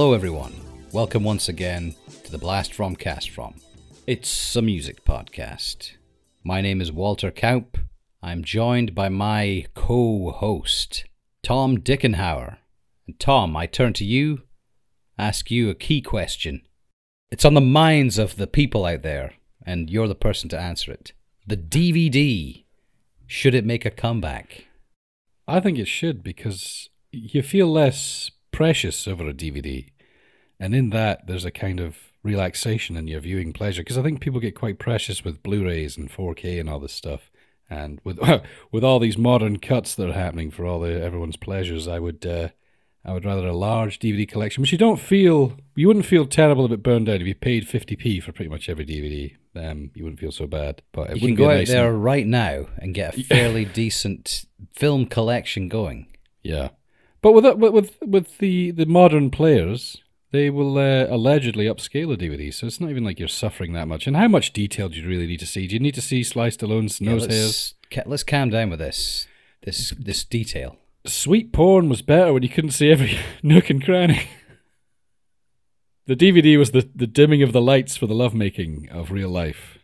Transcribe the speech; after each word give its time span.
Hello, 0.00 0.14
everyone. 0.14 0.54
Welcome 0.92 1.24
once 1.24 1.50
again 1.50 1.94
to 2.24 2.32
the 2.32 2.38
Blast 2.38 2.72
From 2.72 2.96
Cast 2.96 3.28
From. 3.28 3.56
It's 4.06 4.56
a 4.56 4.62
music 4.62 5.04
podcast. 5.04 5.90
My 6.42 6.62
name 6.62 6.80
is 6.80 6.90
Walter 6.90 7.30
Kaup. 7.30 7.76
I'm 8.22 8.42
joined 8.42 8.94
by 8.94 9.10
my 9.10 9.66
co 9.74 10.30
host, 10.30 11.04
Tom 11.42 11.76
Dickenhauer. 11.76 12.56
And 13.06 13.20
Tom, 13.20 13.54
I 13.58 13.66
turn 13.66 13.92
to 13.92 14.04
you, 14.06 14.44
ask 15.18 15.50
you 15.50 15.68
a 15.68 15.74
key 15.74 16.00
question. 16.00 16.62
It's 17.30 17.44
on 17.44 17.52
the 17.52 17.60
minds 17.60 18.16
of 18.16 18.36
the 18.36 18.46
people 18.46 18.86
out 18.86 19.02
there, 19.02 19.34
and 19.66 19.90
you're 19.90 20.08
the 20.08 20.14
person 20.14 20.48
to 20.48 20.58
answer 20.58 20.90
it. 20.90 21.12
The 21.46 21.58
DVD, 21.58 22.64
should 23.26 23.54
it 23.54 23.66
make 23.66 23.84
a 23.84 23.90
comeback? 23.90 24.64
I 25.46 25.60
think 25.60 25.78
it 25.78 25.88
should 25.88 26.22
because 26.22 26.88
you 27.12 27.42
feel 27.42 27.70
less 27.70 28.30
precious 28.50 29.06
over 29.06 29.28
a 29.28 29.32
DVD. 29.32 29.88
And 30.60 30.74
in 30.74 30.90
that, 30.90 31.26
there's 31.26 31.46
a 31.46 31.50
kind 31.50 31.80
of 31.80 31.96
relaxation 32.22 32.96
in 32.96 33.08
your 33.08 33.20
viewing 33.20 33.52
pleasure. 33.52 33.80
Because 33.80 33.98
I 33.98 34.02
think 34.02 34.20
people 34.20 34.40
get 34.40 34.54
quite 34.54 34.78
precious 34.78 35.24
with 35.24 35.42
Blu 35.42 35.64
rays 35.64 35.96
and 35.96 36.12
4K 36.12 36.60
and 36.60 36.68
all 36.68 36.78
this 36.78 36.92
stuff. 36.92 37.30
And 37.68 38.00
with 38.04 38.18
with 38.72 38.84
all 38.84 38.98
these 38.98 39.16
modern 39.16 39.58
cuts 39.58 39.94
that 39.94 40.10
are 40.10 40.12
happening 40.12 40.50
for 40.50 40.66
all 40.66 40.80
the 40.80 41.02
everyone's 41.02 41.36
pleasures, 41.36 41.88
I 41.88 41.98
would 41.98 42.26
uh, 42.26 42.48
I 43.04 43.12
would 43.12 43.24
rather 43.24 43.46
a 43.46 43.56
large 43.56 43.98
DVD 43.98 44.28
collection, 44.28 44.60
which 44.60 44.72
you 44.72 44.78
don't 44.78 45.00
feel 45.00 45.56
you 45.74 45.86
wouldn't 45.86 46.06
feel 46.06 46.26
terrible 46.26 46.66
if 46.66 46.72
it 46.72 46.82
burned 46.82 47.06
down 47.06 47.20
if 47.20 47.26
you 47.26 47.34
paid 47.34 47.66
50p 47.66 48.22
for 48.22 48.32
pretty 48.32 48.50
much 48.50 48.68
every 48.68 48.84
DVD. 48.84 49.36
Um, 49.54 49.90
you 49.94 50.04
wouldn't 50.04 50.20
feel 50.20 50.32
so 50.32 50.46
bad. 50.46 50.82
But 50.92 51.10
it 51.10 51.16
You 51.16 51.28
can 51.28 51.36
go 51.36 51.48
a 51.48 51.54
out 51.54 51.58
nice 51.58 51.68
there 51.68 51.92
right 51.92 52.26
now 52.26 52.66
and 52.76 52.94
get 52.94 53.16
a 53.16 53.22
fairly 53.22 53.64
decent 53.64 54.44
film 54.74 55.06
collection 55.06 55.68
going. 55.68 56.08
Yeah, 56.42 56.70
but 57.22 57.32
with 57.32 57.44
with 57.56 57.72
with, 57.72 57.98
with 58.02 58.38
the 58.38 58.72
the 58.72 58.86
modern 58.86 59.30
players, 59.30 60.02
they 60.32 60.48
will 60.50 60.78
uh, 60.78 61.06
allegedly 61.08 61.64
upscale 61.66 62.12
a 62.12 62.16
DVD, 62.16 62.52
so 62.54 62.66
it's 62.66 62.80
not 62.80 62.90
even 62.90 63.04
like 63.04 63.18
you're 63.18 63.28
suffering 63.28 63.72
that 63.72 63.88
much. 63.88 64.06
And 64.06 64.16
how 64.16 64.28
much 64.28 64.52
detail 64.52 64.88
do 64.88 64.98
you 65.00 65.08
really 65.08 65.26
need 65.26 65.40
to 65.40 65.46
see? 65.46 65.66
Do 65.66 65.74
you 65.74 65.80
need 65.80 65.94
to 65.94 66.02
see 66.02 66.22
Sly 66.22 66.48
Stallone's 66.48 67.00
Yeah, 67.00 67.10
nose 67.12 67.26
hairs? 67.26 67.44
let's, 67.46 67.74
ca- 67.90 68.08
let's 68.08 68.22
calm 68.22 68.50
down 68.50 68.70
with 68.70 68.78
this 68.78 69.26
this 69.62 69.90
this 69.98 70.24
detail. 70.24 70.76
Sweet 71.06 71.52
porn 71.52 71.88
was 71.88 72.02
better 72.02 72.32
when 72.32 72.42
you 72.42 72.48
couldn't 72.48 72.70
see 72.70 72.90
every 72.90 73.18
nook 73.42 73.70
and 73.70 73.84
cranny. 73.84 74.22
the 76.06 76.16
DVD 76.16 76.58
was 76.58 76.70
the, 76.72 76.88
the 76.94 77.06
dimming 77.06 77.42
of 77.42 77.52
the 77.52 77.60
lights 77.60 77.96
for 77.96 78.06
the 78.06 78.14
lovemaking 78.14 78.88
of 78.90 79.10
real 79.10 79.28
life. 79.30 79.78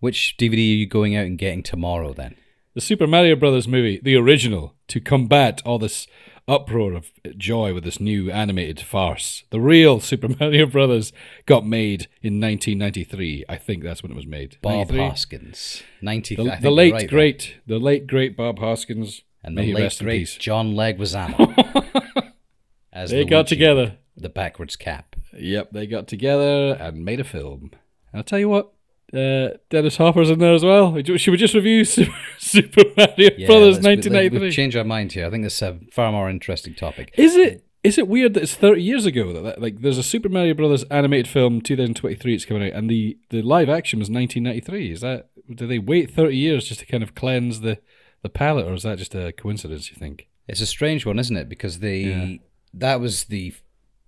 Which 0.00 0.36
DVD 0.38 0.54
are 0.58 0.78
you 0.78 0.86
going 0.86 1.16
out 1.16 1.26
and 1.26 1.38
getting 1.38 1.62
tomorrow 1.62 2.12
then? 2.12 2.36
The 2.74 2.80
Super 2.80 3.06
Mario 3.08 3.34
Brothers 3.34 3.66
movie, 3.66 3.98
the 4.02 4.14
original, 4.14 4.74
to 4.88 5.00
combat 5.00 5.60
all 5.64 5.78
this 5.78 6.06
uproar 6.48 6.94
of 6.94 7.12
joy 7.36 7.74
with 7.74 7.84
this 7.84 8.00
new 8.00 8.30
animated 8.30 8.80
farce. 8.80 9.44
The 9.50 9.60
real 9.60 10.00
Super 10.08 10.28
Mario 10.28 10.66
Brothers 10.66 11.12
got 11.46 11.66
made 11.66 12.08
in 12.22 12.40
1993. 12.40 13.44
I 13.48 13.56
think 13.56 13.84
that's 13.84 14.02
when 14.02 14.10
it 14.10 14.16
was 14.16 14.26
made. 14.26 14.56
Bob 14.62 14.90
Hoskins, 14.90 15.82
ninety. 16.00 16.34
The, 16.34 16.44
think 16.44 16.62
the 16.62 16.70
late 16.70 16.92
right 16.94 17.08
great, 17.08 17.56
the 17.66 17.78
late 17.78 18.06
great 18.06 18.36
Bob 18.36 18.58
Hoskins, 18.58 19.22
and 19.44 19.56
the 19.56 19.74
late 19.74 19.98
great. 19.98 20.36
John 20.40 20.74
Leguizamo 20.74 22.32
as 22.92 23.10
They 23.10 23.24
got 23.24 23.36
Luigi, 23.36 23.48
together. 23.56 23.98
The 24.16 24.28
backwards 24.28 24.74
cap. 24.74 25.14
Yep, 25.32 25.70
they 25.70 25.86
got 25.86 26.08
together 26.08 26.76
and 26.80 27.04
made 27.04 27.20
a 27.20 27.24
film. 27.24 27.70
And 28.10 28.18
I'll 28.18 28.24
tell 28.24 28.38
you 28.38 28.48
what, 28.48 28.72
uh, 29.14 29.56
Dennis 29.70 29.96
Hopper's 29.96 30.30
in 30.30 30.38
there 30.38 30.54
as 30.54 30.64
well. 30.64 30.94
Should 31.02 31.30
we 31.30 31.36
just 31.36 31.54
review 31.54 31.84
Super, 31.86 32.12
Super 32.38 32.82
Mario 32.96 33.30
Yeah, 33.36 33.46
Brothers 33.46 33.76
let's- 33.76 33.86
1993? 34.06 34.38
We've 34.40 34.52
changed 34.52 34.76
our 34.76 34.84
mind 34.84 35.12
here. 35.12 35.26
I 35.26 35.30
think 35.30 35.44
this 35.44 35.56
is 35.56 35.62
a 35.62 35.78
far 35.92 36.12
more 36.12 36.28
interesting 36.28 36.74
topic. 36.74 37.14
Is 37.16 37.34
it 37.36 37.64
is 37.84 37.96
it 37.96 38.08
weird 38.08 38.34
that 38.34 38.42
it's 38.42 38.54
thirty 38.54 38.82
years 38.82 39.06
ago 39.06 39.32
that, 39.32 39.42
that 39.42 39.60
like 39.62 39.80
there's 39.80 39.98
a 39.98 40.02
Super 40.02 40.28
Mario 40.28 40.52
Brothers 40.54 40.82
animated 40.84 41.28
film 41.28 41.60
2023 41.60 42.34
it's 42.34 42.44
coming 42.44 42.64
out 42.68 42.72
and 42.76 42.90
the, 42.90 43.16
the 43.30 43.40
live 43.40 43.68
action 43.68 43.98
was 44.00 44.10
1993? 44.10 44.92
Is 44.92 45.00
that 45.02 45.28
do 45.54 45.66
they 45.66 45.78
wait 45.78 46.10
30 46.10 46.36
years 46.36 46.66
just 46.68 46.80
to 46.80 46.86
kind 46.86 47.02
of 47.02 47.14
cleanse 47.14 47.60
the 47.60 47.78
the 48.22 48.28
palette 48.28 48.66
or 48.66 48.74
is 48.74 48.82
that 48.82 48.98
just 48.98 49.14
a 49.14 49.32
coincidence? 49.32 49.90
You 49.90 49.96
think? 49.96 50.26
It's 50.48 50.60
a 50.60 50.66
strange 50.66 51.06
one, 51.06 51.18
isn't 51.18 51.36
it? 51.36 51.48
Because 51.48 51.78
the 51.78 51.90
Yeah. 51.98 52.34
that 52.74 53.00
was 53.00 53.24
the. 53.24 53.54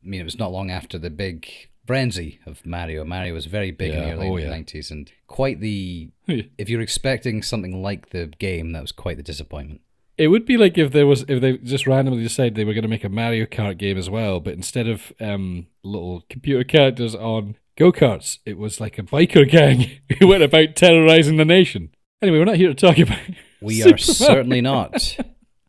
I 0.05 0.09
mean, 0.09 0.21
it 0.21 0.25
was 0.25 0.39
not 0.39 0.51
long 0.51 0.71
after 0.71 0.99
the 0.99 1.11
big 1.11 1.47
frenzy 1.91 2.39
of 2.47 2.65
Mario. 2.65 3.05
Mario 3.05 3.35
was 3.35 3.47
very 3.47 3.73
big 3.73 3.93
in 3.93 3.99
the 3.99 4.13
early 4.13 4.29
oh, 4.29 4.37
yeah. 4.37 4.49
nineties, 4.49 4.93
and 4.93 5.11
quite 5.27 5.59
the. 5.59 6.09
If 6.29 6.71
you're 6.71 6.81
expecting 6.81 7.43
something 7.43 7.83
like 7.83 8.11
the 8.11 8.27
game, 8.39 8.71
that 8.73 8.81
was 8.81 8.93
quite 8.93 9.17
the 9.17 9.25
disappointment. 9.25 9.81
It 10.17 10.29
would 10.29 10.47
be 10.47 10.57
like 10.57 10.79
if 10.79 10.93
there 10.93 11.09
was 11.09 11.25
if 11.27 11.41
they 11.41 11.57
just 11.57 11.89
randomly 11.89 12.23
decided 12.23 12.55
they 12.55 12.65
were 12.65 12.75
going 12.75 12.83
to 12.83 12.89
make 12.89 13.03
a 13.03 13.09
Mario 13.09 13.45
Kart 13.45 13.77
game 13.77 13.99
as 13.99 14.09
well, 14.09 14.39
but 14.39 14.55
instead 14.55 14.87
of 14.87 15.13
um, 15.19 15.67
little 15.83 16.23
computer 16.31 16.63
characters 16.63 17.17
on 17.17 17.57
go 17.77 17.91
karts, 17.91 18.39
it 18.47 18.57
was 18.57 18.81
like 18.81 18.97
a 18.97 19.03
biker 19.03 19.51
gang 19.51 19.91
who 20.21 20.29
went 20.29 20.45
about 20.45 20.77
terrorizing 20.77 21.39
the 21.39 21.45
nation. 21.45 21.93
Anyway, 22.23 22.39
we're 22.39 22.45
not 22.45 22.57
here 22.57 22.73
to 22.73 22.75
talk 22.75 22.99
about. 23.01 23.19
We 23.61 23.81
Super 23.81 23.97
are 23.97 23.99
certainly 23.99 24.61
not. 24.61 25.17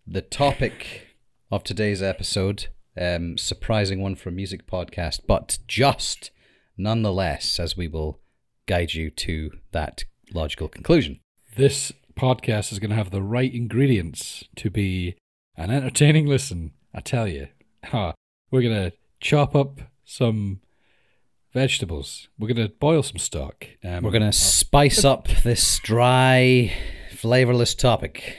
The 0.06 0.22
topic 0.22 1.08
of 1.50 1.64
today's 1.64 2.04
episode, 2.04 2.68
um, 2.98 3.38
surprising 3.38 4.02
one 4.02 4.16
for 4.16 4.30
a 4.30 4.34
music 4.34 4.68
podcast, 4.68 5.22
but 5.28 5.60
just 5.68 6.32
nonetheless, 6.78 7.60
as 7.60 7.78
we 7.78 7.88
will 7.88 8.20
guide 8.68 8.94
you 8.94 9.10
to 9.10 9.52
that 9.72 10.06
logical 10.34 10.68
conclusion. 10.68 11.20
This 11.56 11.92
podcast 12.16 12.72
is 12.72 12.80
going 12.80 12.90
to 12.92 12.96
have 12.96 13.12
the 13.12 13.22
right 13.22 13.54
ingredients 13.54 14.44
to 14.58 14.70
be 14.70 15.16
an 15.56 15.72
entertaining 15.72 16.28
listen. 16.28 16.72
I 16.94 17.00
tell 17.02 17.28
you, 17.28 17.48
we're 17.94 18.62
going 18.62 18.90
to 18.90 18.94
chop 19.20 19.56
up 19.56 19.80
some 20.06 20.62
vegetables. 21.54 22.28
We're 22.38 22.54
going 22.54 22.68
to 22.68 22.74
boil 22.74 23.04
some 23.04 23.18
stock. 23.18 23.66
Um, 23.84 24.04
We're 24.04 24.12
going 24.12 24.24
to 24.24 24.32
spice 24.32 25.04
up 25.04 25.28
this 25.44 25.80
dry, 25.80 26.72
flavorless 27.12 27.76
topic 27.76 28.38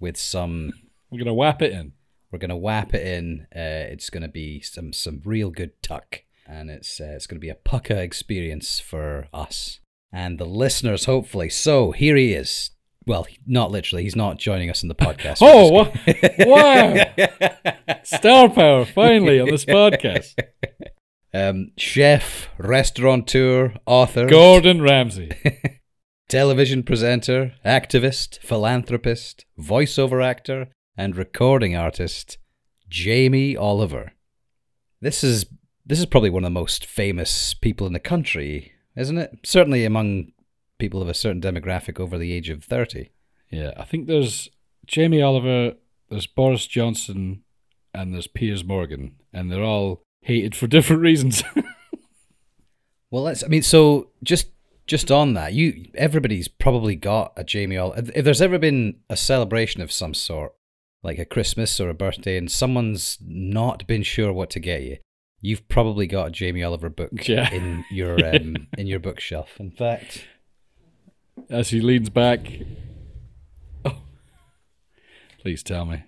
with 0.00 0.16
some. 0.16 0.72
we're 1.10 1.18
going 1.18 1.26
to 1.26 1.34
whap 1.34 1.62
it 1.62 1.72
in. 1.72 1.92
We're 2.30 2.38
going 2.38 2.50
to 2.50 2.56
whap 2.56 2.94
it 2.94 3.06
in. 3.06 3.46
Uh, 3.54 3.88
it's 3.92 4.10
going 4.10 4.22
to 4.22 4.28
be 4.28 4.60
some 4.60 4.92
some 4.92 5.22
real 5.24 5.50
good 5.50 5.82
tuck, 5.82 6.22
and 6.46 6.70
it's 6.70 7.00
uh, 7.00 7.12
it's 7.16 7.26
going 7.26 7.36
to 7.38 7.44
be 7.44 7.50
a 7.50 7.54
pukka 7.54 7.96
experience 7.96 8.80
for 8.80 9.28
us 9.32 9.80
and 10.12 10.38
the 10.38 10.44
listeners, 10.44 11.04
hopefully. 11.04 11.48
So 11.48 11.92
here 11.92 12.16
he 12.16 12.32
is. 12.32 12.70
Well, 13.06 13.26
not 13.46 13.70
literally. 13.70 14.02
He's 14.02 14.16
not 14.16 14.38
joining 14.38 14.68
us 14.68 14.82
in 14.82 14.88
the 14.88 14.94
podcast. 14.94 15.38
Oh, 15.40 15.90
just 16.06 16.38
wow! 16.46 17.98
Star 18.04 18.48
power 18.50 18.84
finally 18.84 19.40
on 19.40 19.48
this 19.48 19.64
podcast. 19.64 20.34
Um, 21.34 21.72
chef, 21.76 22.48
restaurateur, 22.56 23.74
author, 23.84 24.26
Gordon 24.26 24.80
Ramsay. 24.80 25.30
television 26.28 26.82
presenter, 26.82 27.52
activist, 27.66 28.38
philanthropist, 28.38 29.44
voiceover 29.60 30.24
actor, 30.24 30.68
and 30.98 31.16
recording 31.16 31.76
artist, 31.76 32.38
Jamie 32.88 33.56
Oliver. 33.56 34.12
This 35.00 35.22
is 35.22 35.46
this 35.86 36.00
is 36.00 36.06
probably 36.06 36.28
one 36.28 36.42
of 36.42 36.48
the 36.48 36.60
most 36.60 36.84
famous 36.84 37.54
people 37.54 37.86
in 37.86 37.92
the 37.92 38.00
country, 38.00 38.72
isn't 38.96 39.16
it? 39.16 39.38
Certainly 39.44 39.84
among 39.84 40.32
people 40.78 41.00
of 41.00 41.08
a 41.08 41.14
certain 41.14 41.40
demographic 41.40 42.00
over 42.00 42.18
the 42.18 42.32
age 42.32 42.50
of 42.50 42.64
thirty. 42.64 43.12
Yeah, 43.48 43.72
I 43.76 43.84
think 43.84 44.08
there's 44.08 44.50
Jamie 44.86 45.22
Oliver, 45.22 45.74
there's 46.10 46.26
Boris 46.26 46.66
Johnson, 46.66 47.44
and 47.94 48.12
there's 48.12 48.26
Piers 48.26 48.64
Morgan, 48.64 49.14
and 49.32 49.50
they're 49.50 49.62
all 49.62 50.02
hated 50.22 50.56
for 50.56 50.66
different 50.66 51.02
reasons. 51.02 51.42
Well, 53.10 53.22
let's. 53.22 53.42
I 53.42 53.46
mean, 53.46 53.62
so 53.62 54.10
just 54.22 54.48
just 54.86 55.10
on 55.10 55.32
that, 55.32 55.54
you 55.54 55.86
everybody's 55.94 56.46
probably 56.46 56.94
got 56.94 57.32
a 57.38 57.44
Jamie 57.44 57.78
Oliver. 57.78 58.12
If 58.14 58.22
there's 58.22 58.42
ever 58.42 58.58
been 58.58 58.96
a 59.08 59.16
celebration 59.16 59.80
of 59.80 59.90
some 59.90 60.12
sort, 60.12 60.52
like 61.08 61.18
a 61.18 61.24
Christmas 61.24 61.80
or 61.80 61.88
a 61.88 61.94
birthday, 61.94 62.36
and 62.36 62.50
someone's 62.50 63.18
not 63.26 63.86
been 63.86 64.02
sure 64.02 64.32
what 64.32 64.50
to 64.50 64.60
get 64.60 64.82
you, 64.82 64.98
you've 65.40 65.66
probably 65.68 66.06
got 66.06 66.28
a 66.28 66.30
Jamie 66.30 66.62
Oliver 66.62 66.88
book 66.90 67.10
Yeah. 67.28 67.52
in 67.52 67.84
your 67.90 68.14
um, 68.34 68.68
in 68.76 68.86
your 68.86 69.00
bookshelf. 69.00 69.58
In 69.58 69.70
fact, 69.70 70.26
As 71.50 71.70
he 71.70 71.80
leans 71.80 72.10
back. 72.10 72.40
Oh, 73.84 74.02
please 75.40 75.62
tell 75.62 75.84
me. 75.86 76.04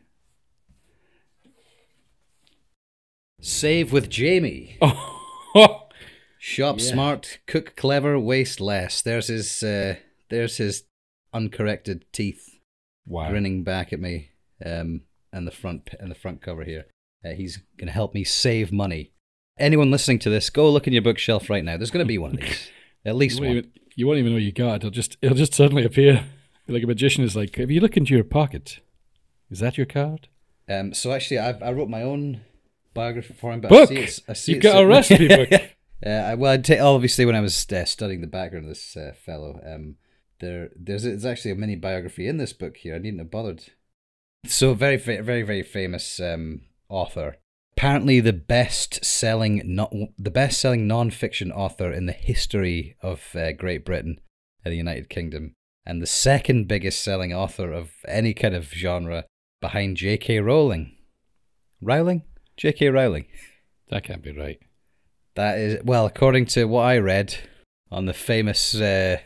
save 3.41 3.93
with 3.93 4.09
Jamie. 4.11 4.79
Oh, 5.53 5.89
Shop 6.39 6.77
Yeah. 6.79 6.93
smart, 6.93 7.39
cook 7.49 7.75
clever, 7.75 8.17
waste 8.21 8.61
less. 8.61 9.03
There's 9.03 9.27
his. 9.27 9.63
Uh, 9.65 9.97
there's 10.29 10.59
his 10.59 10.85
uncorrected 11.35 12.05
teeth. 12.13 12.61
wow. 13.05 13.29
grinning 13.31 13.65
back 13.65 13.93
at 13.93 13.99
me 13.99 14.31
um, 14.65 15.03
and 15.33 15.47
the 15.47 15.51
front 15.53 15.91
and 15.99 16.11
the 16.11 16.15
front 16.15 16.43
cover 16.43 16.65
here. 16.65 16.87
Uh, 17.25 17.31
he's 17.31 17.59
going 17.77 17.87
to 17.87 17.93
help 17.93 18.15
me 18.15 18.25
save 18.25 18.73
money. 18.73 19.13
Anyone 19.59 19.91
listening 19.91 20.19
to 20.21 20.31
this, 20.31 20.49
go 20.49 20.71
look 20.71 20.87
in 20.87 20.93
your 20.93 21.03
bookshelf 21.03 21.51
right 21.51 21.65
now. 21.65 21.77
There's 21.77 21.91
going 21.91 22.05
to 22.05 22.09
be 22.09 22.19
one 22.19 22.33
of 22.35 22.41
these, 22.41 22.71
at 23.05 23.17
least 23.17 23.39
You 23.39 23.47
one. 23.47 23.57
even, 23.57 23.71
you 23.95 24.07
won't 24.07 24.19
even 24.19 24.33
know 24.33 24.39
you 24.39 24.53
got 24.53 24.73
it. 24.73 24.77
It'll 24.77 24.91
just, 24.91 25.19
it'll 25.21 25.37
just 25.37 25.55
suddenly 25.55 25.85
appear. 25.85 26.25
Like 26.69 26.85
a 26.85 26.87
magician 26.87 27.25
is 27.25 27.35
like, 27.35 27.59
if 27.59 27.69
you 27.69 27.81
look 27.81 27.97
into 27.97 28.15
your 28.15 28.23
pocket, 28.23 28.79
is 29.51 29.59
that 29.59 29.77
your 29.77 29.87
card? 29.87 30.29
Um, 30.69 30.95
so 30.95 31.11
actually, 31.11 31.41
I, 31.41 31.51
I 31.51 31.73
wrote 31.73 31.89
my 31.89 32.03
own 32.03 32.43
biography 32.95 33.35
for 33.35 33.53
him, 33.53 33.61
but 33.61 33.71
Book. 33.71 33.91
I 33.91 33.95
see 33.95 34.01
it's, 34.01 34.21
I 34.29 34.33
see 34.35 34.53
You've 34.53 34.63
got 34.63 34.81
a 34.81 34.87
recipe 34.87 35.27
book. 35.27 35.49
Uh, 36.07 36.35
well, 36.39 36.53
I'd 36.53 36.65
ta- 36.65 36.77
obviously 36.81 37.27
when 37.27 37.35
I 37.35 37.41
was 37.41 37.67
uh, 37.71 37.85
studying 37.85 38.23
the 38.23 38.27
background 38.27 38.65
of 38.65 38.71
this 38.71 38.97
uh, 38.97 39.13
fellow, 39.27 39.61
um, 39.67 39.97
there 40.39 40.71
there's 40.75 41.03
there's 41.03 41.27
actually 41.27 41.51
a 41.51 41.57
mini 41.57 41.77
biography 41.77 42.27
in 42.27 42.39
this 42.39 42.55
book 42.55 42.79
here. 42.79 42.95
I 42.95 42.99
needn't 42.99 43.21
have 43.21 43.31
bothered. 43.31 43.65
So 44.45 44.75
very 44.75 44.97
very 44.97 45.43
very 45.43 45.63
famous 45.63 46.21
um, 46.21 46.63
author. 46.89 47.37
Apparently 47.77 48.21
the 48.21 48.33
best 48.33 49.05
selling 49.05 49.63
not 49.65 49.93
the 50.19 50.31
best 50.31 50.61
selling 50.61 50.87
non 50.87 51.11
fiction 51.11 51.51
author 51.53 51.93
in 51.93 52.07
the 52.07 52.13
history 52.13 52.97
of 53.03 53.35
uh, 53.35 53.53
Great 53.53 53.85
Britain 53.85 54.21
and 54.65 54.73
the 54.73 54.77
United 54.79 55.09
Kingdom, 55.09 55.55
and 55.87 56.03
the 56.03 56.07
second 56.07 56.69
biggest 56.69 57.03
selling 57.03 57.33
author 57.33 57.73
of 57.73 57.93
any 58.07 58.35
kind 58.35 58.55
of 58.55 58.73
genre 58.73 59.25
behind 59.61 59.97
J.K. 59.97 60.41
Rowling. 60.41 60.97
Rowling, 61.81 62.25
J.K. 62.57 62.89
Rowling. 62.89 63.27
That 63.89 64.05
can't 64.05 64.23
be 64.23 64.33
right. 64.33 64.59
That 65.35 65.59
is 65.59 65.83
well, 65.85 66.07
according 66.07 66.47
to 66.47 66.65
what 66.65 66.83
I 66.83 66.99
read 66.99 67.37
on 67.91 68.07
the 68.07 68.13
famous, 68.13 68.75
uh, 68.75 69.19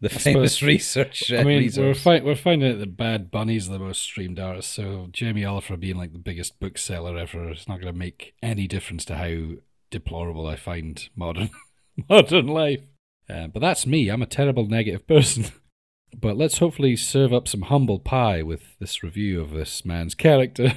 the 0.00 0.08
famous 0.08 0.54
suppose- 0.54 0.62
research. 0.66 1.32
Uh, 1.32 1.38
I 1.38 1.44
mean, 1.44 1.70
we're, 1.76 1.94
fi- 1.94 2.20
we're 2.20 2.34
finding 2.34 2.72
out 2.72 2.78
that 2.78 2.96
Bad 2.96 3.30
Bunny's 3.30 3.68
the 3.68 3.78
most 3.78 4.02
streamed 4.02 4.38
artist, 4.38 4.72
so 4.72 5.08
Jamie 5.10 5.44
Oliver 5.44 5.76
being 5.76 5.96
like 5.96 6.12
the 6.12 6.18
biggest 6.18 6.60
bookseller 6.60 7.16
ever 7.18 7.50
is 7.52 7.68
not 7.68 7.80
going 7.80 7.92
to 7.92 7.98
make 7.98 8.34
any 8.42 8.66
difference 8.66 9.04
to 9.06 9.16
how 9.16 9.56
deplorable 9.90 10.46
I 10.46 10.56
find 10.56 11.08
modern 11.16 11.50
modern 12.08 12.46
life. 12.46 12.82
Uh, 13.28 13.46
but 13.48 13.60
that's 13.60 13.86
me. 13.86 14.08
I'm 14.08 14.22
a 14.22 14.26
terrible 14.26 14.66
negative 14.66 15.06
person. 15.06 15.46
but 16.18 16.36
let's 16.36 16.58
hopefully 16.58 16.96
serve 16.96 17.32
up 17.32 17.46
some 17.48 17.62
humble 17.62 17.98
pie 17.98 18.42
with 18.42 18.78
this 18.78 19.02
review 19.02 19.40
of 19.40 19.50
this 19.50 19.84
man's 19.84 20.14
character. 20.14 20.72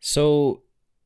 so 0.00 0.62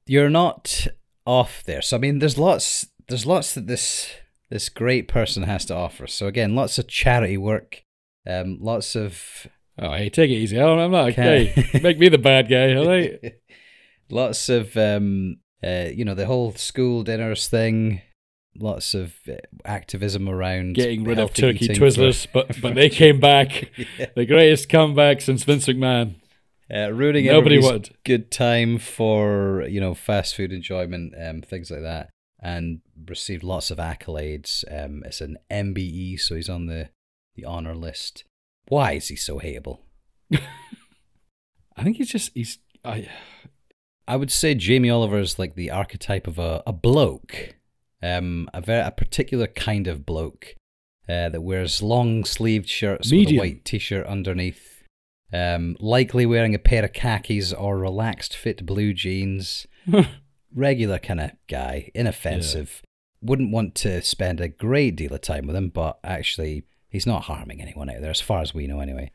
you're 0.07 0.31
not 0.31 0.87
off 1.27 1.63
there. 1.65 1.83
So 1.83 1.97
I 1.97 2.01
mean, 2.01 2.19
there's 2.19 2.39
lots, 2.39 2.87
there's 3.09 3.27
lots 3.27 3.55
that 3.55 3.67
this 3.67 4.11
this 4.53 4.69
great 4.69 5.09
person 5.09 5.45
has 5.45 5.65
to 5.65 5.75
offer. 5.75 6.07
So 6.07 6.27
again, 6.27 6.55
lots 6.55 6.79
of 6.79 6.87
charity 6.87 7.39
work, 7.39 7.83
um, 8.29 8.59
lots 8.61 8.95
of 8.95 9.47
oh, 9.79 9.93
hey, 9.95 10.11
take 10.11 10.31
it 10.31 10.35
easy. 10.35 10.61
I'm 10.61 10.91
not 10.91 11.09
Okay. 11.13 11.53
okay. 11.57 11.81
Make 11.83 11.99
me 11.99 12.11
the 12.11 12.19
bad 12.19 12.51
guy, 12.51 12.75
all 12.75 12.87
right? 12.87 13.35
lots 14.11 14.51
of 14.51 14.77
um, 14.77 15.37
uh, 15.65 15.89
you 15.95 16.05
know, 16.05 16.15
the 16.15 16.27
whole 16.27 16.53
school 16.53 17.03
dinners 17.03 17.49
thing. 17.49 18.03
Lots 18.59 18.93
of 18.93 19.15
uh, 19.27 19.37
activism 19.65 20.29
around 20.29 20.75
Getting 20.75 21.05
rid 21.05 21.19
of 21.19 21.33
turkey 21.33 21.65
eating 21.65 21.77
for- 21.77 21.87
twizzlers, 21.87 22.27
but 22.31 22.61
but 22.61 22.75
they 22.75 22.91
came 22.91 23.19
back. 23.19 23.71
Yeah. 23.99 24.07
The 24.15 24.27
greatest 24.27 24.69
comeback 24.69 25.23
since 25.23 25.45
Vince 25.45 25.67
McMahon. 25.67 26.17
Uh, 26.73 26.91
ruining 26.93 27.25
Nobody 27.27 27.57
everybody's 27.57 27.73
would. 27.91 27.97
good 28.05 28.31
time 28.31 28.77
for 28.79 29.65
you 29.67 29.81
know 29.81 29.95
fast 29.95 30.35
food 30.37 30.53
enjoyment, 30.53 31.15
um, 31.19 31.41
things 31.41 31.71
like 31.71 31.81
that, 31.83 32.11
and 32.43 32.81
received 33.07 33.45
lots 33.45 33.71
of 33.71 33.79
accolades. 33.79 34.65
Um, 34.71 35.03
it's 35.07 35.21
an 35.21 35.39
MBE, 35.51 36.21
so 36.21 36.35
he's 36.35 36.51
on 36.51 36.67
the 36.67 36.91
the 37.35 37.45
honor 37.45 37.75
list. 37.75 38.25
Why 38.69 38.93
is 38.93 39.09
he 39.09 39.17
so 39.17 39.39
hateable? 39.39 39.81
I 41.77 41.83
think 41.83 41.97
he's 41.97 42.11
just 42.11 42.33
he's 42.35 42.59
I 42.85 43.09
I 44.07 44.17
would 44.17 44.31
say 44.31 44.55
Jamie 44.55 44.91
Oliver 44.91 45.19
is 45.19 45.39
like 45.39 45.55
the 45.55 45.71
archetype 45.71 46.27
of 46.27 46.39
a, 46.39 46.63
a 46.67 46.73
bloke, 46.73 47.55
um, 48.03 48.51
a 48.53 48.61
very 48.61 48.83
a 48.87 48.91
particular 48.91 49.47
kind 49.47 49.87
of 49.87 50.05
bloke 50.05 50.57
uh, 51.09 51.29
that 51.29 51.43
wears 51.43 51.83
long 51.83 52.25
sleeved 52.25 52.69
shirts 52.69 53.11
with 53.11 53.31
a 53.31 53.39
white 53.39 53.65
t 53.65 53.79
shirt 53.79 54.07
underneath, 54.07 54.83
um, 55.33 55.77
likely 55.79 56.27
wearing 56.27 56.55
a 56.55 56.59
pair 56.59 56.85
of 56.85 56.93
khakis 56.93 57.53
or 57.53 57.79
relaxed 57.79 58.37
fit 58.37 58.67
blue 58.67 58.93
jeans. 58.93 59.67
regular 60.55 60.99
kind 60.99 61.21
of 61.21 61.31
guy, 61.49 61.91
inoffensive. 61.95 62.83
Wouldn't 63.21 63.53
want 63.53 63.75
to 63.77 64.03
spend 64.03 64.41
a 64.41 64.49
great 64.49 64.97
deal 64.97 65.15
of 65.15 65.21
time 65.21 65.47
with 65.47 65.57
him, 65.57 65.69
but 65.69 65.99
actually, 66.03 66.65
he's 66.89 67.07
not 67.07 67.25
harming 67.25 67.63
anyone 67.63 67.89
out 67.89 68.01
there, 68.01 68.11
as 68.11 68.21
far 68.21 68.41
as 68.41 68.53
we 68.53 68.67
know, 68.67 68.81
anyway. 68.81 69.13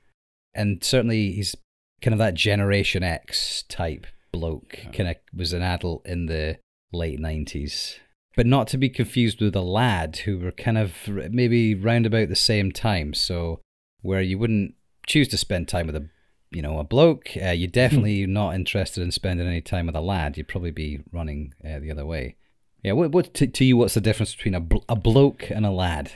And 0.54 0.84
certainly, 0.84 1.32
he's 1.34 1.56
kind 2.02 2.14
of 2.14 2.20
that 2.20 2.34
Generation 2.34 3.04
X 3.04 3.64
type 3.64 4.08
bloke. 4.32 4.80
Yeah. 4.84 4.92
Kind 4.92 5.10
of 5.10 5.16
was 5.34 5.54
an 5.54 5.62
adult 5.62 6.06
in 6.06 6.28
the 6.28 6.60
late 6.94 7.20
nineties, 7.20 8.00
but 8.36 8.46
not 8.46 8.68
to 8.68 8.78
be 8.78 8.90
confused 8.90 9.42
with 9.42 9.56
a 9.56 9.62
lad 9.62 10.18
who 10.18 10.38
were 10.40 10.52
kind 10.52 10.78
of 10.78 10.94
maybe 11.08 11.76
round 11.76 12.06
about 12.06 12.30
the 12.30 12.36
same 12.36 12.72
time. 12.72 13.14
So, 13.14 13.60
where 14.02 14.22
you 14.22 14.38
wouldn't 14.38 14.76
choose 15.06 15.28
to 15.30 15.38
spend 15.38 15.68
time 15.68 15.88
with 15.88 15.96
a 15.96 16.10
you 16.52 16.62
know, 16.62 16.80
a 16.80 16.84
bloke, 16.84 17.30
uh, 17.42 17.50
you're 17.50 17.68
definitely 17.68 18.26
not 18.26 18.56
interested 18.56 19.04
in 19.04 19.12
spending 19.12 19.48
any 19.48 19.62
time 19.62 19.88
with 19.88 19.96
a 19.96 20.02
lad. 20.02 20.38
You'd 20.38 20.48
probably 20.48 20.72
be 20.72 21.02
running 21.12 21.54
uh, 21.64 21.80
the 21.80 21.92
other 21.92 22.06
way. 22.06 22.36
Yeah, 22.84 22.94
what, 22.94 23.12
what 23.12 23.34
to, 23.36 23.48
to 23.48 23.66
you? 23.66 23.78
What's 23.78 23.96
the 23.96 24.02
difference 24.02 24.36
between 24.36 24.56
a, 24.56 24.60
bl- 24.60 24.78
a 24.88 24.96
bloke 24.96 25.50
and 25.50 25.66
a 25.66 25.72
lad? 25.72 26.12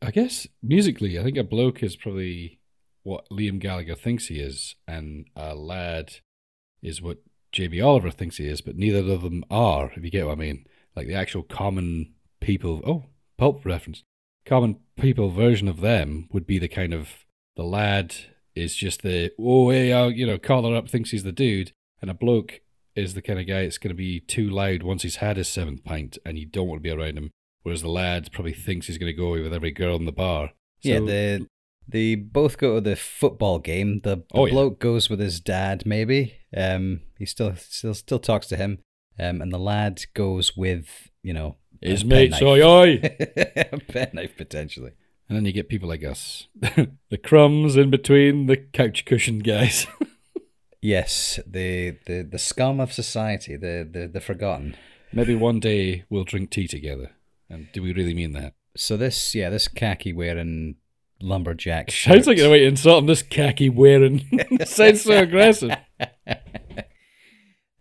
I 0.00 0.10
guess 0.10 0.46
musically, 0.62 1.18
I 1.18 1.22
think 1.22 1.36
a 1.36 1.44
bloke 1.44 1.82
is 1.82 1.96
probably 1.96 2.60
what 3.02 3.28
Liam 3.30 3.58
Gallagher 3.58 3.94
thinks 3.94 4.26
he 4.26 4.40
is, 4.40 4.76
and 4.86 5.26
a 5.34 5.54
lad 5.54 6.16
is 6.82 7.00
what 7.00 7.18
Jamie 7.52 7.80
Oliver 7.80 8.10
thinks 8.10 8.36
he 8.36 8.46
is, 8.46 8.60
but 8.60 8.76
neither 8.76 8.98
of 9.12 9.22
them 9.22 9.44
are, 9.50 9.92
if 9.94 10.04
you 10.04 10.10
get 10.10 10.26
what 10.26 10.32
I 10.32 10.36
mean. 10.36 10.66
Like 10.94 11.06
the 11.06 11.14
actual 11.14 11.42
common 11.42 12.12
people, 12.40 12.82
oh, 12.86 13.04
pulp 13.38 13.64
reference. 13.64 14.02
Common 14.44 14.76
people 14.96 15.30
version 15.30 15.68
of 15.68 15.80
them 15.80 16.28
would 16.32 16.46
be 16.46 16.58
the 16.58 16.68
kind 16.68 16.92
of 16.92 17.24
the 17.56 17.62
lad 17.62 18.14
is 18.54 18.74
just 18.76 19.02
the, 19.02 19.32
oh, 19.38 19.70
hey, 19.70 19.92
uh, 19.92 20.06
you 20.08 20.26
know, 20.26 20.38
collar 20.38 20.74
up, 20.76 20.88
thinks 20.88 21.10
he's 21.10 21.24
the 21.24 21.32
dude, 21.32 21.72
and 22.00 22.10
a 22.10 22.14
bloke 22.14 22.60
is 22.94 23.14
the 23.14 23.22
kind 23.22 23.40
of 23.40 23.46
guy 23.46 23.62
that's 23.62 23.78
going 23.78 23.88
to 23.90 23.94
be 23.94 24.20
too 24.20 24.48
loud 24.48 24.82
once 24.82 25.02
he's 25.02 25.16
had 25.16 25.36
his 25.36 25.48
seventh 25.48 25.82
pint 25.82 26.16
and 26.24 26.38
you 26.38 26.46
don't 26.46 26.68
want 26.68 26.78
to 26.80 26.82
be 26.82 26.90
around 26.94 27.18
him. 27.18 27.30
Whereas 27.64 27.82
the 27.82 27.88
lad 27.90 28.30
probably 28.30 28.52
thinks 28.52 28.86
he's 28.86 28.98
going 28.98 29.10
to 29.10 29.16
go 29.18 29.26
away 29.28 29.40
with 29.40 29.52
every 29.54 29.72
girl 29.72 29.96
in 29.96 30.04
the 30.04 30.12
bar. 30.12 30.52
yeah, 30.82 30.98
So- 30.98 31.06
the 31.06 31.46
they 31.86 32.14
both 32.14 32.56
go 32.56 32.76
to 32.76 32.80
the 32.80 32.96
football 32.96 33.58
game. 33.58 34.00
The, 34.04 34.16
the 34.16 34.22
Oh, 34.32 34.46
yeah. 34.46 34.52
bloke 34.52 34.80
goes 34.80 35.10
with 35.10 35.20
his 35.20 35.38
dad, 35.38 35.84
maybe. 35.84 36.34
Um, 36.56 37.00
he 37.18 37.26
still 37.26 37.54
still 37.56 37.92
still 37.92 38.18
talks 38.18 38.46
to 38.46 38.56
him. 38.56 38.78
Um, 39.18 39.42
and 39.42 39.52
the 39.52 39.58
lad 39.58 40.02
goes 40.14 40.56
with 40.56 41.10
you 41.22 41.34
know 41.34 41.56
his 41.82 42.02
mate. 42.04 42.30
mates, 42.30 42.38
penknife. 42.38 42.64
oi 42.64 42.66
oi. 42.66 43.00
a 43.72 43.78
penknife 43.92 44.34
potentially. 44.36 44.92
And 45.28 45.36
then 45.36 45.44
you 45.46 45.52
get 45.52 45.68
people 45.70 45.88
like 45.88 46.04
us, 46.04 46.48
the 46.60 47.18
crumbs 47.22 47.76
in 47.76 47.90
between 47.90 48.46
the 48.46 48.56
couch 48.58 49.04
cushion 49.04 49.38
guys. 49.40 49.86
Yes, 50.86 51.40
the, 51.46 51.96
the, 52.04 52.20
the 52.30 52.38
scum 52.38 52.78
of 52.78 52.92
society, 52.92 53.56
the, 53.56 53.88
the, 53.90 54.06
the 54.06 54.20
forgotten. 54.20 54.76
Maybe 55.14 55.34
one 55.34 55.58
day 55.58 56.04
we'll 56.10 56.24
drink 56.24 56.50
tea 56.50 56.68
together. 56.68 57.12
And 57.48 57.68
do 57.72 57.82
we 57.82 57.94
really 57.94 58.12
mean 58.12 58.32
that? 58.32 58.52
So 58.76 58.98
this, 58.98 59.34
yeah, 59.34 59.48
this 59.48 59.66
khaki 59.66 60.12
wearing 60.12 60.74
lumberjack. 61.22 61.90
Sounds 61.90 62.26
like 62.26 62.36
shirt. 62.36 62.48
a 62.48 62.50
way 62.50 62.58
to 62.58 62.66
insult 62.66 62.98
him. 62.98 63.06
This 63.06 63.22
khaki 63.22 63.70
wearing 63.70 64.28
sounds 64.66 65.00
so 65.04 65.16
aggressive. 65.22 65.70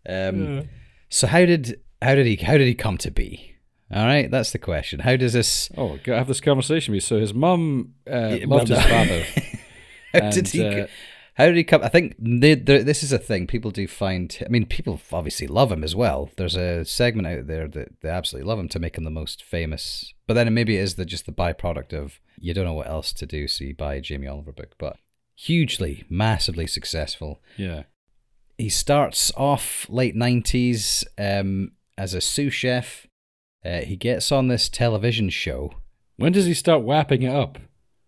Um, 0.07 0.55
Yeah. 0.55 0.61
so 1.09 1.27
how 1.27 1.45
did 1.45 1.81
how 2.01 2.15
did 2.15 2.25
he 2.25 2.37
how 2.37 2.57
did 2.57 2.67
he 2.67 2.73
come 2.73 2.97
to 2.99 3.11
be? 3.11 3.52
All 3.93 4.05
right, 4.05 4.29
that's 4.29 4.51
the 4.51 4.59
question. 4.59 4.99
How 4.99 5.15
does 5.15 5.33
this? 5.33 5.69
Oh, 5.77 5.97
gotta 6.03 6.17
have 6.17 6.27
this 6.27 6.41
conversation 6.41 6.91
with 6.91 6.97
you. 6.97 7.01
So 7.01 7.19
his 7.19 7.33
mum 7.33 7.93
uh, 8.09 8.37
Yeah, 8.39 8.45
loved 8.47 8.69
his 8.69 8.83
father. 8.83 9.25
How 10.13 10.29
did 10.29 10.47
he? 10.49 10.65
uh, 10.65 10.87
how 11.35 11.47
did 11.47 11.55
he 11.55 11.63
come? 11.63 11.81
I 11.81 11.89
think 11.89 12.15
they, 12.19 12.53
this 12.53 13.01
is 13.01 13.11
a 13.11 13.17
thing 13.17 13.47
people 13.47 13.71
do 13.71 13.87
find. 13.87 14.37
I 14.45 14.49
mean, 14.49 14.67
people 14.67 15.01
obviously 15.11 15.47
love 15.47 15.71
him 15.71 15.83
as 15.83 15.95
well. 15.95 16.29
There's 16.37 16.55
a 16.55 16.85
segment 16.85 17.27
out 17.27 17.47
there 17.47 17.67
that 17.67 18.01
they 18.01 18.09
absolutely 18.09 18.47
love 18.47 18.59
him 18.59 18.69
to 18.69 18.79
make 18.79 18.95
him 18.99 19.03
the 19.03 19.09
most 19.09 19.43
famous. 19.43 20.13
But 20.27 20.35
then 20.35 20.53
maybe 20.53 20.77
it 20.77 20.81
is 20.81 20.93
the 20.93 21.05
just 21.05 21.25
the 21.25 21.31
byproduct 21.31 21.91
of 21.91 22.19
you 22.37 22.53
don't 22.53 22.65
know 22.65 22.73
what 22.75 22.87
else 22.87 23.11
to 23.13 23.25
do, 23.25 23.47
so 23.47 23.63
you 23.63 23.73
buy 23.73 23.95
a 23.95 24.01
Jamie 24.01 24.27
Oliver 24.27 24.51
book. 24.51 24.75
But 24.77 24.97
hugely, 25.35 26.03
massively 26.09 26.67
successful. 26.67 27.41
yeah. 27.57 27.83
he 28.59 28.69
starts 28.69 29.31
off 29.35 29.87
late 29.89 30.15
90s 30.15 31.03
um, 31.17 31.71
as 31.97 32.13
a 32.13 32.21
sous 32.21 32.53
chef. 32.53 33.07
Uh, 33.65 33.81
he 33.81 33.95
gets 33.95 34.31
on 34.31 34.47
this 34.47 34.69
television 34.69 35.29
show. 35.29 35.73
When 36.17 36.31
does 36.31 36.45
he 36.45 36.53
start 36.53 36.83
whapping 36.83 37.23
it 37.23 37.33
up? 37.33 37.57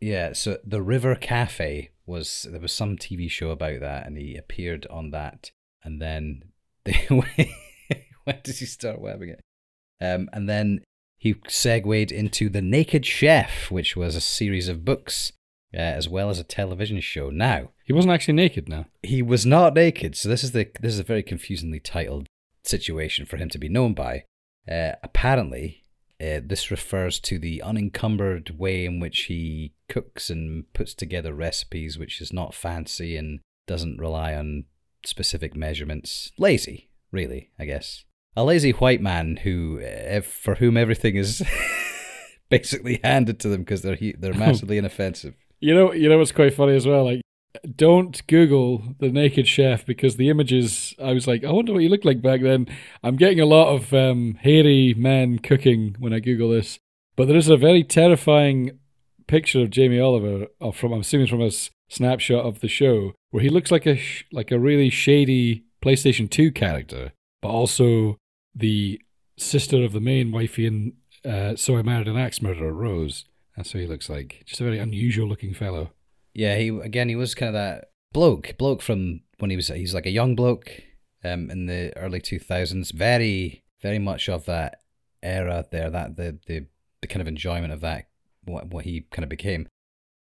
Yeah, 0.02 0.34
so 0.34 0.58
the 0.64 0.82
River 0.82 1.16
Cafe 1.16 1.92
was 2.06 2.46
there 2.50 2.60
was 2.60 2.74
some 2.74 2.98
TV 2.98 3.30
show 3.30 3.50
about 3.50 3.80
that, 3.80 4.06
and 4.06 4.18
he 4.18 4.36
appeared 4.36 4.86
on 4.90 5.12
that. 5.12 5.52
And 5.84 6.02
then 6.02 6.44
they 6.86 7.06
when 7.10 8.40
does 8.44 8.60
he 8.60 8.66
start 8.66 9.00
webbing 9.00 9.30
it? 9.30 9.42
Um, 10.02 10.30
and 10.34 10.50
then 10.50 10.84
he 11.18 11.36
segued 11.48 12.12
into 12.12 12.50
the 12.50 12.62
Naked 12.62 13.06
Chef, 13.06 13.72
which 13.72 13.96
was 13.96 14.16
a 14.16 14.22
series 14.22 14.68
of 14.68 14.86
books 14.86 15.32
uh, 15.74 15.78
as 15.78 16.10
well 16.10 16.30
as 16.30 16.40
a 16.40 16.44
television 16.44 17.00
show. 17.00 17.30
Now 17.30 17.70
He 17.86 17.94
wasn't 17.94 18.14
actually 18.14 18.36
naked 18.36 18.68
now. 18.68 18.86
he 19.02 19.22
was 19.22 19.46
not 19.46 19.74
naked, 19.74 20.16
so 20.16 20.30
this 20.30 20.44
is 20.44 20.52
the 20.52 20.70
this 20.80 20.94
is 20.94 21.00
a 21.00 21.04
very 21.04 21.24
confusingly 21.24 21.80
titled 21.80 22.28
situation 22.64 23.26
for 23.26 23.38
him 23.38 23.50
to 23.50 23.58
be 23.58 23.70
known 23.70 23.94
by. 23.94 24.26
Uh, 24.70 24.94
apparently, 25.04 25.84
uh, 26.22 26.40
this 26.44 26.72
refers 26.72 27.20
to 27.20 27.38
the 27.38 27.62
unencumbered 27.62 28.58
way 28.58 28.86
in 28.86 29.00
which 29.00 29.24
he 29.24 29.74
cooks 29.90 30.30
and 30.30 30.72
puts 30.74 30.94
together 30.94 31.34
recipes, 31.34 31.98
which 31.98 32.22
is 32.22 32.32
not 32.34 32.54
fancy 32.54 33.16
and 33.18 33.40
doesn't 33.68 34.00
rely 34.00 34.34
on 34.34 34.66
specific 35.06 35.56
measurements. 35.56 36.32
Lazy, 36.38 36.90
really, 37.12 37.52
I 37.60 37.66
guess. 37.66 38.06
a 38.38 38.44
lazy 38.44 38.72
white 38.72 39.02
man 39.02 39.38
who, 39.38 39.82
uh, 39.82 40.22
for 40.22 40.56
whom 40.56 40.78
everything 40.78 41.16
is 41.16 41.42
basically 42.50 43.00
handed 43.04 43.40
to 43.40 43.50
them 43.50 43.62
because 43.62 43.82
they're 43.82 43.96
he- 43.96 44.16
they're 44.18 44.34
massively 44.46 44.78
inoffensive. 44.78 45.36
You 45.60 45.74
know, 45.74 45.94
you 45.94 46.10
know 46.10 46.18
what's 46.18 46.32
quite 46.32 46.54
funny 46.54 46.76
as 46.76 46.86
well. 46.86 47.06
Like, 47.06 47.22
don't 47.76 48.26
Google 48.28 48.96
the 49.00 49.10
naked 49.10 49.48
chef 49.48 49.86
because 49.86 50.18
the 50.18 50.30
images. 50.30 50.94
I 51.02 51.14
was 51.14 51.28
like, 51.28 51.44
I 51.44 51.52
wonder 51.52 51.74
what 51.74 51.84
you 51.84 51.90
looked 51.90 52.06
like 52.06 52.22
back 52.22 52.42
then. 52.42 52.68
I'm 53.04 53.16
getting 53.16 53.40
a 53.40 53.46
lot 53.46 53.74
of 53.74 53.94
um, 53.94 54.36
hairy 54.42 54.94
men 54.98 55.40
cooking 55.40 55.96
when 56.00 56.14
I 56.14 56.20
Google 56.20 56.50
this, 56.50 56.80
but 57.16 57.28
there 57.28 57.38
is 57.38 57.50
a 57.50 57.58
very 57.58 57.84
terrifying 57.84 58.80
picture 59.28 59.62
of 59.62 59.70
Jamie 59.70 60.00
Oliver, 60.00 60.48
from 60.74 60.94
I'm 60.94 61.02
assuming 61.02 61.28
from 61.28 61.42
a 61.42 61.52
snapshot 61.90 62.46
of 62.46 62.60
the 62.60 62.68
show, 62.68 63.14
where 63.32 63.44
he 63.44 63.50
looks 63.50 63.72
like 63.72 63.86
a 63.86 63.96
sh- 63.96 64.26
like 64.32 64.52
a 64.52 64.60
really 64.60 64.90
shady 64.90 65.66
PlayStation 65.84 66.30
Two 66.30 66.52
character, 66.52 67.14
but 67.42 67.50
also 67.50 68.18
the 68.54 69.02
sister 69.38 69.84
of 69.84 69.92
the 69.92 70.00
main 70.00 70.32
wifey 70.32 70.66
in 70.66 70.94
uh, 71.26 71.56
So 71.56 71.78
I 71.78 71.82
Married 71.82 72.08
an 72.08 72.18
Axe 72.18 72.42
Murderer, 72.42 72.74
Rose. 72.74 73.26
That's 73.56 73.74
what 73.74 73.82
he 73.82 73.88
looks 73.88 74.10
like. 74.10 74.44
Just 74.46 74.62
a 74.62 74.64
very 74.64 74.80
unusual 74.80 75.28
looking 75.28 75.54
fellow. 75.54 75.92
Yeah, 76.36 76.56
he 76.58 76.68
again 76.70 77.10
he 77.10 77.16
was 77.16 77.34
kind 77.34 77.48
of 77.50 77.54
that 77.54 77.92
bloke, 78.14 78.56
bloke 78.58 78.82
from 78.82 79.22
when 79.40 79.50
he 79.50 79.56
was 79.56 79.70
he's 79.70 79.94
like 79.96 80.06
a 80.06 80.12
young 80.12 80.36
bloke 80.36 80.70
um 81.24 81.50
in 81.50 81.66
the 81.66 81.92
early 81.98 82.20
2000s, 82.22 82.92
very 82.94 83.64
very 83.82 84.00
much 84.00 84.30
of 84.30 84.46
that 84.46 84.82
era 85.24 85.66
there 85.72 85.90
that 85.90 86.16
the 86.18 86.38
the 86.46 86.66
the 87.02 87.08
kind 87.08 87.22
of 87.22 87.28
enjoyment 87.28 87.74
of 87.74 87.82
that 87.82 88.08
what 88.44 88.68
what 88.68 88.86
he 88.86 89.02
kind 89.12 89.24
of 89.24 89.30
became. 89.30 89.68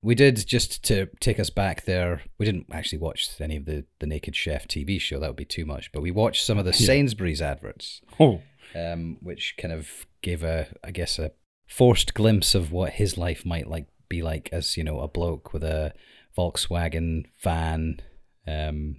We 0.04 0.16
did 0.16 0.48
just 0.48 0.84
to 0.86 1.08
take 1.20 1.40
us 1.40 1.52
back 1.52 1.86
there. 1.86 2.22
We 2.40 2.46
didn't 2.48 2.66
actually 2.72 2.98
watch 2.98 3.30
any 3.40 3.56
of 3.56 3.66
the 3.66 3.86
the 4.00 4.08
Naked 4.08 4.36
Chef 4.36 4.68
TV 4.68 5.00
show. 5.00 5.20
That 5.20 5.28
would 5.28 5.36
be 5.36 5.46
too 5.46 5.66
much. 5.66 5.92
But 5.92 6.02
we 6.02 6.12
watched 6.12 6.44
some 6.44 6.58
of 6.58 6.66
the 6.66 6.72
Yeah. 6.72 6.88
Sainsbury's 6.88 7.42
adverts 7.42 8.02
Oh, 8.20 8.42
um, 8.76 9.18
which 9.22 9.56
kind 9.58 9.72
of 9.74 10.08
gave 10.24 10.44
a, 10.44 10.68
I 10.84 10.90
guess, 10.92 11.20
a 11.20 11.32
forced 11.68 12.14
glimpse 12.16 12.56
of 12.56 12.72
what 12.72 12.94
his 12.94 13.16
life 13.18 13.46
might 13.46 13.68
like 13.68 13.88
be 14.12 14.22
like 14.22 14.50
as 14.52 14.76
you 14.78 14.84
know 14.84 15.00
a 15.00 15.08
bloke 15.08 15.54
with 15.54 15.64
a 15.64 15.94
Volkswagen 16.38 17.26
van, 17.42 18.02
um, 18.46 18.98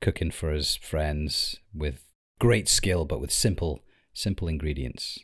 cooking 0.00 0.30
for 0.30 0.52
his 0.52 0.76
friends 0.76 1.60
with 1.74 2.04
great 2.38 2.68
skill, 2.68 3.04
but 3.04 3.20
with 3.20 3.30
simple, 3.30 3.84
simple 4.12 4.48
ingredients. 4.48 5.18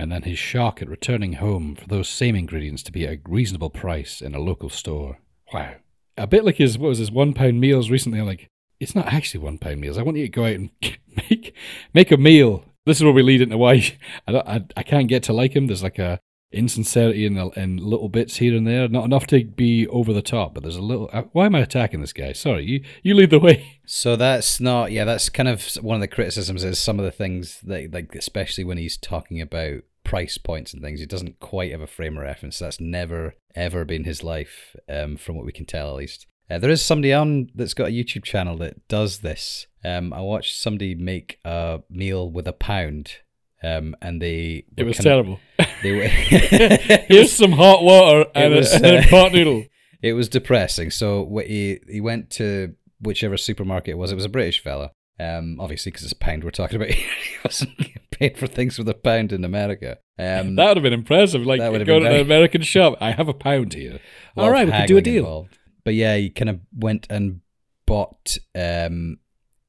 and 0.00 0.12
then 0.12 0.22
his 0.22 0.38
shock 0.38 0.80
at 0.80 0.88
returning 0.88 1.34
home 1.34 1.74
for 1.74 1.88
those 1.88 2.08
same 2.08 2.36
ingredients 2.36 2.84
to 2.84 2.92
be 2.92 3.04
at 3.04 3.14
a 3.14 3.20
reasonable 3.28 3.70
price 3.70 4.22
in 4.22 4.32
a 4.32 4.38
local 4.38 4.68
store. 4.68 5.18
Wow. 5.52 5.74
A 6.16 6.26
bit 6.28 6.44
like 6.44 6.56
his, 6.56 6.78
what 6.78 6.88
was 6.88 6.98
his 6.98 7.10
one 7.10 7.34
pound 7.34 7.60
meals 7.60 7.90
recently. 7.90 8.22
Like, 8.22 8.48
it's 8.78 8.94
not 8.94 9.12
actually 9.12 9.40
one 9.40 9.58
pound 9.58 9.80
meals. 9.80 9.98
I 9.98 10.02
want 10.02 10.16
you 10.16 10.22
to 10.22 10.28
go 10.28 10.44
out 10.44 10.54
and 10.54 10.70
make 11.30 11.52
make 11.92 12.12
a 12.12 12.16
meal. 12.16 12.64
This 12.86 12.98
is 12.98 13.04
where 13.04 13.12
we 13.12 13.22
lead 13.22 13.42
into 13.42 13.58
why 13.58 13.98
I, 14.28 14.36
I, 14.36 14.64
I 14.76 14.82
can't 14.84 15.08
get 15.08 15.24
to 15.24 15.32
like 15.32 15.56
him. 15.56 15.66
There's 15.66 15.82
like 15.82 15.98
a 15.98 16.20
insincerity 16.50 17.26
in, 17.26 17.36
in 17.56 17.76
little 17.76 18.08
bits 18.08 18.36
here 18.36 18.56
and 18.56 18.66
there. 18.66 18.88
Not 18.88 19.04
enough 19.04 19.26
to 19.28 19.44
be 19.44 19.86
over 19.88 20.12
the 20.12 20.22
top, 20.22 20.54
but 20.54 20.62
there's 20.62 20.76
a 20.76 20.82
little. 20.82 21.10
Uh, 21.12 21.22
why 21.32 21.46
am 21.46 21.54
I 21.54 21.60
attacking 21.60 22.00
this 22.00 22.12
guy? 22.12 22.32
Sorry, 22.32 22.64
you, 22.64 22.84
you 23.02 23.14
lead 23.14 23.30
the 23.30 23.38
way. 23.38 23.80
So 23.86 24.16
that's 24.16 24.60
not, 24.60 24.92
yeah, 24.92 25.04
that's 25.04 25.28
kind 25.28 25.48
of 25.48 25.64
one 25.82 25.96
of 25.96 26.00
the 26.00 26.08
criticisms 26.08 26.64
is 26.64 26.78
some 26.78 26.98
of 26.98 27.04
the 27.04 27.10
things 27.10 27.60
that, 27.62 27.92
like, 27.92 28.14
especially 28.14 28.64
when 28.64 28.78
he's 28.78 28.96
talking 28.96 29.40
about 29.40 29.82
price 30.04 30.38
points 30.38 30.72
and 30.72 30.82
things, 30.82 31.00
he 31.00 31.06
doesn't 31.06 31.38
quite 31.40 31.72
have 31.72 31.82
a 31.82 31.86
frame 31.86 32.16
of 32.16 32.22
reference. 32.22 32.58
That's 32.58 32.80
never, 32.80 33.34
ever 33.54 33.84
been 33.84 34.04
his 34.04 34.24
life, 34.24 34.74
um, 34.88 35.16
from 35.16 35.36
what 35.36 35.44
we 35.44 35.52
can 35.52 35.66
tell 35.66 35.90
at 35.90 35.96
least. 35.96 36.26
Uh, 36.50 36.58
there 36.58 36.70
is 36.70 36.80
somebody 36.80 37.12
on 37.12 37.50
that's 37.54 37.74
got 37.74 37.88
a 37.88 37.92
YouTube 37.92 38.24
channel 38.24 38.56
that 38.56 38.88
does 38.88 39.18
this. 39.18 39.66
Um, 39.84 40.14
I 40.14 40.22
watched 40.22 40.58
somebody 40.58 40.94
make 40.94 41.38
a 41.44 41.80
meal 41.90 42.30
with 42.30 42.48
a 42.48 42.54
pound, 42.54 43.16
um, 43.62 43.96
and 44.00 44.20
they 44.22 44.64
It 44.76 44.84
was 44.84 44.98
terrible. 44.98 45.40
Of, 45.58 45.66
they 45.82 45.92
were 45.92 46.06
Here's 47.08 47.32
some 47.32 47.52
hot 47.52 47.82
water 47.82 48.26
and, 48.34 48.54
was, 48.54 48.72
a, 48.72 48.76
and 48.76 48.86
a 48.86 48.98
uh, 49.00 49.08
pot 49.08 49.32
noodle. 49.32 49.64
it 50.02 50.12
was 50.12 50.28
depressing. 50.28 50.90
So 50.90 51.40
he 51.44 51.80
he 51.88 52.00
went 52.00 52.30
to 52.30 52.74
whichever 53.00 53.36
supermarket 53.36 53.92
it 53.92 53.98
was. 53.98 54.12
It 54.12 54.16
was 54.16 54.24
a 54.24 54.30
British 54.30 54.62
fella. 54.62 54.92
Um, 55.20 55.58
obviously 55.58 55.90
because 55.90 56.04
it's 56.04 56.12
a 56.12 56.16
pound 56.16 56.44
we're 56.44 56.50
talking 56.50 56.76
about. 56.76 56.90
he 56.90 57.04
wasn't 57.44 57.72
paid 58.10 58.38
for 58.38 58.46
things 58.46 58.78
with 58.78 58.88
a 58.88 58.94
pound 58.94 59.32
in 59.32 59.44
America. 59.44 59.98
Um, 60.18 60.56
That 60.56 60.68
would 60.68 60.76
have 60.76 60.82
been 60.82 60.92
impressive. 60.92 61.42
Like 61.42 61.60
That 61.60 61.72
would 61.72 61.80
have 61.80 61.86
go 61.88 62.00
been 62.00 62.10
to 62.10 62.14
an 62.16 62.20
American 62.20 62.62
shop. 62.62 62.96
I 63.00 63.12
have 63.12 63.28
a 63.28 63.34
pound 63.34 63.74
here. 63.74 64.00
All 64.36 64.50
right, 64.50 64.66
we 64.66 64.72
could 64.72 64.86
do 64.86 64.96
a 64.96 65.02
deal. 65.02 65.24
involved. 65.24 65.58
But 65.84 65.94
yeah, 65.94 66.16
he 66.16 66.30
kind 66.30 66.50
of 66.50 66.60
went 66.72 67.06
and 67.10 67.40
bought. 67.86 68.36
Um, 68.54 69.18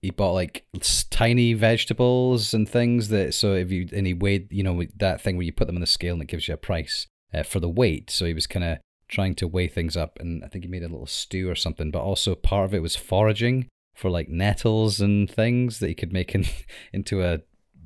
he 0.02 0.12
bought 0.12 0.34
like 0.34 0.66
tiny 1.10 1.54
vegetables 1.54 2.54
and 2.54 2.68
things 2.68 3.10
that. 3.10 3.34
So 3.34 3.54
if 3.54 3.72
you 3.72 3.88
and 3.94 4.08
he 4.08 4.14
weighed, 4.14 4.52
you 4.52 4.64
know, 4.64 4.84
that 4.98 5.22
thing 5.22 5.38
where 5.38 5.46
you 5.46 5.52
put 5.52 5.68
them 5.68 5.76
on 5.76 5.82
the 5.82 5.88
scale 5.88 6.14
and 6.14 6.24
it 6.24 6.30
gives 6.30 6.48
you 6.48 6.54
a 6.54 6.58
price 6.58 7.08
uh, 7.34 7.44
for 7.44 7.60
the 7.60 7.70
weight. 7.70 8.10
So 8.10 8.26
he 8.26 8.34
was 8.34 8.48
kind 8.48 8.64
of 8.64 8.78
trying 9.08 9.36
to 9.36 9.48
weigh 9.48 9.68
things 9.68 9.98
up, 9.98 10.20
and 10.20 10.44
I 10.44 10.48
think 10.48 10.64
he 10.64 10.70
made 10.70 10.84
a 10.84 10.88
little 10.88 11.08
stew 11.08 11.50
or 11.50 11.56
something. 11.56 11.92
But 11.92 12.02
also 12.02 12.36
part 12.36 12.66
of 12.66 12.74
it 12.74 12.82
was 12.82 12.96
foraging 12.96 13.68
for 13.96 14.10
like 14.10 14.30
nettles 14.30 15.02
and 15.02 15.30
things 15.30 15.80
that 15.80 15.88
he 15.88 15.96
could 15.96 16.14
make 16.14 16.34
in, 16.34 16.46
into 16.94 17.24
a 17.24 17.40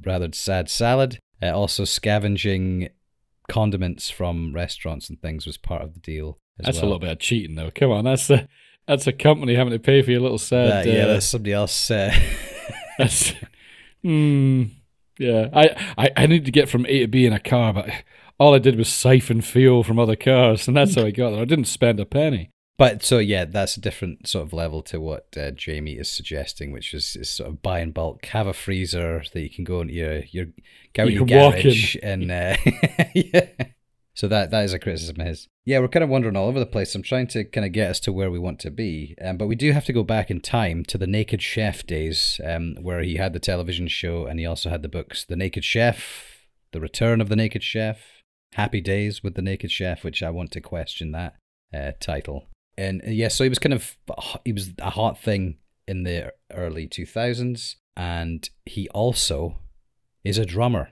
rather 0.06 0.32
sad 0.34 0.70
salad. 0.70 1.18
Uh, 1.42 1.52
also 1.52 1.84
scavenging 1.84 2.90
condiments 3.50 4.10
from 4.10 4.54
restaurants 4.54 5.10
and 5.10 5.22
things 5.22 5.46
was 5.46 5.58
part 5.58 5.82
of 5.82 5.94
the 5.94 6.00
deal. 6.00 6.38
as 6.60 6.66
That's 6.66 6.80
a 6.80 6.84
little 6.84 7.00
bit 7.00 7.12
of 7.12 7.20
cheating, 7.20 7.56
though. 7.56 7.72
Come 7.72 7.92
on, 7.92 8.06
that's 8.06 8.30
a 8.30 8.48
that's 8.88 9.08
a 9.08 9.14
company 9.14 9.56
having 9.56 9.74
to 9.74 9.80
pay 9.80 10.02
for 10.02 10.12
your 10.12 10.22
little 10.22 10.38
sad. 10.38 10.86
Yeah, 10.86 11.04
uh, 11.04 11.08
that's 11.08 11.26
somebody 11.26 11.54
else. 11.54 11.90
Uh, 11.92 12.14
that's. 12.98 13.34
Hmm. 14.04 14.64
yeah, 15.18 15.48
I, 15.54 15.94
I 15.98 16.10
I 16.18 16.26
need 16.28 16.46
to 16.46 16.52
get 16.52 16.68
from 16.68 16.86
A 16.88 17.00
to 17.00 17.08
B 17.08 17.26
in 17.26 17.34
a 17.34 17.40
car, 17.40 17.74
but 17.74 17.90
all 18.40 18.54
I 18.54 18.60
did 18.60 18.78
was 18.78 18.90
siphon 18.90 19.42
fuel 19.42 19.84
from 19.84 20.00
other 20.00 20.16
cars, 20.16 20.68
and 20.68 20.76
that's 20.76 20.96
how 20.96 21.06
I 21.06 21.12
got 21.12 21.32
there. 21.32 21.42
I 21.42 21.46
didn't 21.46 21.66
spend 21.66 22.00
a 22.00 22.06
penny. 22.06 22.50
but 22.78 23.04
so 23.04 23.20
yeah, 23.20 23.46
that's 23.46 23.78
a 23.78 23.82
different 23.82 24.28
sort 24.28 24.46
of 24.46 24.52
level 24.52 24.82
to 24.84 25.00
what 25.00 25.28
uh, 25.38 25.52
Jamie 25.52 25.94
is 25.94 26.10
suggesting, 26.10 26.72
which 26.72 26.94
is, 26.94 27.16
is 27.16 27.30
sort 27.30 27.50
of 27.50 27.62
buy 27.62 27.80
in 27.80 27.92
bulk, 27.92 28.26
have 28.28 28.48
a 28.48 28.54
freezer 28.54 29.24
that 29.34 29.42
you 29.42 29.50
can 29.50 29.64
go 29.64 29.82
into 29.82 29.94
your 29.94 30.24
your 30.32 30.48
go 30.94 31.06
You 31.06 31.26
your 31.26 31.26
garage 31.26 31.96
and 32.04 32.30
uh, 32.32 32.58
yeah. 33.14 33.48
So 34.16 34.28
that 34.28 34.52
that 34.52 34.64
is 34.64 34.74
a 34.74 34.80
criticism 34.80 35.20
of 35.20 35.28
his. 35.28 35.48
Yeah, 35.66 35.80
we're 35.80 35.88
kind 35.88 36.04
of 36.04 36.10
wandering 36.10 36.36
all 36.36 36.48
over 36.48 36.60
the 36.60 36.66
place. 36.66 36.94
I'm 36.94 37.02
trying 37.02 37.28
to 37.28 37.44
kind 37.44 37.66
of 37.66 37.72
get 37.72 37.90
us 37.90 38.00
to 38.02 38.14
where 38.14 38.30
we 38.30 38.38
want 38.38 38.60
to 38.60 38.72
be, 38.72 39.16
um, 39.24 39.38
but 39.38 39.48
we 39.48 39.56
do 39.56 39.72
have 39.72 39.86
to 39.86 39.94
go 39.94 40.04
back 40.04 40.30
in 40.30 40.40
time 40.40 40.84
to 40.86 40.98
the 40.98 41.08
Naked 41.08 41.42
Chef 41.42 41.86
days, 41.86 42.40
um, 42.46 42.76
where 42.82 43.02
he 43.02 43.16
had 43.16 43.34
the 43.34 43.40
television 43.40 43.88
show 43.88 44.26
and 44.26 44.40
he 44.40 44.46
also 44.46 44.70
had 44.70 44.84
the 44.84 44.90
books, 44.90 45.26
The 45.26 45.36
Naked 45.36 45.64
Chef, 45.64 46.48
The 46.74 46.80
Return 46.80 47.22
of 47.22 47.30
the 47.30 47.36
Naked 47.36 47.64
Chef, 47.64 48.24
Happy 48.54 48.82
Days 48.82 49.24
with 49.24 49.36
the 49.36 49.42
Naked 49.42 49.72
Chef, 49.72 50.04
which 50.04 50.22
I 50.22 50.30
want 50.30 50.52
to 50.52 50.62
question 50.62 51.12
that 51.12 51.36
uh, 51.74 51.94
title. 52.00 52.50
And 52.78 53.02
uh, 53.02 53.10
yeah, 53.10 53.30
so 53.30 53.44
he 53.44 53.50
was 53.50 53.60
kind 53.60 53.74
of 53.74 53.98
he 54.46 54.54
was 54.54 54.72
a 54.80 54.92
hot 54.92 55.18
thing 55.18 55.58
in 55.88 56.04
the 56.04 56.34
early 56.52 56.88
2000s, 56.88 57.76
and 57.98 58.48
he 58.66 58.88
also 58.90 59.60
is 60.24 60.38
a 60.38 60.46
drummer 60.46 60.90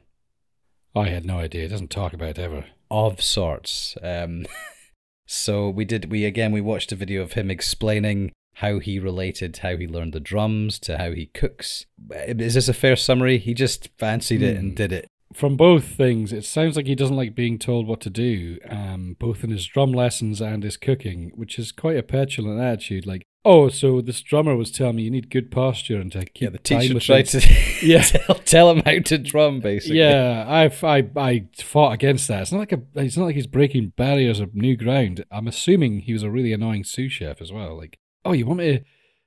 I 0.96 1.08
had 1.08 1.26
no 1.26 1.40
idea. 1.40 1.66
It 1.66 1.70
doesn't 1.70 1.90
talk 1.90 2.14
about 2.14 2.32
it 2.32 2.40
ever. 2.40 2.66
Of 2.92 3.22
sorts. 3.22 3.98
Um, 4.04 4.46
so 5.26 5.70
we 5.70 5.86
did 5.86 6.12
we 6.12 6.26
again 6.26 6.52
we 6.52 6.62
watched 6.62 6.92
a 6.92 6.96
video 6.96 7.22
of 7.22 7.34
him 7.34 7.50
explaining 7.50 8.32
how 8.56 8.80
he 8.80 9.00
related 9.00 9.58
how 9.58 9.78
he 9.78 9.88
learned 9.88 10.14
the 10.14 10.20
drums 10.20 10.78
to 10.80 10.98
how 10.98 11.12
he 11.12 11.28
cooks. 11.28 11.86
Is 12.14 12.54
this 12.54 12.68
a 12.68 12.74
fair 12.74 12.96
summary? 12.96 13.38
He 13.38 13.54
just 13.54 13.90
fancied 13.98 14.42
it 14.42 14.58
and 14.58 14.72
Hmm. 14.72 14.76
did 14.76 14.92
it. 14.92 15.08
From 15.34 15.56
both 15.56 15.86
things, 15.86 16.34
it 16.34 16.44
sounds 16.44 16.76
like 16.76 16.88
he 16.88 16.96
doesn't 16.96 17.16
like 17.16 17.34
being 17.34 17.58
told 17.58 17.88
what 17.88 18.02
to 18.02 18.10
do, 18.10 18.60
um, 18.68 19.16
both 19.18 19.46
in 19.46 19.50
his 19.50 19.66
drum 19.66 19.94
lessons 19.94 20.42
and 20.42 20.62
his 20.62 20.76
cooking, 20.76 21.32
which 21.36 21.58
is 21.58 21.72
quite 21.72 21.96
a 21.96 22.04
petulant 22.04 22.60
attitude. 22.60 23.06
Like, 23.08 23.24
oh, 23.44 23.70
so 23.70 24.02
this 24.02 24.22
drummer 24.22 24.56
was 24.56 24.72
telling 24.72 24.98
me 24.98 25.04
you 25.04 25.12
need 25.12 25.30
good 25.30 25.52
posture 25.52 26.00
and 26.00 26.12
to 26.12 26.26
keep 26.26 26.42
Yeah, 26.44 26.50
the 26.50 26.58
teacher 26.60 27.00
tried 27.00 27.26
to 27.28 27.42
Yeah. 27.82 28.04
tell, 28.04 28.36
tell 28.36 28.72
him 28.72 28.82
how 28.86 29.00
to 29.00 29.18
drum 29.18 29.60
basically. 29.60 30.00
Yeah, 30.00 30.46
I've 30.48 30.84
I 30.84 31.10
I 31.16 31.48
fought 31.58 31.94
against 31.94 32.28
that. 32.28 32.44
It's 32.44 32.52
not 32.52 32.60
like 32.60 32.72
a 32.72 32.82
it's 32.96 33.18
not 33.18 33.26
like 33.26 33.36
he's 33.36 33.48
breaking 33.48 33.94
barriers 33.98 34.40
of 34.40 34.56
new 34.56 34.76
ground. 34.78 35.26
I'm 35.32 35.48
assuming 35.48 36.00
he 36.02 36.14
was 36.14 36.24
a 36.24 36.30
really 36.30 36.54
annoying 36.54 36.84
sous 36.84 37.12
chef 37.12 37.42
as 37.42 37.52
well. 37.52 37.76
Like, 37.78 37.98
oh, 38.24 38.34
you 38.34 38.46
want 38.46 38.60
me 38.60 38.78
to, 38.80 38.84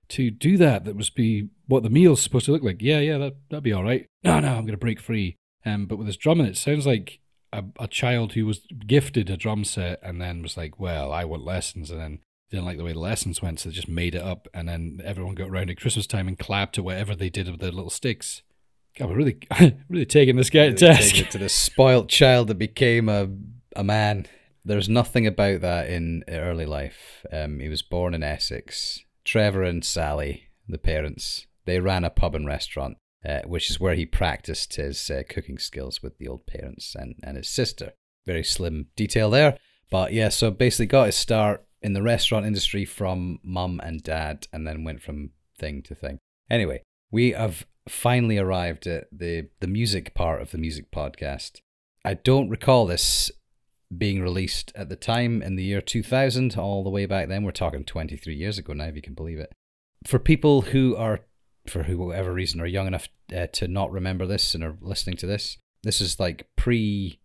to 0.08 0.30
do 0.30 0.56
that? 0.58 0.84
That 0.84 0.96
must 0.96 1.14
be 1.14 1.48
what 1.66 1.82
the 1.82 1.90
meal's 1.90 2.22
supposed 2.22 2.46
to 2.46 2.52
look 2.52 2.62
like. 2.62 2.80
Yeah, 2.82 3.00
yeah, 3.00 3.18
that 3.18 3.34
that'd 3.50 3.64
be 3.64 3.72
all 3.72 3.84
right. 3.84 4.06
No, 4.22 4.38
no, 4.40 4.54
I'm 4.54 4.66
gonna 4.66 4.76
break 4.78 5.00
free. 5.00 5.38
Um, 5.66 5.86
but 5.86 5.96
with 5.96 6.06
his 6.06 6.16
drumming, 6.18 6.46
it 6.46 6.56
sounds 6.58 6.86
like 6.86 7.20
a, 7.52 7.64
a 7.80 7.88
child 7.88 8.34
who 8.34 8.44
was 8.46 8.66
gifted 8.86 9.30
a 9.30 9.36
drum 9.36 9.64
set 9.64 9.98
and 10.02 10.20
then 10.20 10.42
was 10.42 10.56
like, 10.58 10.78
well, 10.78 11.10
I 11.10 11.24
want 11.24 11.44
lessons, 11.44 11.90
and 11.90 11.98
then 12.00 12.18
didn't 12.54 12.66
like 12.66 12.78
the 12.78 12.84
way 12.84 12.92
the 12.92 12.98
lessons 12.98 13.42
went, 13.42 13.60
so 13.60 13.68
they 13.68 13.74
just 13.74 13.88
made 13.88 14.14
it 14.14 14.22
up, 14.22 14.48
and 14.54 14.68
then 14.68 15.00
everyone 15.04 15.34
got 15.34 15.48
around 15.48 15.70
at 15.70 15.80
Christmas 15.80 16.06
time 16.06 16.28
and 16.28 16.38
clapped 16.38 16.74
to 16.76 16.82
whatever 16.82 17.14
they 17.14 17.28
did 17.30 17.50
with 17.50 17.60
their 17.60 17.70
little 17.72 17.90
sticks. 17.90 18.42
God, 18.96 19.08
we're 19.10 19.16
really, 19.16 19.38
really 19.88 20.06
taking 20.06 20.36
this 20.36 20.50
guy 20.50 20.68
to 20.70 20.74
task. 20.74 21.30
to 21.30 21.38
the 21.38 21.48
spoilt 21.48 22.08
child 22.08 22.48
that 22.48 22.58
became 22.58 23.08
a 23.08 23.28
a 23.76 23.82
man. 23.84 24.26
There's 24.64 24.88
nothing 24.88 25.26
about 25.26 25.60
that 25.60 25.90
in 25.90 26.24
early 26.28 26.64
life. 26.64 27.26
Um, 27.30 27.58
he 27.60 27.68
was 27.68 27.82
born 27.82 28.14
in 28.14 28.22
Essex. 28.22 29.00
Trevor 29.24 29.62
and 29.62 29.84
Sally, 29.84 30.44
the 30.68 30.78
parents, 30.78 31.46
they 31.66 31.80
ran 31.80 32.04
a 32.04 32.10
pub 32.10 32.34
and 32.34 32.46
restaurant. 32.46 32.96
uh, 33.26 33.40
which 33.46 33.70
is 33.70 33.80
where 33.80 33.94
he 33.94 34.04
practiced 34.06 34.76
his 34.76 35.10
uh, 35.10 35.22
cooking 35.28 35.58
skills 35.58 36.02
with 36.02 36.18
the 36.18 36.28
old 36.28 36.46
parents 36.46 36.94
and, 36.94 37.16
and 37.22 37.36
his 37.36 37.48
sister. 37.48 37.92
Very 38.26 38.44
slim 38.44 38.88
detail 38.96 39.30
there. 39.30 39.58
But 39.90 40.12
yeah, 40.12 40.28
so 40.28 40.50
basically 40.50 40.86
got 40.86 41.06
his 41.06 41.16
start 41.16 41.64
in 41.84 41.92
the 41.92 42.02
restaurant 42.02 42.46
industry 42.46 42.86
from 42.86 43.38
mum 43.42 43.78
and 43.84 44.02
dad 44.02 44.48
and 44.52 44.66
then 44.66 44.84
went 44.84 45.02
from 45.02 45.30
thing 45.58 45.82
to 45.82 45.94
thing. 45.94 46.18
Anyway, 46.50 46.82
we 47.10 47.32
have 47.32 47.66
finally 47.86 48.38
arrived 48.38 48.86
at 48.86 49.06
the, 49.12 49.48
the 49.60 49.66
music 49.66 50.14
part 50.14 50.40
of 50.40 50.50
the 50.50 50.58
music 50.58 50.90
podcast. 50.90 51.60
I 52.02 52.14
don't 52.14 52.48
recall 52.48 52.86
this 52.86 53.30
being 53.96 54.22
released 54.22 54.72
at 54.74 54.88
the 54.88 54.96
time 54.96 55.42
in 55.42 55.56
the 55.56 55.62
year 55.62 55.82
2000, 55.82 56.56
all 56.56 56.82
the 56.82 56.90
way 56.90 57.04
back 57.04 57.28
then. 57.28 57.44
We're 57.44 57.52
talking 57.52 57.84
23 57.84 58.34
years 58.34 58.56
ago 58.56 58.72
now, 58.72 58.86
if 58.86 58.96
you 58.96 59.02
can 59.02 59.14
believe 59.14 59.38
it. 59.38 59.52
For 60.06 60.18
people 60.18 60.62
who 60.62 60.96
are, 60.96 61.20
for 61.66 61.84
whatever 61.84 62.32
reason, 62.32 62.62
are 62.62 62.66
young 62.66 62.86
enough 62.86 63.08
uh, 63.34 63.46
to 63.52 63.68
not 63.68 63.92
remember 63.92 64.26
this 64.26 64.54
and 64.54 64.64
are 64.64 64.76
listening 64.80 65.18
to 65.18 65.26
this, 65.26 65.58
this 65.82 66.00
is 66.00 66.18
like 66.18 66.48
pre 66.56 67.20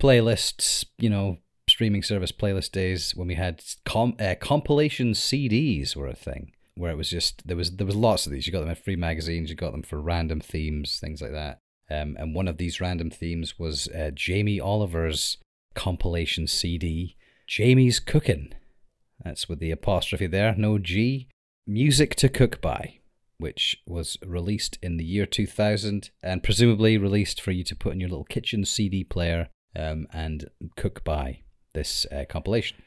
playlists, 0.00 0.84
you 0.98 1.08
know, 1.08 1.38
streaming 1.72 2.02
service 2.02 2.32
playlist 2.32 2.70
days 2.70 3.14
when 3.16 3.26
we 3.26 3.34
had 3.34 3.64
com- 3.84 4.16
uh, 4.20 4.34
compilation 4.38 5.12
CDs 5.12 5.96
were 5.96 6.06
a 6.06 6.14
thing 6.14 6.52
where 6.74 6.90
it 6.90 6.96
was 6.96 7.10
just 7.10 7.46
there 7.46 7.56
was 7.56 7.76
there 7.76 7.86
was 7.86 7.96
lots 7.96 8.26
of 8.26 8.32
these. 8.32 8.46
You 8.46 8.52
got 8.52 8.60
them 8.60 8.68
in 8.68 8.74
free 8.76 8.96
magazines. 8.96 9.50
You 9.50 9.56
got 9.56 9.72
them 9.72 9.82
for 9.82 10.00
random 10.00 10.40
themes, 10.40 10.98
things 11.00 11.22
like 11.22 11.32
that. 11.32 11.58
Um, 11.90 12.16
and 12.18 12.34
one 12.34 12.48
of 12.48 12.58
these 12.58 12.80
random 12.80 13.10
themes 13.10 13.58
was 13.58 13.88
uh, 13.88 14.10
Jamie 14.14 14.60
Oliver's 14.60 15.38
compilation 15.74 16.46
CD, 16.46 17.16
Jamie's 17.46 18.00
Cooking. 18.00 18.52
That's 19.24 19.48
with 19.48 19.58
the 19.58 19.70
apostrophe 19.70 20.26
there, 20.26 20.54
no 20.56 20.78
G. 20.78 21.28
Music 21.66 22.14
to 22.16 22.28
Cook 22.28 22.60
By, 22.60 22.98
which 23.38 23.82
was 23.86 24.16
released 24.26 24.78
in 24.82 24.96
the 24.96 25.04
year 25.04 25.26
2000 25.26 26.10
and 26.22 26.42
presumably 26.42 26.98
released 26.98 27.40
for 27.40 27.52
you 27.52 27.64
to 27.64 27.76
put 27.76 27.92
in 27.92 28.00
your 28.00 28.08
little 28.10 28.24
kitchen 28.24 28.64
CD 28.64 29.04
player 29.04 29.48
um, 29.76 30.06
and 30.12 30.50
cook 30.76 31.04
by 31.04 31.42
this 31.74 32.06
uh, 32.12 32.24
compilation. 32.28 32.82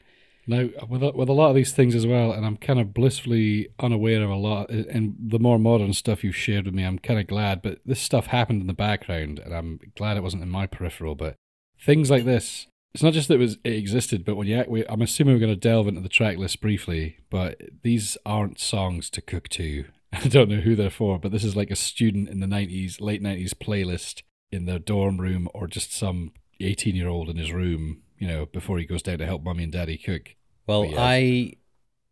Now, 0.46 0.68
with 0.88 1.02
a, 1.02 1.10
with 1.10 1.28
a 1.28 1.32
lot 1.32 1.48
of 1.48 1.56
these 1.56 1.72
things 1.72 1.94
as 1.94 2.06
well, 2.06 2.30
and 2.30 2.46
I'm 2.46 2.56
kind 2.56 2.78
of 2.78 2.94
blissfully 2.94 3.68
unaware 3.80 4.22
of 4.22 4.30
a 4.30 4.36
lot, 4.36 4.70
and 4.70 5.16
the 5.18 5.40
more 5.40 5.58
modern 5.58 5.92
stuff 5.92 6.22
you've 6.22 6.36
shared 6.36 6.66
with 6.66 6.74
me, 6.74 6.84
I'm 6.84 7.00
kind 7.00 7.18
of 7.18 7.26
glad. 7.26 7.62
But 7.62 7.80
this 7.84 8.00
stuff 8.00 8.26
happened 8.26 8.60
in 8.60 8.68
the 8.68 8.72
background, 8.72 9.40
and 9.40 9.52
I'm 9.52 9.80
glad 9.96 10.16
it 10.16 10.22
wasn't 10.22 10.44
in 10.44 10.48
my 10.48 10.66
peripheral. 10.66 11.16
But 11.16 11.34
things 11.80 12.10
like 12.10 12.24
this, 12.24 12.68
it's 12.94 13.02
not 13.02 13.12
just 13.12 13.26
that 13.28 13.34
it 13.34 13.38
was 13.38 13.58
it 13.64 13.72
existed, 13.72 14.24
but 14.24 14.36
when 14.36 14.46
you, 14.46 14.64
we, 14.68 14.86
I'm 14.86 15.02
assuming 15.02 15.34
we're 15.34 15.40
going 15.40 15.52
to 15.52 15.56
delve 15.56 15.88
into 15.88 16.00
the 16.00 16.08
track 16.08 16.38
list 16.38 16.60
briefly. 16.60 17.16
But 17.28 17.60
these 17.82 18.16
aren't 18.24 18.60
songs 18.60 19.10
to 19.10 19.22
cook 19.22 19.48
to. 19.50 19.86
I 20.12 20.28
don't 20.28 20.48
know 20.48 20.60
who 20.60 20.76
they're 20.76 20.90
for, 20.90 21.18
but 21.18 21.32
this 21.32 21.44
is 21.44 21.56
like 21.56 21.72
a 21.72 21.76
student 21.76 22.28
in 22.28 22.38
the 22.38 22.46
90s, 22.46 23.00
late 23.00 23.22
90s 23.22 23.54
playlist 23.54 24.22
in 24.52 24.66
their 24.66 24.78
dorm 24.78 25.20
room, 25.20 25.48
or 25.52 25.66
just 25.66 25.92
some 25.92 26.32
18 26.60 26.94
year 26.94 27.08
old 27.08 27.28
in 27.28 27.36
his 27.36 27.52
room 27.52 28.02
you 28.18 28.26
know, 28.28 28.46
before 28.46 28.78
he 28.78 28.84
goes 28.84 29.02
down 29.02 29.18
to 29.18 29.26
help 29.26 29.42
mommy 29.42 29.64
and 29.64 29.72
daddy 29.72 29.98
cook. 29.98 30.34
Well. 30.66 30.90
I 30.96 31.54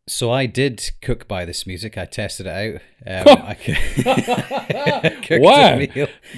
so 0.07 0.31
I 0.31 0.47
did 0.47 0.91
cook 1.01 1.27
by 1.27 1.45
this 1.45 1.67
music. 1.67 1.97
I 1.97 2.05
tested 2.05 2.47
it 2.47 2.81
out. 3.07 3.27
Um, 3.27 3.37
I 3.43 5.29
wow, 5.31 5.79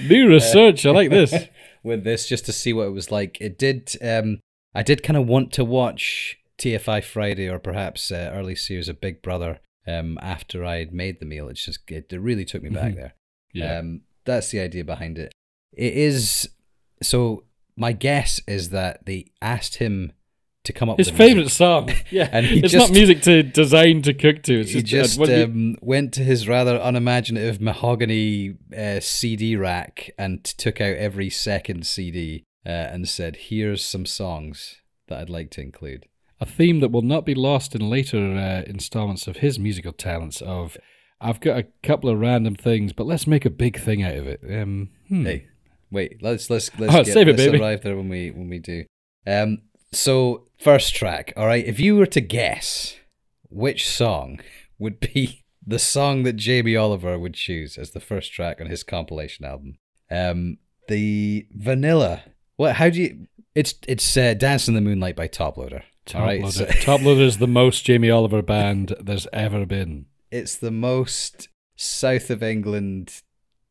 new 0.07 0.29
research. 0.29 0.85
Uh, 0.85 0.89
I 0.89 0.93
like 0.93 1.09
this. 1.09 1.33
With 1.83 2.03
this, 2.03 2.27
just 2.27 2.45
to 2.47 2.53
see 2.53 2.73
what 2.73 2.87
it 2.87 2.91
was 2.91 3.11
like. 3.11 3.39
It 3.39 3.57
did. 3.57 3.95
Um, 4.01 4.39
I 4.73 4.83
did 4.83 5.03
kind 5.03 5.17
of 5.17 5.27
want 5.27 5.51
to 5.53 5.63
watch 5.63 6.37
TFI 6.57 7.03
Friday 7.03 7.49
or 7.49 7.59
perhaps 7.59 8.11
uh, 8.11 8.31
early 8.33 8.55
series 8.55 8.89
of 8.89 8.99
Big 8.99 9.21
Brother 9.21 9.59
um, 9.85 10.17
after 10.21 10.65
I 10.65 10.77
had 10.77 10.93
made 10.93 11.19
the 11.19 11.25
meal. 11.25 11.49
It's 11.49 11.63
just 11.65 11.79
it, 11.89 12.11
it 12.11 12.19
really 12.19 12.45
took 12.45 12.63
me 12.63 12.69
back 12.69 12.91
mm-hmm. 12.91 12.99
there. 12.99 13.13
Yeah, 13.53 13.79
um, 13.79 14.01
that's 14.25 14.49
the 14.49 14.59
idea 14.59 14.83
behind 14.83 15.17
it. 15.17 15.31
It 15.73 15.93
is 15.93 16.49
so 17.01 17.43
my 17.77 17.93
guess 17.93 18.41
is 18.47 18.71
that 18.71 19.05
they 19.05 19.31
asked 19.41 19.75
him 19.75 20.11
to 20.67 20.73
come 20.73 20.89
up 20.89 20.97
with 20.97 21.07
his 21.07 21.17
favorite 21.17 21.49
song. 21.49 21.89
Yeah, 22.11 22.29
and 22.31 22.45
it's 22.45 22.71
just, 22.71 22.89
not 22.89 22.91
music 22.91 23.21
to 23.23 23.43
design 23.43 24.01
to 24.03 24.13
cook 24.13 24.43
to. 24.43 24.61
It's 24.61 24.71
he 24.71 24.81
just, 24.81 25.19
just 25.19 25.31
um, 25.31 25.75
went 25.81 26.13
to 26.13 26.23
his 26.23 26.47
rather 26.47 26.77
unimaginative 26.77 27.59
mahogany 27.59 28.55
uh, 28.75 28.99
CD 29.01 29.55
rack 29.55 30.11
and 30.17 30.43
took 30.43 30.79
out 30.79 30.95
every 30.95 31.29
second 31.29 31.85
CD 31.85 32.43
uh, 32.65 32.69
and 32.69 33.09
said, 33.09 33.35
"Here's 33.35 33.83
some 33.83 34.05
songs 34.05 34.81
that 35.07 35.19
I'd 35.19 35.29
like 35.29 35.51
to 35.51 35.61
include." 35.61 36.05
A 36.39 36.45
theme 36.45 36.79
that 36.79 36.91
will 36.91 37.01
not 37.01 37.25
be 37.25 37.35
lost 37.35 37.75
in 37.75 37.89
later 37.89 38.17
uh, 38.17 38.63
installments 38.69 39.27
of 39.27 39.37
his 39.37 39.59
musical 39.59 39.91
talents. 39.91 40.41
Of, 40.41 40.77
I've 41.19 41.39
got 41.39 41.57
a 41.57 41.67
couple 41.83 42.09
of 42.09 42.19
random 42.19 42.55
things, 42.55 42.93
but 42.93 43.07
let's 43.07 43.27
make 43.27 43.45
a 43.45 43.49
big 43.49 43.79
thing 43.79 44.03
out 44.03 44.15
of 44.15 44.27
it. 44.27 44.39
Um, 44.43 44.91
hmm. 45.09 45.25
Hey, 45.25 45.47
Wait, 45.91 46.21
let's 46.21 46.49
let's 46.49 46.77
let's 46.79 46.93
oh, 46.95 47.03
get, 47.03 47.13
save 47.13 47.27
it, 47.27 47.37
let's 47.37 47.45
baby. 47.45 47.59
arrive 47.59 47.81
there 47.81 47.95
when 47.95 48.09
we 48.09 48.31
when 48.31 48.49
we 48.49 48.59
do. 48.59 48.85
Um, 49.25 49.59
so 49.91 50.47
first 50.59 50.95
track, 50.95 51.33
all 51.37 51.47
right. 51.47 51.65
If 51.65 51.79
you 51.79 51.95
were 51.95 52.05
to 52.07 52.21
guess 52.21 52.97
which 53.49 53.87
song 53.87 54.39
would 54.79 54.99
be 54.99 55.43
the 55.65 55.79
song 55.79 56.23
that 56.23 56.35
Jamie 56.35 56.75
Oliver 56.75 57.17
would 57.17 57.33
choose 57.33 57.77
as 57.77 57.91
the 57.91 57.99
first 57.99 58.31
track 58.31 58.59
on 58.61 58.67
his 58.67 58.83
compilation 58.83 59.45
album, 59.45 59.77
um, 60.11 60.57
the 60.87 61.47
Vanilla. 61.51 62.23
What? 62.55 62.75
How 62.75 62.89
do 62.89 63.01
you? 63.01 63.27
It's 63.55 63.75
it's 63.87 64.17
uh, 64.17 64.33
"Dance 64.33 64.67
in 64.67 64.73
the 64.73 64.81
Moonlight" 64.81 65.15
by 65.15 65.27
Toploader. 65.27 65.83
Top 66.05 66.21
all 66.21 66.27
right, 66.27 66.41
Loader. 66.41 66.51
So, 66.51 66.65
Toploader 66.65 67.21
is 67.21 67.37
the 67.37 67.47
most 67.47 67.83
Jamie 67.83 68.09
Oliver 68.09 68.41
band 68.41 68.95
there's 68.99 69.27
ever 69.33 69.65
been. 69.65 70.05
It's 70.31 70.55
the 70.55 70.71
most 70.71 71.49
south 71.75 72.29
of 72.29 72.41
England 72.41 73.21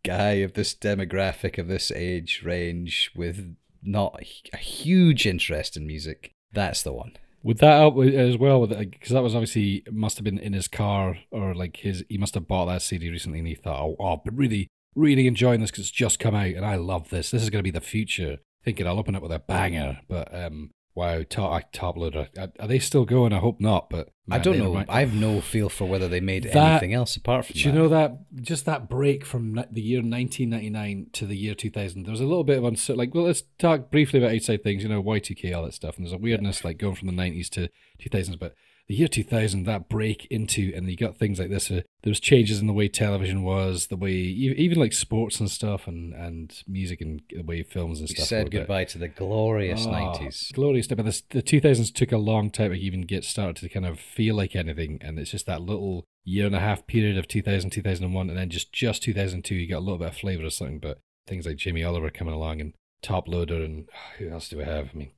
guy 0.06 0.32
of 0.34 0.54
this 0.54 0.74
demographic 0.74 1.58
of 1.58 1.68
this 1.68 1.90
age 1.90 2.42
range 2.44 3.10
with 3.14 3.56
not 3.82 4.20
a 4.52 4.56
huge 4.56 5.26
interest 5.26 5.76
in 5.76 5.86
music, 5.86 6.32
that's 6.52 6.82
the 6.82 6.92
one. 6.92 7.16
With 7.42 7.58
that 7.58 7.80
out 7.80 7.98
as 7.98 8.36
well, 8.36 8.66
because 8.66 9.12
that 9.12 9.22
was 9.22 9.34
obviously 9.34 9.84
must 9.90 10.16
have 10.16 10.24
been 10.24 10.38
in 10.38 10.52
his 10.52 10.66
car 10.66 11.18
or 11.30 11.54
like 11.54 11.76
his. 11.76 12.04
He 12.08 12.18
must 12.18 12.34
have 12.34 12.48
bought 12.48 12.66
that 12.66 12.82
CD 12.82 13.08
recently, 13.08 13.38
and 13.38 13.46
he 13.46 13.54
thought, 13.54 13.80
"Oh, 13.80 13.96
oh 14.00 14.20
but 14.24 14.36
really, 14.36 14.68
really 14.96 15.28
enjoying 15.28 15.60
this 15.60 15.70
because 15.70 15.84
it's 15.84 15.90
just 15.92 16.18
come 16.18 16.34
out, 16.34 16.46
and 16.46 16.64
I 16.64 16.74
love 16.74 17.10
this. 17.10 17.30
This 17.30 17.42
is 17.42 17.50
going 17.50 17.60
to 17.60 17.70
be 17.70 17.70
the 17.70 17.80
future." 17.80 18.38
Thinking 18.64 18.88
I'll 18.88 18.98
open 18.98 19.14
it 19.14 19.22
with 19.22 19.30
a 19.30 19.38
banger, 19.38 20.00
but 20.08 20.34
um, 20.34 20.72
Wow, 20.96 21.24
top, 21.28 21.74
Toploader. 21.74 22.28
Are, 22.38 22.50
are 22.58 22.66
they 22.66 22.78
still 22.78 23.04
going? 23.04 23.34
I 23.34 23.38
hope 23.38 23.60
not. 23.60 23.90
But 23.90 24.08
man, 24.26 24.40
I 24.40 24.42
don't 24.42 24.58
know. 24.58 24.82
I 24.88 25.00
have 25.00 25.12
no 25.12 25.42
feel 25.42 25.68
for 25.68 25.84
whether 25.84 26.08
they 26.08 26.20
made 26.20 26.44
that, 26.44 26.56
anything 26.56 26.94
else 26.94 27.16
apart 27.16 27.44
from. 27.44 27.52
Do 27.52 27.58
that. 27.60 27.66
you 27.66 27.72
know 27.72 27.88
that 27.88 28.16
just 28.40 28.64
that 28.64 28.88
break 28.88 29.22
from 29.22 29.62
the 29.70 29.82
year 29.82 29.98
1999 29.98 31.08
to 31.12 31.26
the 31.26 31.36
year 31.36 31.54
2000? 31.54 32.04
There 32.04 32.10
was 32.10 32.22
a 32.22 32.24
little 32.24 32.44
bit 32.44 32.56
of 32.56 32.64
uncertainty. 32.64 32.98
Like, 32.98 33.14
well, 33.14 33.24
let's 33.24 33.42
talk 33.58 33.90
briefly 33.90 34.20
about 34.20 34.34
outside 34.34 34.62
things. 34.62 34.84
You 34.84 34.88
know, 34.88 35.02
Y2K, 35.02 35.54
all 35.54 35.64
that 35.64 35.74
stuff, 35.74 35.98
and 35.98 36.06
there's 36.06 36.14
a 36.14 36.18
weirdness 36.18 36.64
like 36.64 36.78
going 36.78 36.94
from 36.94 37.14
the 37.14 37.22
90s 37.22 37.50
to 37.50 37.68
2000s. 38.00 38.38
But 38.38 38.54
the 38.88 38.94
year 38.94 39.08
2000, 39.08 39.64
that 39.64 39.88
break 39.88 40.26
into, 40.26 40.72
and 40.74 40.88
you 40.88 40.96
got 40.96 41.16
things 41.16 41.40
like 41.40 41.50
this. 41.50 41.70
Uh, 41.70 41.82
there 42.02 42.10
was 42.10 42.20
changes 42.20 42.60
in 42.60 42.68
the 42.68 42.72
way 42.72 42.86
television 42.86 43.42
was, 43.42 43.88
the 43.88 43.96
way 43.96 44.12
even 44.12 44.78
like 44.78 44.92
sports 44.92 45.40
and 45.40 45.50
stuff, 45.50 45.88
and 45.88 46.14
and 46.14 46.62
music 46.68 47.00
and 47.00 47.22
the 47.30 47.42
way 47.42 47.62
films 47.64 47.98
and 47.98 48.08
we 48.08 48.14
stuff. 48.14 48.28
Said 48.28 48.50
goodbye 48.50 48.84
to 48.84 48.98
the 48.98 49.08
glorious 49.08 49.86
oh, 49.86 49.90
90s. 49.90 50.52
Glorious. 50.52 50.86
But 50.86 51.04
this, 51.04 51.22
the 51.30 51.42
2000s 51.42 51.92
took 51.92 52.12
a 52.12 52.16
long 52.16 52.50
time 52.50 52.70
to 52.70 52.78
even 52.78 53.02
get 53.02 53.24
started 53.24 53.56
to 53.56 53.68
kind 53.68 53.86
of 53.86 53.98
feel 53.98 54.36
like 54.36 54.54
anything, 54.54 54.98
and 55.00 55.18
it's 55.18 55.32
just 55.32 55.46
that 55.46 55.62
little 55.62 56.04
year 56.24 56.46
and 56.46 56.54
a 56.54 56.60
half 56.60 56.86
period 56.86 57.18
of 57.18 57.26
2000, 57.26 57.70
2001, 57.70 58.28
and 58.30 58.38
then 58.38 58.50
just 58.50 58.72
just 58.72 59.02
2002, 59.02 59.54
you 59.54 59.68
got 59.68 59.78
a 59.78 59.80
little 59.80 59.98
bit 59.98 60.08
of 60.08 60.16
flavor 60.16 60.44
of 60.44 60.52
something. 60.52 60.78
But 60.78 61.00
things 61.26 61.44
like 61.44 61.56
Jamie 61.56 61.82
Oliver 61.82 62.10
coming 62.10 62.34
along 62.34 62.60
and 62.60 62.72
Toploader, 63.02 63.64
and 63.64 63.88
oh, 63.92 64.18
who 64.18 64.30
else 64.30 64.48
do 64.48 64.58
we 64.58 64.64
have? 64.64 64.90
I 64.94 64.96
mean, 64.96 65.10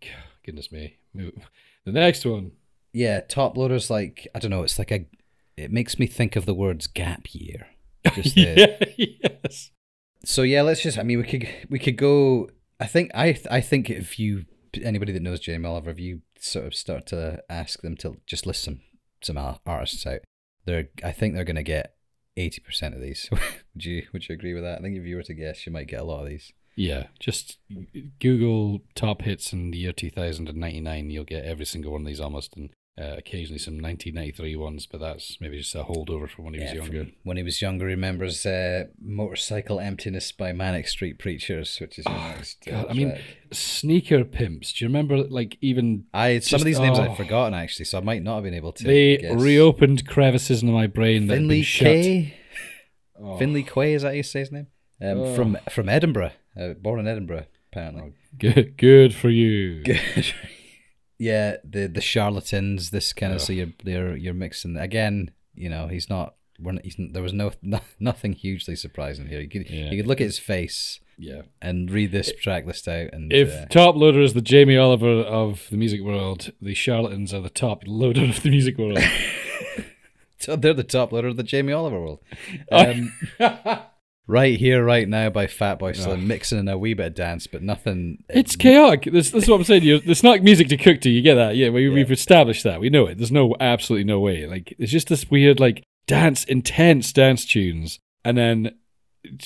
goodness 0.43 0.73
me. 0.73 0.97
The 1.85 1.93
next 1.93 2.27
one 2.27 2.53
yeah, 2.92 3.20
Toploader's 3.20 3.90
like 3.90 4.27
I 4.35 4.38
don't 4.38 4.51
know. 4.51 4.62
It's 4.62 4.79
like 4.79 4.92
a. 4.92 5.07
It 5.57 5.72
makes 5.72 5.98
me 5.98 6.07
think 6.07 6.37
of 6.37 6.46
the 6.46 6.55
words 6.55 6.87
gap 6.87 7.27
year. 7.33 7.66
Just 8.14 8.37
yeah, 8.37 8.77
yes. 8.96 9.70
So 10.24 10.42
yeah, 10.42 10.62
let's 10.62 10.83
just. 10.83 10.98
I 10.98 11.03
mean, 11.03 11.18
we 11.18 11.24
could 11.24 11.48
we 11.68 11.79
could 11.79 11.96
go. 11.96 12.48
I 12.81 12.87
think 12.87 13.11
I 13.14 13.38
I 13.51 13.61
think 13.61 13.90
if 13.90 14.18
you 14.18 14.44
anybody 14.83 15.12
that 15.12 15.22
knows 15.22 15.40
Jamie 15.40 15.66
Oliver, 15.66 15.90
if 15.90 15.98
you 15.98 16.22
sort 16.38 16.66
of 16.66 16.74
start 16.74 17.07
to 17.07 17.42
ask 17.48 17.83
them 17.83 17.96
to 17.96 18.18
just 18.27 18.46
list 18.46 18.62
some 18.64 18.81
some 19.22 19.38
artists 19.66 20.07
out, 20.07 20.20
they're 20.64 20.88
I 21.03 21.12
think 21.12 21.35
they're 21.35 21.44
gonna 21.44 21.62
get 21.62 21.94
eighty 22.37 22.61
percent 22.61 22.94
of 22.94 23.01
these. 23.01 23.29
would 23.74 23.85
you 23.85 24.07
would 24.12 24.29
you 24.29 24.35
agree 24.35 24.55
with 24.55 24.62
that? 24.62 24.79
I 24.79 24.83
think 24.83 24.96
if 24.96 25.05
you 25.05 25.16
were 25.16 25.22
to 25.22 25.35
guess, 25.35 25.66
you 25.66 25.72
might 25.72 25.88
get 25.88 26.01
a 26.01 26.05
lot 26.05 26.22
of 26.22 26.29
these. 26.29 26.53
Yeah, 26.77 27.09
just 27.18 27.59
Google 28.20 28.83
top 28.94 29.22
hits 29.22 29.53
in 29.53 29.72
the 29.72 29.79
year 29.79 29.92
2099. 29.92 31.11
You'll 31.11 31.24
get 31.24 31.44
every 31.44 31.66
single 31.66 31.90
one 31.90 32.03
of 32.03 32.07
these 32.07 32.20
almost, 32.20 32.57
and 32.57 32.70
uh, 33.01 33.15
occasionally 33.17 33.59
some 33.59 33.75
1993 33.75 34.57
ones, 34.57 34.87
but 34.87 35.01
that's 35.01 35.39
maybe 35.41 35.59
just 35.59 35.75
a 35.75 35.85
holdover 35.85 36.29
from 36.29 36.47
when 36.47 36.55
he 36.55 36.61
yeah, 36.61 36.75
was 36.75 36.75
younger. 36.75 37.07
When 37.23 37.37
he 37.37 37.43
was 37.43 37.63
younger, 37.63 37.87
he 37.87 37.95
remembers 37.95 38.45
uh, 38.45 38.87
Motorcycle 39.01 39.79
Emptiness 39.79 40.33
by 40.33 40.53
Manic 40.53 40.89
Street 40.89 41.19
Preachers, 41.19 41.79
which 41.81 41.99
is 41.99 42.07
oh, 42.09 42.13
next. 42.13 42.65
God, 42.67 42.87
I 42.89 42.93
mean, 42.95 43.19
Sneaker 43.53 44.25
Pimps. 44.25 44.73
Do 44.73 44.85
you 44.85 44.89
remember, 44.89 45.19
like, 45.19 45.59
even. 45.61 46.07
I 46.13 46.41
Some 46.41 46.61
of 46.61 46.65
these 46.65 46.81
names 46.81 46.99
oh, 46.99 47.03
I've 47.03 47.17
forgotten, 47.17 47.55
actually, 47.55 47.85
so 47.85 47.99
I 47.99 48.03
might 48.03 48.23
not 48.23 48.37
have 48.37 48.45
been 48.45 48.55
able 48.55 48.73
to. 48.73 48.85
They 48.85 49.19
guess. 49.19 49.41
reopened 49.41 50.07
crevices 50.07 50.63
in 50.63 50.73
my 50.73 50.87
brain 50.87 51.29
Finley 51.29 51.63
K. 51.63 52.35
Oh. 53.21 53.39
Finley 53.39 53.65
Quaye, 53.65 53.95
is 53.95 54.03
that 54.03 54.09
how 54.09 54.15
you 54.15 54.23
say 54.23 54.41
his 54.41 54.53
name? 54.53 54.69
um, 55.01 55.21
Oh. 55.21 55.35
from 55.35 55.59
from 55.71 55.89
Edinburgh, 55.89 56.33
uh, 56.59 56.75
born 56.75 57.01
in 57.01 57.07
Edinburgh, 57.07 57.47
apparently. 57.71 58.15
Good, 58.39 58.77
good 58.77 59.15
for 59.15 59.31
you. 59.31 59.83
Good. 59.83 60.35
yeah, 61.19 61.57
the 61.65 61.87
the 61.89 62.01
charlatans. 62.01 62.91
This 62.91 63.13
kind 63.13 63.33
of 63.33 63.37
Ugh. 63.41 63.47
so 63.47 63.53
you're 63.53 63.73
you're 63.85 64.17
you're 64.17 64.35
mixing 64.35 64.77
again. 64.77 65.31
You 65.55 65.69
know, 65.69 65.89
he's 65.89 66.09
not. 66.09 66.35
We're 66.61 66.73
not, 66.73 66.85
he's, 66.85 66.97
there 66.99 67.23
was 67.23 67.33
no, 67.33 67.53
no 67.63 67.81
nothing 68.01 68.33
hugely 68.33 68.75
surprising 68.77 69.27
here. 69.29 69.41
You 69.41 69.49
could 69.49 69.69
Yeah. 69.71 69.91
you 69.91 69.97
could 69.97 70.09
look 70.09 70.21
at 70.21 70.27
his 70.27 70.39
face 70.41 70.99
Yeah. 71.17 71.43
and 71.63 71.89
read 71.91 72.11
this 72.11 72.33
track 72.33 72.67
list 72.67 72.89
out, 72.89 73.11
and 73.13 73.33
If 73.33 73.55
uh, 73.55 73.67
top 73.67 73.95
loader 73.95 74.21
is 74.21 74.35
the 74.35 74.41
Jamie 74.43 74.77
Oliver 74.77 75.21
of 75.21 75.69
the 75.71 75.77
music 75.77 76.01
world, 76.03 76.53
the 76.61 76.75
charlatans 76.75 77.33
are 77.33 77.41
the 77.41 77.49
top 77.51 77.85
loader 77.87 78.25
of 78.25 78.43
the 78.43 78.51
music 78.51 78.77
world. 78.77 78.99
so 80.39 80.57
they're 80.57 80.75
the 80.75 80.83
top 80.85 81.13
loader 81.13 81.29
of 81.29 81.37
the 81.37 81.43
Jamie 81.45 81.73
Oliver 81.73 82.01
world. 82.01 82.21
Um, 82.73 83.13
right 84.29 84.59
here, 84.59 84.85
right 84.85 85.09
now, 85.09 85.31
by 85.31 85.47
Fatboy 85.47 85.97
Slim, 85.97 86.29
mixing 86.29 86.59
in 86.59 86.69
a 86.69 86.79
wee 86.79 86.95
bit 86.95 87.07
of 87.07 87.14
dance, 87.14 87.49
but 87.49 87.62
nothing. 87.62 88.23
it's 88.29 88.55
chaotic. 88.55 89.05
This, 89.12 89.31
this 89.31 89.45
is 89.45 89.51
what 89.51 89.57
I'm 89.57 89.64
saying. 89.64 89.83
You, 89.83 90.01
it's 90.05 90.23
not 90.23 90.43
music 90.43 90.69
to 90.69 90.77
cook 90.77 91.01
to. 91.01 91.11
You 91.11 91.23
get 91.23 91.35
that? 91.35 91.57
Yeah, 91.57 91.71
we, 91.71 91.88
we've 91.88 92.12
established 92.12 92.62
that. 92.62 92.81
We 92.81 92.91
know 92.91 93.07
it. 93.07 93.19
There's 93.19 93.33
no 93.33 93.57
absolutely 93.59 94.05
no 94.05 94.21
way. 94.21 94.47
Like 94.47 94.75
it's 94.79 94.93
just 94.93 95.09
this 95.09 95.29
weird 95.29 95.59
like 95.59 95.83
dance, 96.07 96.45
intense 96.45 97.12
dance 97.12 97.45
tunes, 97.45 97.99
and 98.25 98.38
then 98.38 98.77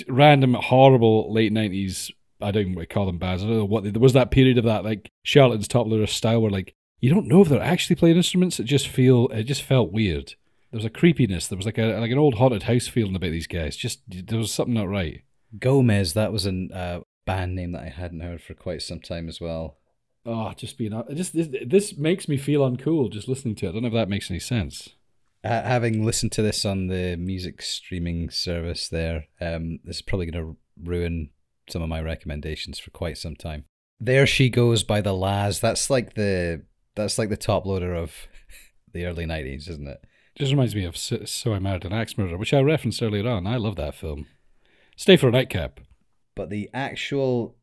random 0.08 0.54
horrible 0.54 1.32
late 1.32 1.52
nineties. 1.52 2.10
I 2.40 2.50
don't 2.50 2.72
even 2.72 2.86
call 2.86 3.06
them 3.06 3.18
bands. 3.18 3.42
I 3.42 3.46
don't 3.46 3.58
know 3.58 3.64
what 3.64 3.84
there 3.84 3.92
was 4.00 4.14
that 4.14 4.32
period 4.32 4.58
of 4.58 4.64
that 4.64 4.84
like 4.84 5.10
charlatans 5.22 5.68
top 5.68 5.86
loader 5.86 6.08
style 6.08 6.42
where 6.42 6.50
like 6.50 6.74
you 6.98 7.12
don't 7.12 7.28
know 7.28 7.42
if 7.42 7.48
they're 7.48 7.62
actually 7.62 7.96
playing 7.96 8.16
instruments. 8.16 8.58
It 8.58 8.64
just 8.64 8.88
feel 8.88 9.28
it 9.28 9.44
just 9.44 9.62
felt 9.62 9.92
weird. 9.92 10.34
There 10.72 10.78
was 10.78 10.86
a 10.86 10.90
creepiness. 10.90 11.46
There 11.46 11.56
was 11.56 11.66
like 11.66 11.78
a 11.78 11.98
like 11.98 12.10
an 12.10 12.18
old 12.18 12.34
haunted 12.34 12.62
house 12.64 12.88
feeling 12.88 13.14
about 13.14 13.30
these 13.30 13.46
guys. 13.46 13.76
Just 13.76 14.00
there 14.08 14.38
was 14.38 14.52
something 14.52 14.74
not 14.74 14.88
right. 14.88 15.22
Gomez. 15.58 16.14
That 16.14 16.32
was 16.32 16.46
a 16.46 16.66
uh, 16.72 17.00
band 17.26 17.54
name 17.54 17.72
that 17.72 17.82
I 17.82 17.88
hadn't 17.90 18.20
heard 18.20 18.42
for 18.42 18.54
quite 18.54 18.80
some 18.80 19.00
time 19.00 19.28
as 19.28 19.40
well. 19.40 19.76
Oh, 20.24 20.52
just 20.56 20.78
being 20.78 20.92
it 20.92 21.14
just 21.14 21.34
this, 21.34 21.48
this 21.66 21.96
makes 21.96 22.26
me 22.26 22.36
feel 22.36 22.62
uncool 22.62 23.12
just 23.12 23.28
listening 23.28 23.54
to 23.56 23.66
it. 23.66 23.68
I 23.68 23.72
don't 23.72 23.82
know 23.82 23.88
if 23.88 23.94
that 23.94 24.08
makes 24.08 24.30
any 24.30 24.40
sense. 24.40 24.90
Ha- 25.44 25.62
having 25.62 26.06
listened 26.06 26.32
to 26.32 26.42
this 26.42 26.64
on 26.64 26.86
the 26.86 27.16
music 27.16 27.60
streaming 27.60 28.30
service, 28.30 28.88
there, 28.88 29.24
um, 29.40 29.80
this 29.84 29.96
is 29.96 30.02
probably 30.02 30.30
going 30.30 30.44
to 30.44 30.56
ruin 30.82 31.30
some 31.68 31.82
of 31.82 31.88
my 31.88 32.00
recommendations 32.00 32.78
for 32.78 32.90
quite 32.90 33.18
some 33.18 33.34
time. 33.34 33.64
There 34.00 34.26
she 34.26 34.48
goes 34.48 34.84
by 34.84 35.00
the 35.00 35.12
La's. 35.12 35.60
That's 35.60 35.90
like 35.90 36.14
the 36.14 36.64
that's 36.94 37.18
like 37.18 37.28
the 37.28 37.36
top 37.36 37.66
loader 37.66 37.94
of 37.94 38.14
the 38.92 39.04
early 39.04 39.26
nineties, 39.26 39.68
isn't 39.68 39.88
it? 39.88 40.04
Just 40.34 40.50
reminds 40.50 40.74
me 40.74 40.84
of 40.84 40.96
So, 40.96 41.52
I 41.52 41.58
Married 41.58 41.84
an 41.84 41.92
Axe 41.92 42.16
Murderer, 42.16 42.38
which 42.38 42.54
I 42.54 42.60
referenced 42.60 43.02
earlier 43.02 43.28
on. 43.28 43.46
I 43.46 43.56
love 43.56 43.76
that 43.76 43.94
film. 43.94 44.26
Stay 44.96 45.16
for 45.16 45.28
a 45.28 45.32
nightcap. 45.32 45.80
But 46.34 46.48
the 46.48 46.70
actual, 46.72 47.56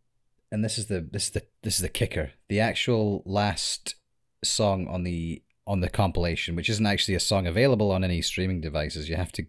and 0.51 0.63
this 0.63 0.77
is 0.77 0.85
the 0.87 1.01
this 1.01 1.25
is 1.25 1.31
the 1.31 1.43
this 1.63 1.75
is 1.75 1.81
the 1.81 1.89
kicker. 1.89 2.33
The 2.47 2.59
actual 2.59 3.23
last 3.25 3.95
song 4.43 4.87
on 4.87 5.03
the 5.03 5.41
on 5.65 5.81
the 5.81 5.89
compilation, 5.89 6.55
which 6.55 6.69
isn't 6.69 6.85
actually 6.85 7.15
a 7.15 7.19
song 7.19 7.47
available 7.47 7.91
on 7.91 8.03
any 8.03 8.21
streaming 8.21 8.61
devices. 8.61 9.09
You 9.09 9.15
have 9.15 9.31
to 9.33 9.45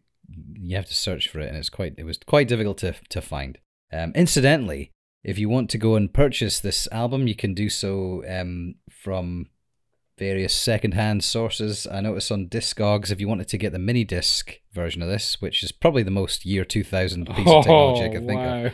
you 0.55 0.77
have 0.77 0.87
to 0.87 0.95
search 0.95 1.29
for 1.29 1.41
it, 1.41 1.49
and 1.49 1.57
it's 1.59 1.71
quite 1.71 1.95
it 1.99 2.05
was 2.05 2.19
quite 2.27 2.49
difficult 2.49 2.79
to 2.79 2.95
to 3.11 3.21
find. 3.21 3.59
Um, 3.93 4.13
incidentally, 4.15 4.93
if 5.23 5.39
you 5.39 5.49
want 5.49 5.69
to 5.71 5.79
go 5.79 5.95
and 5.95 6.13
purchase 6.13 6.59
this 6.61 6.89
album, 6.91 7.27
you 7.27 7.35
can 7.35 7.53
do 7.53 7.69
so 7.69 8.23
um, 8.29 8.77
from 8.91 9.49
various 10.21 10.55
secondhand 10.55 11.25
sources. 11.25 11.87
I 11.91 12.03
noticed 12.03 12.31
on 12.31 12.47
Discogs, 12.47 13.11
if 13.11 13.21
you 13.21 13.27
wanted 13.27 13.49
to 13.49 13.59
get 13.59 13.73
the 13.73 13.79
mini 13.79 14.05
disc 14.05 14.61
version 14.71 15.01
of 15.01 15.09
this, 15.09 15.41
which 15.41 15.65
is 15.65 15.73
probably 15.73 16.03
the 16.03 16.11
most 16.11 16.45
year 16.45 16.63
2000 16.65 17.27
piece 17.27 17.49
of 17.49 17.65
technology 17.65 18.05
I 18.05 18.09
could 18.11 18.27
think 18.27 18.41
of, 18.41 18.73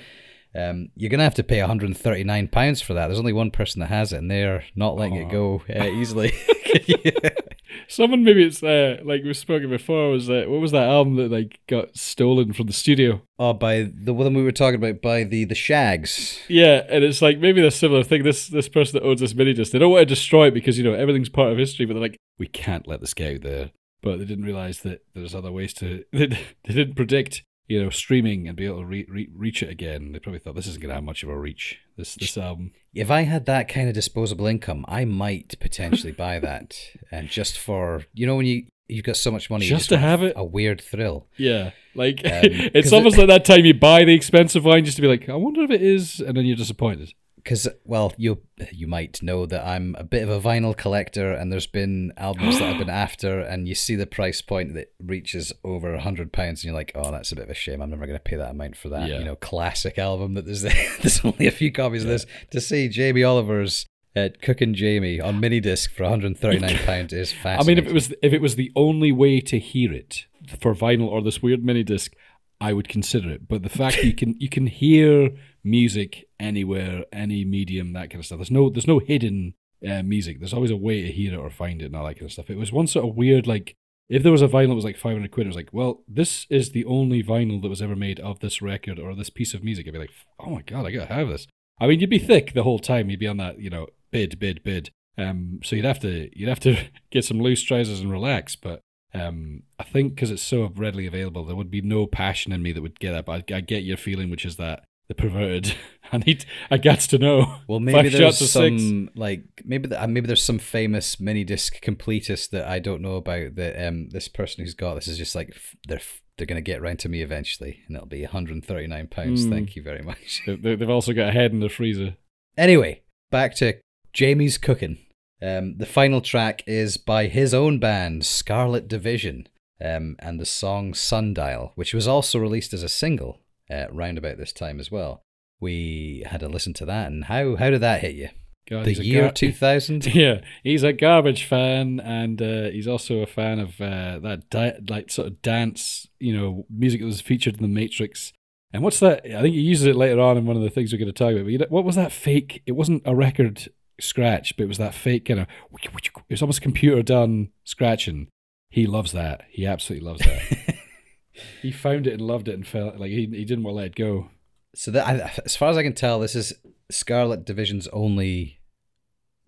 um, 0.56 0.88
you're 0.96 1.08
going 1.08 1.20
to 1.20 1.24
have 1.24 1.36
to 1.36 1.44
pay 1.44 1.60
139 1.60 2.48
pounds 2.48 2.82
for 2.82 2.94
that. 2.94 3.06
There's 3.06 3.20
only 3.20 3.32
one 3.32 3.52
person 3.52 3.78
that 3.80 3.86
has 3.86 4.12
it, 4.12 4.18
and 4.18 4.30
they're 4.30 4.64
not 4.74 4.96
letting 4.96 5.14
it 5.14 5.30
go 5.30 5.62
uh, 5.74 5.84
easily. 5.84 6.32
Someone 7.88 8.24
maybe 8.24 8.44
it's 8.44 8.62
uh, 8.62 8.98
like 9.04 9.22
we've 9.24 9.36
spoken 9.36 9.70
before 9.70 10.10
was 10.10 10.26
that 10.26 10.48
what 10.48 10.60
was 10.60 10.72
that 10.72 10.88
album 10.88 11.16
that 11.16 11.30
like 11.30 11.60
got 11.66 11.96
stolen 11.96 12.52
from 12.52 12.66
the 12.66 12.72
studio? 12.72 13.22
oh, 13.38 13.52
by 13.52 13.90
the 13.94 14.14
one 14.14 14.34
we 14.34 14.42
were 14.42 14.52
talking 14.52 14.76
about, 14.76 15.02
by 15.02 15.24
the 15.24 15.44
the 15.44 15.54
Shaggs. 15.54 16.40
Yeah, 16.48 16.84
and 16.88 17.04
it's 17.04 17.22
like 17.22 17.38
maybe 17.38 17.64
a 17.66 17.70
similar 17.70 18.02
thing. 18.02 18.22
This 18.22 18.48
this 18.48 18.68
person 18.68 18.98
that 18.98 19.06
owns 19.06 19.20
this 19.20 19.34
mini 19.34 19.52
disc, 19.52 19.72
they 19.72 19.78
don't 19.78 19.92
want 19.92 20.02
to 20.02 20.14
destroy 20.14 20.48
it 20.48 20.54
because 20.54 20.78
you 20.78 20.84
know 20.84 20.94
everything's 20.94 21.28
part 21.28 21.52
of 21.52 21.58
history, 21.58 21.86
but 21.86 21.94
they're 21.94 22.02
like, 22.02 22.16
we 22.38 22.46
can't 22.46 22.86
let 22.86 23.00
this 23.00 23.14
get 23.14 23.36
out 23.36 23.42
there. 23.42 23.70
But 24.02 24.18
they 24.18 24.24
didn't 24.24 24.44
realize 24.44 24.80
that 24.80 25.04
there's 25.14 25.34
other 25.34 25.52
ways 25.52 25.74
to. 25.74 26.04
They, 26.12 26.26
they 26.64 26.74
didn't 26.74 26.94
predict 26.94 27.42
you 27.68 27.82
know 27.82 27.90
streaming 27.90 28.46
and 28.48 28.56
be 28.56 28.66
able 28.66 28.80
to 28.80 28.86
re- 28.86 29.06
re- 29.08 29.28
reach 29.34 29.62
it 29.62 29.68
again. 29.70 30.12
They 30.12 30.18
probably 30.18 30.38
thought 30.38 30.54
this 30.54 30.66
isn't 30.66 30.80
going 30.82 30.90
to 30.90 30.94
have 30.96 31.04
much 31.04 31.22
of 31.22 31.28
a 31.28 31.38
reach. 31.38 31.78
This 31.96 32.14
this 32.14 32.36
album. 32.38 32.72
If 32.94 33.10
I 33.10 33.22
had 33.22 33.46
that 33.46 33.68
kind 33.68 33.88
of 33.88 33.94
disposable 33.94 34.46
income, 34.46 34.84
I 34.88 35.04
might 35.04 35.58
potentially 35.60 36.12
buy 36.12 36.38
that, 36.48 36.76
and 37.10 37.28
just 37.28 37.58
for 37.58 38.04
you 38.14 38.26
know 38.26 38.36
when 38.36 38.46
you 38.46 38.66
you've 38.88 39.04
got 39.04 39.16
so 39.16 39.30
much 39.32 39.50
money, 39.50 39.64
you 39.64 39.70
Just 39.70 39.88
to 39.88 39.98
have 39.98 40.22
it? 40.22 40.32
a 40.36 40.44
weird 40.44 40.80
thrill. 40.80 41.26
Yeah, 41.36 41.72
like 41.94 42.20
um, 42.24 42.30
'cause 42.42 42.70
it's 42.74 42.88
it- 42.88 42.94
almost 42.94 43.18
like 43.18 43.26
that 43.28 43.44
time 43.44 43.64
you 43.64 43.74
buy 43.74 44.04
the 44.04 44.14
expensive 44.14 44.64
wine 44.64 44.84
just 44.84 44.96
to 44.96 45.02
be 45.02 45.08
like, 45.08 45.28
I 45.28 45.34
wonder 45.34 45.62
if 45.62 45.70
it 45.70 45.82
is, 45.82 46.20
and 46.20 46.36
then 46.36 46.46
you're 46.46 46.56
disappointed. 46.56 47.12
Because 47.46 47.68
well 47.84 48.12
you 48.16 48.40
you 48.72 48.88
might 48.88 49.22
know 49.22 49.46
that 49.46 49.64
I'm 49.64 49.94
a 49.98 50.02
bit 50.02 50.24
of 50.24 50.28
a 50.28 50.40
vinyl 50.40 50.76
collector 50.76 51.32
and 51.32 51.52
there's 51.52 51.68
been 51.68 52.12
albums 52.16 52.58
that 52.58 52.72
I've 52.72 52.78
been 52.78 52.90
after 53.06 53.38
and 53.38 53.68
you 53.68 53.76
see 53.76 53.94
the 53.94 54.06
price 54.06 54.42
point 54.42 54.74
that 54.74 54.92
reaches 55.00 55.52
over 55.62 55.94
a 55.94 56.00
hundred 56.00 56.32
pounds 56.32 56.60
and 56.60 56.64
you're 56.64 56.74
like 56.74 56.90
oh 56.96 57.12
that's 57.12 57.30
a 57.30 57.36
bit 57.36 57.44
of 57.44 57.50
a 57.50 57.54
shame 57.54 57.80
I'm 57.80 57.90
never 57.90 58.04
going 58.06 58.18
to 58.18 58.22
pay 58.22 58.34
that 58.36 58.50
amount 58.50 58.76
for 58.76 58.88
that 58.88 59.08
Yeah. 59.08 59.20
you 59.20 59.24
know 59.24 59.36
classic 59.36 59.96
album 59.96 60.34
that 60.34 60.44
there's 60.44 60.62
there's 61.02 61.24
only 61.24 61.46
a 61.46 61.52
few 61.52 61.70
copies 61.70 62.02
of 62.02 62.08
this 62.08 62.26
to 62.50 62.60
see 62.60 62.88
Jamie 62.88 63.22
Oliver's 63.22 63.86
uh, 64.16 64.30
Cooking 64.42 64.74
Jamie 64.74 65.20
on 65.20 65.38
mini 65.38 65.60
disc 65.60 65.92
for 65.94 66.02
139 66.04 66.78
pounds 66.86 67.12
is 67.12 67.32
fascinating. 67.32 67.60
I 67.60 67.66
mean, 67.66 67.78
if 67.78 67.86
it 67.86 67.92
was 67.92 68.14
if 68.22 68.32
it 68.32 68.40
was 68.40 68.56
the 68.56 68.72
only 68.74 69.12
way 69.12 69.40
to 69.42 69.58
hear 69.58 69.92
it 69.92 70.24
for 70.58 70.74
vinyl 70.74 71.06
or 71.08 71.20
this 71.22 71.42
weird 71.42 71.62
mini 71.62 71.82
disc, 71.84 72.14
I 72.60 72.72
would 72.72 72.88
consider 72.88 73.30
it. 73.30 73.48
But 73.48 73.62
the 73.62 73.68
fact 73.68 74.02
you 74.02 74.14
can 74.14 74.34
you 74.38 74.48
can 74.48 74.66
hear 74.66 75.30
music 75.62 76.24
anywhere, 76.40 77.04
any 77.12 77.44
medium, 77.44 77.92
that 77.92 78.10
kind 78.10 78.20
of 78.20 78.26
stuff. 78.26 78.38
There's 78.38 78.50
no 78.50 78.70
there's 78.70 78.86
no 78.86 78.98
hidden 78.98 79.54
uh, 79.86 80.02
music. 80.02 80.38
There's 80.38 80.54
always 80.54 80.70
a 80.70 80.76
way 80.76 81.02
to 81.02 81.12
hear 81.12 81.34
it 81.34 81.38
or 81.38 81.50
find 81.50 81.82
it 81.82 81.86
and 81.86 81.96
all 81.96 82.06
that 82.06 82.14
kind 82.14 82.26
of 82.26 82.32
stuff. 82.32 82.50
It 82.50 82.58
was 82.58 82.72
one 82.72 82.86
sort 82.86 83.08
of 83.08 83.16
weird 83.16 83.46
like. 83.46 83.74
If 84.08 84.22
there 84.22 84.30
was 84.30 84.42
a 84.42 84.46
vinyl 84.46 84.68
that 84.68 84.76
was 84.76 84.84
like 84.84 84.96
500 84.96 85.32
quid, 85.32 85.46
it 85.46 85.48
was 85.48 85.56
like, 85.56 85.70
well, 85.72 86.04
this 86.06 86.46
is 86.48 86.70
the 86.70 86.84
only 86.84 87.24
vinyl 87.24 87.60
that 87.60 87.68
was 87.68 87.82
ever 87.82 87.96
made 87.96 88.20
of 88.20 88.38
this 88.38 88.62
record 88.62 89.00
or 89.00 89.16
this 89.16 89.30
piece 89.30 89.52
of 89.52 89.64
music. 89.64 89.88
I'd 89.88 89.94
be 89.94 89.98
like, 89.98 90.12
oh 90.38 90.50
my 90.50 90.62
God, 90.62 90.86
I 90.86 90.92
gotta 90.92 91.12
have 91.12 91.26
this. 91.26 91.48
I 91.80 91.88
mean, 91.88 91.98
you'd 91.98 92.08
be 92.08 92.20
thick 92.20 92.54
the 92.54 92.62
whole 92.62 92.78
time. 92.78 93.10
You'd 93.10 93.18
be 93.18 93.26
on 93.26 93.38
that, 93.38 93.58
you 93.58 93.68
know, 93.68 93.88
bid, 94.12 94.38
bid, 94.38 94.62
bid. 94.62 94.90
Um, 95.18 95.60
so 95.64 95.74
you'd 95.74 95.84
have 95.84 95.98
to 96.00 96.30
you'd 96.38 96.48
have 96.48 96.60
to 96.60 96.76
get 97.10 97.24
some 97.24 97.40
loose 97.40 97.62
trousers 97.62 98.00
and 98.00 98.12
relax. 98.12 98.54
But 98.54 98.80
um, 99.20 99.62
I 99.78 99.84
think 99.84 100.14
because 100.14 100.30
it's 100.30 100.42
so 100.42 100.72
readily 100.76 101.06
available, 101.06 101.44
there 101.44 101.56
would 101.56 101.70
be 101.70 101.82
no 101.82 102.06
passion 102.06 102.52
in 102.52 102.62
me 102.62 102.72
that 102.72 102.82
would 102.82 103.00
get 103.00 103.12
that. 103.12 103.24
But 103.26 103.50
I, 103.52 103.56
I 103.56 103.60
get 103.60 103.82
your 103.84 103.96
feeling, 103.96 104.30
which 104.30 104.44
is 104.44 104.56
that 104.56 104.84
the 105.08 105.14
perverted. 105.14 105.74
I 106.12 106.18
need, 106.18 106.44
I 106.70 106.78
got 106.78 107.00
to 107.00 107.18
know. 107.18 107.56
Well, 107.68 107.80
maybe 107.80 108.10
Five 108.10 108.12
there's 108.12 108.40
of 108.40 108.48
six. 108.48 108.52
some 108.52 109.10
like 109.16 109.42
maybe 109.64 109.88
the, 109.88 110.02
uh, 110.02 110.06
maybe 110.06 110.26
there's 110.26 110.42
some 110.42 110.58
famous 110.58 111.18
mini 111.20 111.42
disc 111.44 111.80
completist 111.82 112.50
that 112.50 112.66
I 112.68 112.78
don't 112.78 113.02
know 113.02 113.16
about. 113.16 113.56
That 113.56 113.86
um 113.88 114.08
this 114.10 114.28
person 114.28 114.64
who's 114.64 114.74
got 114.74 114.94
this 114.94 115.08
is 115.08 115.18
just 115.18 115.34
like 115.34 115.56
they're 115.88 116.00
they're 116.38 116.46
gonna 116.46 116.60
get 116.60 116.82
round 116.82 116.98
to 117.00 117.08
me 117.08 117.22
eventually, 117.22 117.80
and 117.86 117.96
it'll 117.96 118.06
be 118.08 118.22
139 118.22 119.06
pounds. 119.08 119.44
Hmm. 119.44 119.50
Thank 119.50 119.74
you 119.76 119.82
very 119.82 120.02
much. 120.02 120.42
They- 120.46 120.56
they- 120.56 120.74
They've 120.76 120.90
also 120.90 121.12
got 121.12 121.28
a 121.30 121.32
head 121.32 121.52
in 121.52 121.60
the 121.60 121.68
freezer. 121.68 122.16
Anyway, 122.56 123.02
back 123.30 123.54
to 123.56 123.74
Jamie's 124.12 124.58
cooking. 124.58 124.98
Um, 125.42 125.76
the 125.76 125.86
final 125.86 126.20
track 126.20 126.62
is 126.66 126.96
by 126.96 127.26
his 127.26 127.52
own 127.52 127.78
band, 127.78 128.24
Scarlet 128.24 128.88
Division, 128.88 129.48
um, 129.84 130.16
and 130.18 130.40
the 130.40 130.46
song 130.46 130.94
Sundial, 130.94 131.72
which 131.74 131.92
was 131.92 132.08
also 132.08 132.38
released 132.38 132.72
as 132.72 132.82
a 132.82 132.88
single 132.88 133.40
uh, 133.70 133.86
round 133.90 134.18
about 134.18 134.38
this 134.38 134.52
time 134.52 134.80
as 134.80 134.90
well. 134.90 135.22
We 135.60 136.24
had 136.26 136.40
to 136.40 136.48
listen 136.48 136.74
to 136.74 136.86
that, 136.86 137.10
and 137.10 137.24
how 137.24 137.56
how 137.56 137.70
did 137.70 137.80
that 137.82 138.00
hit 138.00 138.14
you? 138.14 138.28
God, 138.68 138.84
the 138.84 138.94
year 138.94 139.22
gar- 139.22 139.32
2000? 139.32 140.06
Yeah, 140.14 140.40
he's 140.64 140.82
a 140.82 140.92
garbage 140.92 141.44
fan, 141.44 142.00
and 142.00 142.40
uh, 142.42 142.70
he's 142.70 142.88
also 142.88 143.18
a 143.20 143.26
fan 143.26 143.58
of 143.58 143.80
uh, 143.80 144.18
that 144.20 144.50
di- 144.50 144.78
like 144.88 145.10
sort 145.10 145.28
of 145.28 145.42
dance, 145.42 146.08
you 146.18 146.36
know, 146.36 146.66
music 146.68 147.00
that 147.00 147.06
was 147.06 147.20
featured 147.20 147.56
in 147.56 147.62
the 147.62 147.68
Matrix. 147.68 148.32
And 148.72 148.82
what's 148.82 149.00
that? 149.00 149.24
I 149.24 149.40
think 149.42 149.54
he 149.54 149.60
uses 149.60 149.86
it 149.86 149.96
later 149.96 150.20
on 150.20 150.36
in 150.36 150.44
one 150.44 150.56
of 150.56 150.62
the 150.62 150.70
things 150.70 150.92
we're 150.92 150.98
going 150.98 151.06
to 151.06 151.12
talk 151.12 151.32
about. 151.32 151.58
But 151.58 151.70
what 151.70 151.84
was 151.84 151.96
that 151.96 152.12
fake? 152.12 152.62
It 152.66 152.72
wasn't 152.72 153.02
a 153.06 153.14
record 153.14 153.68
scratch, 154.00 154.56
but 154.56 154.64
it 154.64 154.68
was 154.68 154.78
that 154.78 154.94
fake 154.94 155.26
kind 155.26 155.40
of. 155.40 155.46
It 155.82 156.30
was 156.30 156.42
almost 156.42 156.62
computer 156.62 157.02
done 157.02 157.50
scratching. 157.64 158.28
He 158.68 158.86
loves 158.86 159.12
that. 159.12 159.44
He 159.50 159.66
absolutely 159.66 160.06
loves 160.06 160.20
that. 160.20 160.76
he 161.62 161.72
found 161.72 162.06
it 162.06 162.14
and 162.14 162.22
loved 162.22 162.48
it 162.48 162.54
and 162.54 162.66
felt 162.66 162.98
like 162.98 163.10
he 163.10 163.26
he 163.26 163.44
didn't 163.44 163.64
want 163.64 163.74
to 163.74 163.78
let 163.78 163.86
it 163.86 163.94
go. 163.94 164.30
So 164.74 164.90
that, 164.90 165.06
I, 165.06 165.32
as 165.44 165.56
far 165.56 165.70
as 165.70 165.76
I 165.76 165.82
can 165.82 165.94
tell, 165.94 166.20
this 166.20 166.34
is 166.34 166.52
Scarlet 166.90 167.44
Division's 167.44 167.88
only 167.88 168.60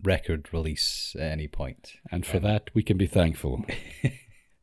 record 0.01 0.49
release 0.51 1.15
at 1.19 1.31
any 1.31 1.47
point. 1.47 1.93
And 2.11 2.25
for 2.25 2.39
that, 2.39 2.69
we 2.73 2.83
can 2.83 2.97
be 2.97 3.07
thankful. 3.07 3.65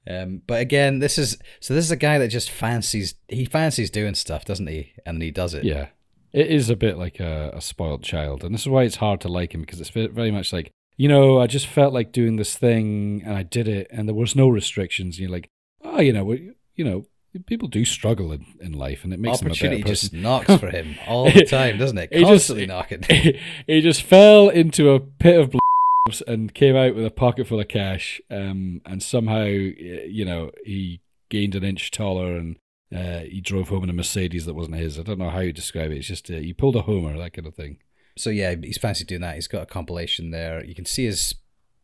Um, 0.08 0.42
but 0.46 0.60
again, 0.60 1.00
this 1.00 1.18
is 1.18 1.36
so. 1.60 1.74
This 1.74 1.84
is 1.84 1.90
a 1.90 1.96
guy 1.96 2.18
that 2.18 2.28
just 2.28 2.50
fancies 2.50 3.14
he 3.28 3.44
fancies 3.44 3.90
doing 3.90 4.14
stuff, 4.14 4.44
doesn't 4.44 4.68
he? 4.68 4.92
And 5.04 5.20
he 5.20 5.30
does 5.32 5.52
it. 5.52 5.64
Yeah, 5.64 5.88
it 6.32 6.48
is 6.48 6.70
a 6.70 6.76
bit 6.76 6.98
like 6.98 7.20
a, 7.20 7.50
a 7.54 7.60
spoiled 7.60 8.02
child, 8.02 8.44
and 8.44 8.54
this 8.54 8.62
is 8.62 8.68
why 8.68 8.84
it's 8.84 8.96
hard 8.96 9.20
to 9.22 9.28
like 9.28 9.54
him 9.54 9.60
because 9.62 9.80
it's 9.80 9.90
very 9.90 10.30
much 10.30 10.52
like 10.52 10.70
you 10.96 11.08
know 11.08 11.40
I 11.40 11.46
just 11.46 11.66
felt 11.66 11.92
like 11.92 12.12
doing 12.12 12.36
this 12.36 12.56
thing 12.56 13.22
and 13.24 13.34
I 13.36 13.42
did 13.42 13.68
it, 13.68 13.88
and 13.90 14.08
there 14.08 14.14
was 14.14 14.34
no 14.36 14.48
restrictions. 14.48 15.16
And 15.16 15.22
you're 15.22 15.30
like, 15.30 15.48
oh, 15.84 16.00
you 16.00 16.12
know, 16.12 16.32
you 16.74 16.84
know, 16.84 17.06
people 17.46 17.68
do 17.68 17.84
struggle 17.84 18.32
in, 18.32 18.46
in 18.60 18.72
life, 18.72 19.04
and 19.04 19.12
it 19.12 19.20
makes 19.20 19.38
opportunity 19.38 19.82
them 19.82 19.82
a 19.82 19.84
better 19.84 19.94
just 19.94 20.12
knocks 20.12 20.56
for 20.56 20.70
him 20.70 20.96
all 21.06 21.30
the 21.30 21.44
time, 21.44 21.78
doesn't 21.78 21.98
it? 21.98 22.12
He 22.12 22.20
just- 22.20 22.30
Constantly 22.30 22.66
knocking. 22.66 23.02
he 23.66 23.80
just 23.80 24.02
fell 24.02 24.48
into 24.48 24.90
a 24.90 25.00
pit 25.00 25.38
of 25.40 25.50
blobs 25.50 26.22
and 26.26 26.54
came 26.54 26.76
out 26.76 26.94
with 26.94 27.04
a 27.04 27.10
pocket 27.10 27.46
full 27.46 27.60
of 27.60 27.68
cash. 27.68 28.20
Um, 28.30 28.80
and 28.86 29.02
somehow, 29.02 29.44
you 29.44 30.24
know, 30.24 30.50
he 30.64 31.00
gained 31.28 31.54
an 31.54 31.64
inch 31.64 31.90
taller 31.90 32.36
and 32.36 32.56
uh, 32.94 33.20
he 33.20 33.40
drove 33.40 33.68
home 33.68 33.84
in 33.84 33.90
a 33.90 33.94
Mercedes 33.94 34.46
that 34.46 34.54
wasn't 34.54 34.76
his. 34.76 34.98
I 34.98 35.02
don't 35.02 35.18
know 35.18 35.30
how 35.30 35.40
you 35.40 35.52
describe 35.52 35.90
it. 35.90 35.98
It's 35.98 36.06
just 36.06 36.30
uh, 36.30 36.34
he 36.34 36.52
pulled 36.52 36.76
a 36.76 36.82
Homer, 36.82 37.16
that 37.18 37.32
kind 37.32 37.46
of 37.46 37.54
thing. 37.54 37.78
So 38.16 38.30
yeah, 38.30 38.54
he's 38.62 38.78
fancy 38.78 39.04
doing 39.04 39.20
that. 39.22 39.34
He's 39.34 39.48
got 39.48 39.62
a 39.62 39.66
compilation 39.66 40.30
there. 40.30 40.64
You 40.64 40.74
can 40.74 40.86
see 40.86 41.04
his 41.04 41.34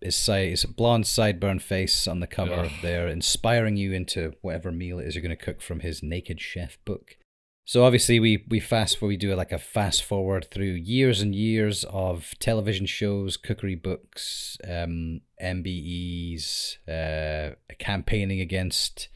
his 0.01 0.17
side, 0.17 0.51
his 0.51 0.65
blonde 0.65 1.05
sideburn 1.05 1.61
face 1.61 2.09
on 2.09 2.21
the 2.21 2.27
cover 2.27 2.55
Ugh. 2.55 2.71
there, 2.83 3.07
inspiring 3.09 3.77
you 3.77 3.93
into 3.93 4.33
whatever 4.41 4.73
meal 4.73 4.99
it 4.99 5.07
is 5.07 5.15
you're 5.15 5.23
going 5.23 5.37
to 5.37 5.45
cook 5.45 5.63
from 5.63 5.81
his 5.81 6.03
Naked 6.03 6.41
Chef 6.41 6.79
book. 6.85 7.17
So 7.65 7.85
obviously 7.85 8.19
we 8.19 8.45
we 8.49 8.59
fast 8.59 8.99
forward, 8.99 9.11
we 9.11 9.17
do 9.17 9.35
like 9.35 9.53
a 9.53 9.59
fast 9.59 10.03
forward 10.03 10.49
through 10.51 10.65
years 10.65 11.21
and 11.21 11.35
years 11.35 11.85
of 11.85 12.35
television 12.41 12.87
shows, 12.87 13.37
cookery 13.37 13.77
books, 13.77 14.57
um, 14.69 15.21
MBEs, 15.41 16.79
uh, 16.89 17.55
campaigning 17.79 18.41
against 18.41 19.09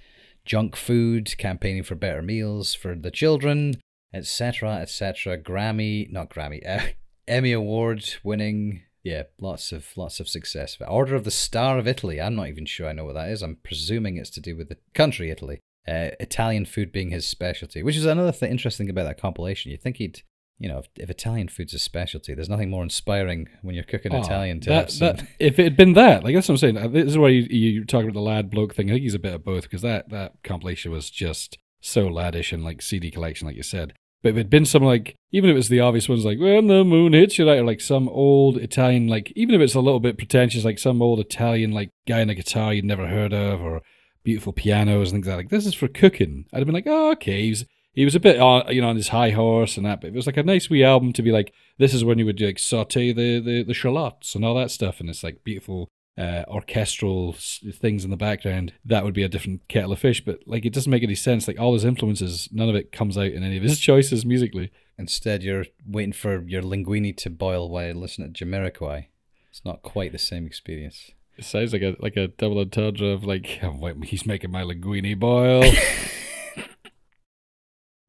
junk 0.47 0.77
food, 0.77 1.37
campaigning 1.37 1.83
for 1.83 1.95
better 1.95 2.23
meals 2.23 2.73
for 2.73 2.95
the 2.95 3.11
children, 3.11 3.75
etc., 4.15 4.77
etc. 4.77 5.37
Grammy, 5.37 6.11
not 6.11 6.31
Grammy, 6.31 6.67
uh, 6.67 6.93
Emmy 7.29 7.53
award 7.53 8.15
winning. 8.23 8.83
Yeah, 9.03 9.25
lots 9.41 9.71
of 9.71 9.97
lots 9.97 10.19
of 10.19 10.29
success. 10.29 10.79
Order 10.81 11.15
of 11.15 11.25
the 11.25 11.31
Star 11.31 11.79
of 11.79 11.87
Italy. 11.87 12.21
I'm 12.21 12.35
not 12.35 12.49
even 12.49 12.67
sure 12.67 12.89
I 12.89 12.93
know 12.93 13.05
what 13.05 13.15
that 13.15 13.29
is. 13.29 13.43
I'm 13.43 13.59
presuming 13.63 14.17
it's 14.17 14.31
to 14.31 14.41
do 14.41 14.57
with 14.57 14.69
the 14.69 14.79
country 14.95 15.31
Italy. 15.31 15.61
Uh, 15.87 16.11
Italian 16.19 16.65
food 16.65 16.91
being 16.91 17.11
his 17.11 17.29
specialty, 17.29 17.81
which 17.81 17.97
is 17.97 18.07
another 18.07 18.33
thing 18.33 18.51
interesting 18.51 18.91
about 18.91 19.05
that 19.05 19.21
compilation. 19.21 19.71
You 19.71 19.77
think 19.77 19.99
he'd, 19.99 20.23
you 20.59 20.69
know, 20.69 20.79
if, 20.79 20.89
if 20.97 21.11
Italian 21.11 21.49
food's 21.49 21.75
a 21.75 21.79
specialty, 21.79 22.33
there's 22.35 22.49
nothing 22.49 22.71
more 22.71 22.83
inspiring 22.83 23.49
when 23.63 23.75
you're 23.75 23.85
cooking 23.85 24.15
Oh, 24.15 24.21
Italian 24.21 24.61
to 24.61 24.71
that, 24.71 24.75
have 24.77 24.91
some. 24.91 25.17
that, 25.17 25.27
if 25.39 25.59
it 25.59 25.65
had 25.65 25.77
been 25.77 25.93
that, 25.95 26.25
like 26.25 26.35
that's 26.35 26.49
what 26.49 26.55
I'm 26.55 26.59
saying. 26.59 26.79
uh, 26.79 26.89
This 26.89 27.07
is 27.09 27.19
why 27.19 27.29
you, 27.29 27.43
you 27.51 27.85
talk 27.85 28.03
about 28.05 28.15
the 28.15 28.21
lad 28.21 28.51
bloke 28.51 28.75
thing. 28.75 28.89
I 28.91 28.95
think 28.95 29.03
he's 29.03 29.15
a 29.15 29.19
bit 29.19 29.35
of 29.35 29.45
both 29.45 29.65
because 29.65 29.83
that 29.83 30.09
that 30.11 30.35
compilation 30.43 30.93
was 30.93 31.11
just 31.11 31.59
so 31.81 32.09
laddish 32.09 32.53
and 32.53 32.65
like 32.65 32.81
CD 32.83 33.11
collection, 33.11 33.47
like 33.47 33.57
you 33.57 33.63
said. 33.63 33.93
But 34.23 34.31
if 34.31 34.37
it'd 34.37 34.51
been 34.51 34.65
some 34.65 34.83
like, 34.83 35.15
even 35.31 35.51
if 35.51 35.55
it 35.55 35.57
was 35.59 35.69
the 35.69 35.81
obvious 35.81 36.09
ones 36.09 36.25
like 36.25 36.41
"When 36.41 36.67
the 36.69 36.85
Moon 36.85 37.13
Hits 37.13 37.39
You," 37.39 37.47
right, 37.47 37.59
or 37.59 37.65
like 37.65 37.81
some 37.83 38.09
old 38.09 38.57
Italian, 38.57 39.09
like 39.09 39.31
even 39.37 39.55
if 39.55 39.61
it's 39.61 39.75
a 39.75 39.81
little 39.81 40.01
bit 40.01 40.17
pretentious, 40.17 40.65
like 40.65 40.79
some 40.79 41.03
old 41.03 41.21
Italian 41.21 41.73
like 41.73 41.91
guy 42.09 42.23
on 42.23 42.31
a 42.31 42.35
guitar 42.35 42.73
you'd 42.73 42.87
never 42.87 43.07
heard 43.09 43.35
of, 43.35 43.61
or 43.61 43.83
beautiful 44.25 44.53
pianos 44.55 45.13
and 45.13 45.17
things 45.19 45.27
like 45.27 45.35
that. 45.35 45.37
Like 45.37 45.51
this 45.51 45.67
is 45.67 45.75
for 45.75 45.87
cooking. 45.87 46.47
I'd 46.53 46.59
have 46.59 46.67
been 46.67 46.75
like, 46.75 46.87
oh, 46.89 47.13
okay, 47.13 47.43
he 47.43 47.51
was 47.51 47.67
he 47.97 48.05
was 48.05 48.15
a 48.15 48.21
bit 48.21 48.39
on 48.39 48.73
you 48.73 48.83
know 48.83 48.91
on 48.91 48.97
his 48.97 49.09
high 49.09 49.31
horse 49.31 49.77
and 49.77 49.87
that, 49.87 50.01
but 50.01 50.09
it 50.09 50.15
was 50.15 50.27
like 50.27 50.37
a 50.37 50.43
nice 50.43 50.71
wee 50.71 50.85
album 50.85 51.13
to 51.15 51.23
be 51.23 51.33
like, 51.33 51.53
this 51.79 51.95
is 51.95 52.05
when 52.05 52.19
you 52.19 52.27
would 52.27 52.41
like 52.41 52.59
saute 52.59 53.13
the 53.13 53.41
the, 53.41 53.65
the 53.65 53.75
shallots 53.75 54.35
and 54.37 54.45
all 54.45 54.55
that 54.55 54.71
stuff, 54.71 55.01
and 55.01 55.09
it's 55.09 55.25
like 55.25 55.43
beautiful 55.43 55.89
uh, 56.19 56.45
orchestral 56.47 57.33
things 57.33 58.05
in 58.05 58.11
the 58.11 58.17
background. 58.17 58.75
That 58.85 59.03
would 59.03 59.15
be 59.15 59.23
a 59.23 59.29
different 59.29 59.67
kettle 59.69 59.93
of 59.93 59.99
fish, 59.99 60.23
but 60.23 60.41
like 60.47 60.67
it 60.67 60.75
doesn't 60.75 60.91
make 60.91 61.03
any 61.03 61.15
sense. 61.15 61.49
Like 61.49 61.59
all 61.59 61.73
his 61.73 61.87
influences, 61.87 62.51
none 62.53 62.69
of 62.69 62.75
it 62.75 62.93
comes 62.93 63.17
out 63.17 63.33
in 63.33 63.43
any 63.43 63.57
of 63.57 63.63
his 63.63 63.81
choices 63.89 64.27
musically. 64.27 64.71
Instead, 64.99 65.43
you're 65.43 65.65
waiting 65.87 66.13
for 66.13 66.43
your 66.43 66.63
linguini 66.63 67.17
to 67.17 67.31
boil 67.31 67.71
while 67.71 67.95
listening 67.95 68.33
to 68.33 68.45
Jamiroquai. 68.45 69.07
It's 69.51 69.65
not 69.65 69.83
quite 69.83 70.13
the 70.13 70.19
same 70.19 70.47
experience. 70.47 71.13
It 71.39 71.45
sounds 71.47 71.73
like 71.73 71.83
a 71.83 71.97
like 71.99 72.17
a 72.17 72.29
double 72.29 72.59
entendre 72.59 73.09
of 73.09 73.25
like 73.25 73.61
oh, 73.63 73.75
wait, 73.79 74.05
he's 74.05 74.27
making 74.27 74.51
my 74.51 74.63
linguini 74.63 75.19
boil. 75.19 75.65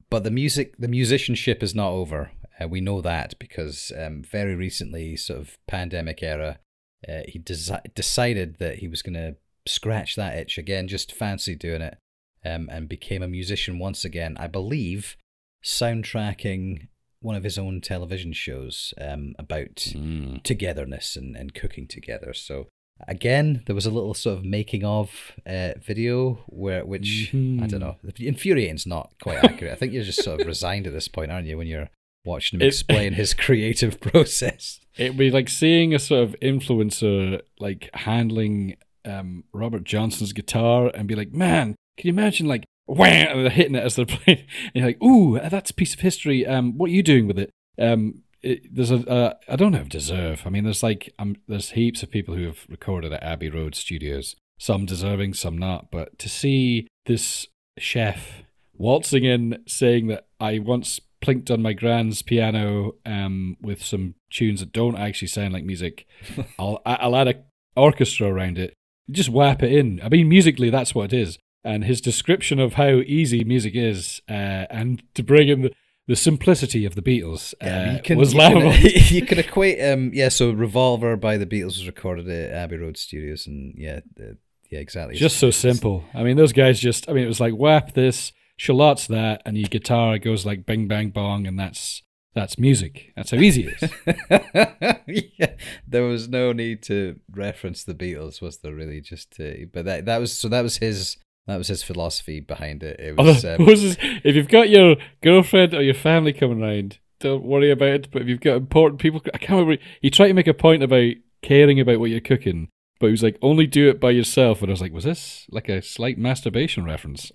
But 0.10 0.24
the 0.24 0.32
music, 0.32 0.76
the 0.78 0.88
musicianship 0.88 1.62
is 1.62 1.76
not 1.76 1.92
over. 1.92 2.32
Uh, 2.60 2.68
we 2.68 2.82
know 2.82 3.02
that 3.02 3.38
because 3.40 3.92
um, 3.98 4.24
very 4.24 4.56
recently, 4.56 5.16
sort 5.16 5.40
of 5.40 5.58
pandemic 5.68 6.24
era, 6.24 6.60
uh, 7.08 7.22
he 7.28 7.40
desi- 7.40 7.94
decided 7.94 8.58
that 8.60 8.78
he 8.80 8.88
was 8.88 9.02
going 9.02 9.14
to 9.16 9.36
scratch 9.68 10.16
that 10.16 10.38
itch 10.38 10.58
again, 10.58 10.88
just 10.88 11.12
fancy 11.12 11.56
doing 11.56 11.82
it, 11.82 11.98
um, 12.46 12.70
and 12.72 12.88
became 12.88 13.22
a 13.22 13.28
musician 13.28 13.80
once 13.80 14.06
again. 14.06 14.38
I 14.40 14.48
believe 14.48 15.18
soundtracking 15.64 16.88
one 17.20 17.36
of 17.36 17.44
his 17.44 17.58
own 17.58 17.82
television 17.82 18.32
shows 18.34 18.94
um, 19.02 19.34
about 19.38 19.76
Mm. 19.94 20.42
togetherness 20.44 21.16
and, 21.16 21.36
and 21.36 21.54
cooking 21.54 21.88
together. 21.88 22.34
So 22.34 22.68
again, 23.08 23.64
there 23.66 23.76
was 23.76 23.86
a 23.86 23.92
little 23.92 24.14
sort 24.14 24.38
of 24.38 24.46
making 24.46 24.84
of 24.86 25.10
uh, 25.46 25.74
video 25.80 26.44
where 26.48 26.86
which 26.86 27.30
I 27.34 27.38
Mhm. 27.38 27.70
don't 27.70 27.80
know. 27.80 27.98
Infuriating's 28.20 28.86
not 28.86 29.14
quite 29.22 29.44
accurate. 29.44 29.74
I 29.74 29.76
think 29.76 29.94
you're 29.94 30.04
just 30.04 30.24
sort 30.24 30.42
of 30.42 30.48
resigned 30.48 30.88
at 30.88 30.94
this 30.94 31.08
point, 31.08 31.32
aren't 31.32 31.48
you, 31.48 31.58
when 31.58 31.68
you're 31.68 31.90
watching 32.26 32.58
him 32.60 32.64
It- 32.64 32.68
explain 32.68 33.14
his 33.14 33.34
creative 33.46 34.00
process. 34.00 34.80
It'd 34.98 35.18
be 35.18 35.30
like 35.32 35.50
seeing 35.50 35.94
a 35.94 36.00
sort 36.00 36.24
of 36.24 36.36
influencer 36.42 37.42
like 37.60 37.90
handling 37.94 38.78
um, 39.06 39.44
Robert 39.54 39.84
Johnson's 39.86 40.34
guitar 40.34 40.92
and 40.94 41.08
be 41.08 41.16
like, 41.16 41.32
man, 41.32 41.76
can 41.98 42.08
you 42.08 42.14
imagine 42.14 42.46
like 42.48 42.66
wham, 42.88 43.38
and 43.38 43.46
they're 43.46 43.50
hitting 43.52 43.76
it 43.76 43.84
as 43.84 43.96
they're 43.96 44.06
playing, 44.18 44.40
and 44.40 44.76
you're 44.76 44.86
like, 44.88 45.02
ooh, 45.04 45.40
that's 45.50 45.70
a 45.72 45.74
piece 45.74 45.94
of 45.94 46.00
history. 46.02 46.46
Um, 46.46 46.78
what 46.78 46.90
are 46.90 46.94
you 46.94 47.04
doing 47.04 47.28
with 47.28 47.38
it? 47.40 47.50
Um, 47.80 48.24
it, 48.48 48.76
there's 48.76 48.92
a 48.92 49.08
uh, 49.10 49.34
I 49.48 49.56
don't 49.56 49.74
have 49.74 49.90
deserve. 49.90 50.44
I 50.46 50.50
mean, 50.50 50.64
there's 50.64 50.84
like 50.84 51.14
um, 51.20 51.36
there's 51.48 51.72
heaps 51.72 52.04
of 52.04 52.12
people 52.12 52.36
who 52.36 52.46
have 52.46 52.66
recorded 52.70 53.12
at 53.14 53.24
Abbey 53.24 53.50
Road 53.50 53.76
Studios. 53.76 54.36
Some 54.60 54.86
deserving, 54.86 55.34
some 55.34 55.58
not. 55.58 55.92
But 55.92 56.18
to 56.20 56.30
see 56.30 56.88
this 57.06 57.48
chef 57.78 58.44
waltzing 58.74 59.24
in 59.24 59.64
saying 59.68 60.08
that 60.08 60.28
I 60.40 60.60
once 60.60 61.00
plinked 61.22 61.52
on 61.52 61.62
my 61.62 61.74
grand's 61.74 62.22
piano 62.22 62.94
um, 63.06 63.58
with 63.62 63.84
some 63.84 64.16
tunes 64.30 64.62
that 64.62 64.72
don't 64.72 64.98
actually 64.98 65.28
sound 65.28 65.54
like 65.54 65.64
music. 65.64 66.06
I'll 66.60 66.82
I'll 66.86 67.16
add 67.16 67.28
a 67.28 67.44
orchestra 67.76 68.28
around 68.28 68.58
it. 68.58 68.74
Just 69.10 69.30
whap 69.30 69.62
it 69.64 69.72
in. 69.72 70.02
I 70.04 70.10
mean, 70.10 70.30
musically, 70.30 70.70
that's 70.70 70.96
what 70.96 71.14
it 71.14 71.18
is. 71.18 71.38
And 71.64 71.84
his 71.84 72.02
description 72.02 72.60
of 72.60 72.74
how 72.74 73.02
easy 73.06 73.44
music 73.44 73.74
is, 73.76 74.22
uh, 74.30 74.68
and 74.70 75.04
to 75.16 75.24
bring 75.24 75.50
in 75.50 75.64
the, 75.64 75.72
the 76.08 76.16
simplicity 76.16 76.86
of 76.86 76.96
the 76.96 77.02
Beatles, 77.02 77.54
uh, 77.62 77.94
you 77.94 78.02
can, 78.02 78.18
was 78.18 78.34
you 78.34 78.40
can- 78.40 78.54
laughable. 78.54 78.90
you 78.90 79.26
can 79.26 79.40
equate, 79.40 79.82
um, 79.84 80.12
yeah. 80.14 80.30
So 80.30 80.52
Revolver 80.52 81.16
by 81.18 81.38
the 81.38 81.46
Beatles 81.46 81.78
was 81.78 81.88
recorded 81.88 82.30
at 82.30 82.52
Abbey 82.52 82.78
Road 82.78 82.98
Studios, 82.98 83.46
and 83.46 83.76
yeah, 83.78 84.00
uh, 84.20 84.34
yeah, 84.70 84.80
exactly. 84.80 85.16
just 85.16 85.38
so 85.38 85.52
simple. 85.52 86.06
I 86.14 86.24
mean, 86.24 86.38
those 86.38 86.54
guys 86.54 86.80
just. 86.80 87.10
I 87.10 87.14
mean, 87.14 87.24
it 87.24 87.28
was 87.28 87.40
like 87.40 87.54
whap 87.54 87.94
this, 87.94 88.32
shallots 88.56 89.08
that, 89.08 89.42
and 89.46 89.58
your 89.58 89.68
guitar 89.70 90.18
goes 90.18 90.46
like 90.46 90.66
bing 90.66 90.88
bang 90.88 91.10
bong, 91.10 91.46
and 91.46 91.60
that's 91.60 92.04
that's 92.34 92.58
music. 92.58 93.12
That's 93.16 93.32
how 93.32 93.38
easy 93.38 93.68
it 93.68 93.82
is. 93.82 95.32
yeah, 95.40 95.54
there 95.88 96.04
was 96.04 96.30
no 96.30 96.54
need 96.54 96.84
to 96.84 97.20
reference 97.32 97.84
the 97.84 97.96
Beatles, 97.96 98.42
was 98.42 98.60
there? 98.60 98.74
Really, 98.74 99.02
just 99.02 99.32
to, 99.38 99.68
but 99.74 99.86
that 99.86 100.06
that 100.06 100.20
was 100.20 100.38
so 100.38 100.48
that 100.48 100.62
was 100.62 100.78
his 100.78 101.18
that 101.48 101.58
was 101.58 101.68
his 101.70 101.84
philosophy 101.84 102.40
behind 102.40 102.84
it. 102.84 103.00
It 103.00 103.18
was 103.18 103.44
um, 103.46 103.66
was 103.66 103.82
this- 103.82 103.98
if 104.24 104.36
you've 104.36 104.48
got 104.50 104.70
your 104.70 104.96
girlfriend 105.22 105.74
or 105.74 105.82
your 105.82 105.94
family 105.94 106.34
coming 106.34 106.62
around, 106.62 107.00
don't 107.20 107.44
worry 107.44 107.72
about 107.72 107.90
it. 107.90 108.12
But 108.12 108.22
if 108.22 108.28
you've 108.28 108.42
got 108.42 108.58
important 108.58 109.02
people, 109.02 109.22
I 109.34 109.38
can't 109.38 109.62
remember. 109.66 109.82
He 110.02 110.10
tried 110.10 110.28
to 110.28 110.34
make 110.34 110.48
a 110.48 110.54
point 110.54 110.84
about 110.84 111.14
caring 111.42 111.80
about 111.80 112.00
what 112.00 112.10
you're 112.10 112.20
cooking, 112.20 112.70
but 113.00 113.08
he 113.08 113.12
was 113.12 113.24
like, 113.24 113.38
only 113.42 113.66
do 113.68 113.90
it 113.90 114.00
by 114.00 114.12
yourself. 114.12 114.62
And 114.62 114.70
I 114.70 114.74
was 114.74 114.82
like, 114.82 114.94
was 114.94 115.06
this 115.06 115.46
like 115.50 115.70
a 115.70 115.82
slight 115.82 116.18
masturbation 116.18 116.84
reference? 116.84 117.32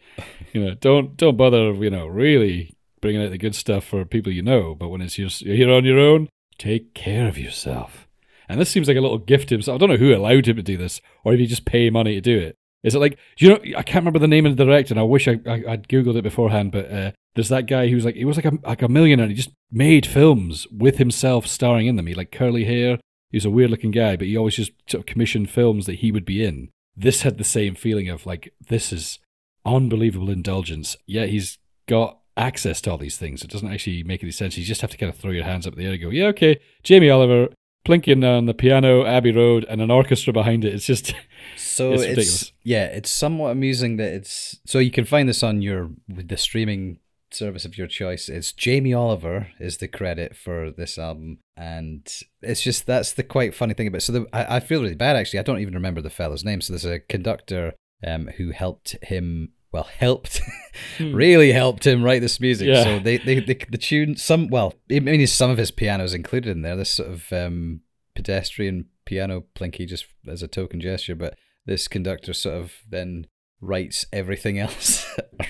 you 0.52 0.64
know, 0.64 0.74
don't 0.74 1.16
don't 1.16 1.36
bother. 1.36 1.72
You 1.72 1.90
know, 1.90 2.06
really 2.06 2.76
bringing 3.00 3.22
out 3.24 3.30
the 3.30 3.38
good 3.38 3.54
stuff 3.54 3.84
for 3.84 4.04
people 4.04 4.32
you 4.32 4.42
know. 4.42 4.74
But 4.74 4.90
when 4.90 5.00
it's 5.00 5.18
your, 5.18 5.28
you're 5.40 5.72
on 5.72 5.84
your 5.84 5.98
own, 5.98 6.28
take 6.58 6.94
care 6.94 7.26
of 7.26 7.38
yourself. 7.38 8.06
And 8.48 8.60
this 8.60 8.70
seems 8.70 8.86
like 8.86 8.96
a 8.96 9.00
little 9.00 9.18
gift 9.18 9.48
to 9.48 9.54
himself. 9.54 9.76
I 9.76 9.78
don't 9.78 9.88
know 9.88 9.96
who 9.96 10.14
allowed 10.14 10.46
him 10.46 10.56
to 10.56 10.62
do 10.62 10.76
this, 10.76 11.00
or 11.24 11.32
if 11.32 11.40
he 11.40 11.46
just 11.46 11.64
pay 11.64 11.88
money 11.90 12.14
to 12.14 12.20
do 12.20 12.38
it. 12.38 12.56
Is 12.82 12.94
it 12.94 12.98
like 12.98 13.18
you 13.38 13.48
know? 13.48 13.60
I 13.76 13.82
can't 13.82 14.02
remember 14.02 14.18
the 14.18 14.28
name 14.28 14.46
of 14.46 14.56
the 14.56 14.64
director, 14.64 14.92
and 14.92 15.00
I 15.00 15.04
wish 15.04 15.28
I, 15.28 15.38
I 15.46 15.62
I'd 15.68 15.88
googled 15.88 16.16
it 16.16 16.22
beforehand. 16.22 16.72
But 16.72 16.90
uh, 16.90 17.12
there's 17.34 17.48
that 17.48 17.66
guy 17.66 17.88
who 17.88 17.94
was 17.94 18.04
like 18.04 18.16
he 18.16 18.24
was 18.24 18.36
like 18.36 18.46
a 18.46 18.58
like 18.64 18.82
a 18.82 18.88
millionaire. 18.88 19.28
He 19.28 19.34
just 19.34 19.52
made 19.70 20.06
films 20.06 20.66
with 20.70 20.98
himself 20.98 21.46
starring 21.46 21.86
in 21.86 21.96
them. 21.96 22.06
He 22.06 22.14
like 22.14 22.32
curly 22.32 22.64
hair. 22.64 22.98
He 23.30 23.36
was 23.36 23.44
a 23.44 23.50
weird 23.50 23.70
looking 23.70 23.92
guy, 23.92 24.16
but 24.16 24.26
he 24.26 24.36
always 24.36 24.56
just 24.56 24.72
sort 24.88 25.00
of 25.00 25.06
commissioned 25.06 25.48
films 25.48 25.86
that 25.86 26.00
he 26.00 26.12
would 26.12 26.24
be 26.24 26.44
in. 26.44 26.68
This 26.94 27.22
had 27.22 27.38
the 27.38 27.44
same 27.44 27.74
feeling 27.74 28.08
of 28.08 28.26
like 28.26 28.52
this 28.68 28.92
is 28.92 29.18
unbelievable 29.64 30.28
indulgence. 30.28 30.96
Yeah, 31.06 31.26
he's 31.26 31.58
got 31.86 32.18
access 32.36 32.80
to 32.82 32.90
all 32.90 32.98
these 32.98 33.16
things. 33.16 33.42
It 33.42 33.50
doesn't 33.50 33.72
actually 33.72 34.02
make 34.02 34.22
any 34.22 34.32
sense. 34.32 34.56
You 34.56 34.64
just 34.64 34.80
have 34.80 34.90
to 34.90 34.96
kind 34.96 35.10
of 35.10 35.18
throw 35.18 35.30
your 35.30 35.44
hands 35.44 35.66
up 35.66 35.74
in 35.74 35.78
the 35.78 35.86
air 35.86 35.92
and 35.92 36.02
go, 36.02 36.10
yeah, 36.10 36.26
okay, 36.26 36.60
Jamie 36.82 37.10
Oliver, 37.10 37.48
plinking 37.84 38.24
on 38.24 38.46
the 38.46 38.54
piano, 38.54 39.04
Abbey 39.04 39.32
Road, 39.32 39.66
and 39.68 39.80
an 39.80 39.90
orchestra 39.90 40.32
behind 40.32 40.64
it. 40.64 40.74
It's 40.74 40.86
just 40.86 41.14
So 41.56 41.92
It's 41.92 42.02
it's, 42.02 42.52
yeah, 42.62 42.84
it's 42.86 43.10
somewhat 43.10 43.50
amusing 43.50 43.96
that 43.96 44.12
it's 44.12 44.60
so 44.66 44.78
you 44.78 44.90
can 44.90 45.04
find 45.04 45.28
this 45.28 45.42
on 45.42 45.62
your 45.62 45.90
with 46.08 46.28
the 46.28 46.36
streaming 46.36 46.98
service 47.30 47.64
of 47.64 47.78
your 47.78 47.86
choice. 47.86 48.28
It's 48.28 48.52
Jamie 48.52 48.94
Oliver 48.94 49.48
is 49.58 49.78
the 49.78 49.88
credit 49.88 50.36
for 50.36 50.70
this 50.70 50.98
album, 50.98 51.38
and 51.56 52.08
it's 52.42 52.62
just 52.62 52.86
that's 52.86 53.12
the 53.12 53.22
quite 53.22 53.54
funny 53.54 53.74
thing 53.74 53.86
about. 53.86 53.98
It. 53.98 54.02
So 54.02 54.12
the, 54.12 54.26
I, 54.32 54.56
I 54.56 54.60
feel 54.60 54.82
really 54.82 54.94
bad 54.94 55.16
actually. 55.16 55.40
I 55.40 55.44
don't 55.44 55.60
even 55.60 55.74
remember 55.74 56.00
the 56.00 56.10
fellow's 56.10 56.44
name. 56.44 56.60
So 56.60 56.72
there's 56.72 56.84
a 56.84 57.00
conductor 57.00 57.74
um, 58.06 58.28
who 58.36 58.50
helped 58.50 58.96
him. 59.02 59.52
Well, 59.72 59.84
helped, 59.84 60.40
really 61.00 61.52
helped 61.52 61.86
him 61.86 62.02
write 62.02 62.20
this 62.20 62.40
music. 62.40 62.68
Hmm. 62.68 62.74
Yeah. 62.74 62.84
So 62.84 62.98
they, 62.98 63.18
they, 63.18 63.40
they, 63.40 63.54
the 63.54 63.78
tune, 63.78 64.16
some, 64.16 64.48
well, 64.48 64.74
I 64.90 65.00
mean, 65.00 65.26
some 65.26 65.50
of 65.50 65.58
his 65.58 65.70
piano 65.70 66.04
is 66.04 66.14
included 66.14 66.50
in 66.50 66.62
there. 66.62 66.76
This 66.76 66.90
sort 66.90 67.10
of 67.10 67.32
um, 67.32 67.80
pedestrian 68.14 68.86
piano 69.04 69.44
plinky 69.54 69.86
just 69.86 70.06
as 70.28 70.42
a 70.42 70.48
token 70.48 70.80
gesture, 70.80 71.14
but 71.14 71.36
this 71.64 71.88
conductor 71.88 72.32
sort 72.32 72.56
of 72.56 72.72
then 72.88 73.26
writes 73.62 74.04
everything 74.12 74.58
else 74.58 75.06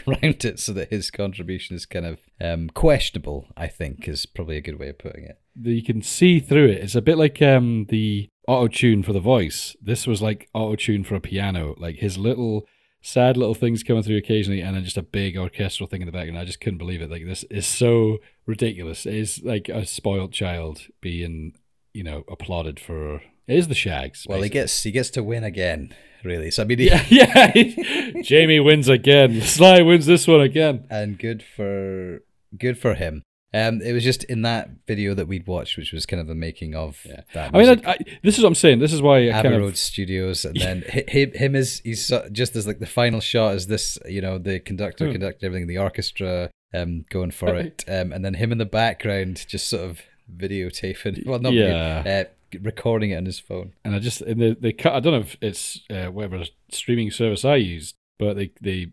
around 0.07 0.45
it 0.45 0.61
so 0.61 0.73
that 0.73 0.91
his 0.91 1.11
contribution 1.11 1.75
is 1.75 1.87
kind 1.87 2.07
of 2.07 2.19
um, 2.41 2.69
questionable, 2.71 3.49
I 3.57 3.67
think, 3.67 4.07
is 4.07 4.27
probably 4.27 4.57
a 4.57 4.63
good 4.63 4.79
way 4.79 4.91
of 4.91 4.99
putting 4.99 5.25
it. 5.25 5.39
you 5.61 5.83
can 5.83 6.03
see 6.03 6.39
through 6.39 6.69
it. 6.69 6.83
It's 6.83 6.95
a 6.95 7.03
bit 7.03 7.19
like 7.19 7.43
um, 7.43 7.87
the 7.89 8.29
auto 8.47 8.69
tune 8.69 9.03
for 9.03 9.13
the 9.13 9.21
voice. 9.21 9.75
This 9.81 10.07
was 10.07 10.23
like 10.23 10.49
auto 10.55 10.77
tune 10.77 11.05
for 11.05 11.15
a 11.15 11.21
piano. 11.21 11.75
Like 11.79 11.97
his 11.97 12.19
little 12.19 12.67
sad 13.03 13.37
little 13.37 13.55
things 13.55 13.83
coming 13.83 14.03
through 14.03 14.17
occasionally, 14.17 14.61
and 14.61 14.75
then 14.77 14.85
just 14.85 14.97
a 14.97 15.03
big 15.03 15.37
orchestral 15.37 15.89
thing 15.89 16.01
in 16.01 16.07
the 16.07 16.13
background. 16.13 16.39
I 16.39 16.45
just 16.45 16.61
couldn't 16.61 16.79
believe 16.79 17.03
it. 17.03 17.11
Like 17.11 17.27
this 17.27 17.45
is 17.51 17.67
so 17.67 18.19
ridiculous. 18.47 19.05
It 19.05 19.15
is 19.15 19.43
like 19.43 19.69
a 19.69 19.85
spoiled 19.85 20.33
child 20.33 20.83
being, 21.01 21.55
you 21.93 22.05
know, 22.05 22.25
applauded 22.31 22.81
for. 22.81 23.17
It 23.49 23.59
is 23.59 23.69
the 23.69 23.75
Shaggs. 23.75 24.25
Well, 24.29 24.41
he 24.41 24.49
gets 24.49 24.83
he 24.85 24.93
gets 24.93 25.11
to 25.11 25.23
win 25.23 25.43
again, 25.45 25.95
really. 26.23 26.51
So 26.51 26.63
I 26.63 26.67
mean, 26.67 26.79
he, 26.81 26.87
Yeah, 26.87 27.05
yeah. 27.11 28.23
Jamie 28.23 28.61
wins 28.61 28.89
again. 28.89 29.41
Sly 29.43 29.83
wins 29.83 30.07
this 30.07 30.27
one 30.29 30.41
again. 30.41 30.87
and 30.89 31.19
good 31.19 31.43
for 31.43 32.23
good 32.57 32.79
for 32.79 32.95
him. 32.95 33.23
Um, 33.55 33.83
it 33.83 33.93
was 33.93 34.03
just 34.03 34.25
in 34.25 34.43
that 34.43 34.71
video 34.87 35.13
that 35.15 35.29
we'd 35.29 35.47
watched, 35.47 35.77
which 35.77 35.93
was 35.93 36.07
kind 36.07 36.21
of 36.21 36.27
the 36.27 36.35
making 36.35 36.75
of 36.75 36.99
that. 37.35 37.55
I 37.55 37.59
mean. 37.59 37.83
I, 37.85 37.91
I, 37.93 37.99
this 38.23 38.39
is 38.39 38.43
what 38.43 38.49
I'm 38.49 38.55
saying. 38.55 38.79
This 38.79 38.93
is 38.95 39.03
why 39.03 39.19
I 39.19 39.27
Abbey 39.29 39.49
kind 39.51 39.61
Road 39.61 39.69
of 39.69 39.77
Studios, 39.79 40.45
and 40.47 40.57
then 40.61 40.83
him, 40.83 41.33
him 41.33 41.55
is 41.55 41.81
he's 41.85 42.11
just 42.33 42.57
as 42.57 42.67
like 42.67 42.79
the 42.79 42.87
final 42.87 43.21
shot 43.21 43.55
is 43.55 43.67
this, 43.67 43.99
you 44.09 44.23
know, 44.23 44.39
the 44.39 44.59
conductor 44.61 45.07
Hmm. 45.07 45.13
conducting 45.13 45.47
everything, 45.47 45.67
the 45.69 45.79
orchestra 45.79 46.51
um 46.75 47.05
going 47.11 47.31
for 47.31 47.55
it, 47.57 47.85
um, 47.89 48.13
and 48.13 48.25
then 48.25 48.35
him 48.35 48.53
in 48.53 48.59
the 48.59 48.65
background 48.65 49.45
just 49.47 49.69
sort 49.69 49.85
of 49.85 50.01
videotaping, 50.35 51.27
well, 51.27 51.39
not 51.39 51.53
Yeah. 51.53 52.03
video, 52.03 52.21
uh, 52.21 52.59
recording 52.63 53.11
it 53.11 53.17
on 53.17 53.25
his 53.27 53.39
phone. 53.41 53.73
and 53.85 53.95
I 53.95 53.99
just 53.99 54.21
and 54.23 54.41
they 54.41 54.53
they 54.55 54.73
cut. 54.73 54.95
I 54.95 55.01
don't 55.01 55.13
know 55.13 55.21
if 55.21 55.37
it's 55.41 55.81
uh, 55.91 56.07
whatever 56.07 56.45
streaming 56.71 57.11
service 57.11 57.45
I 57.45 57.57
used, 57.57 57.95
but 58.19 58.37
they 58.37 58.51
the 58.61 58.93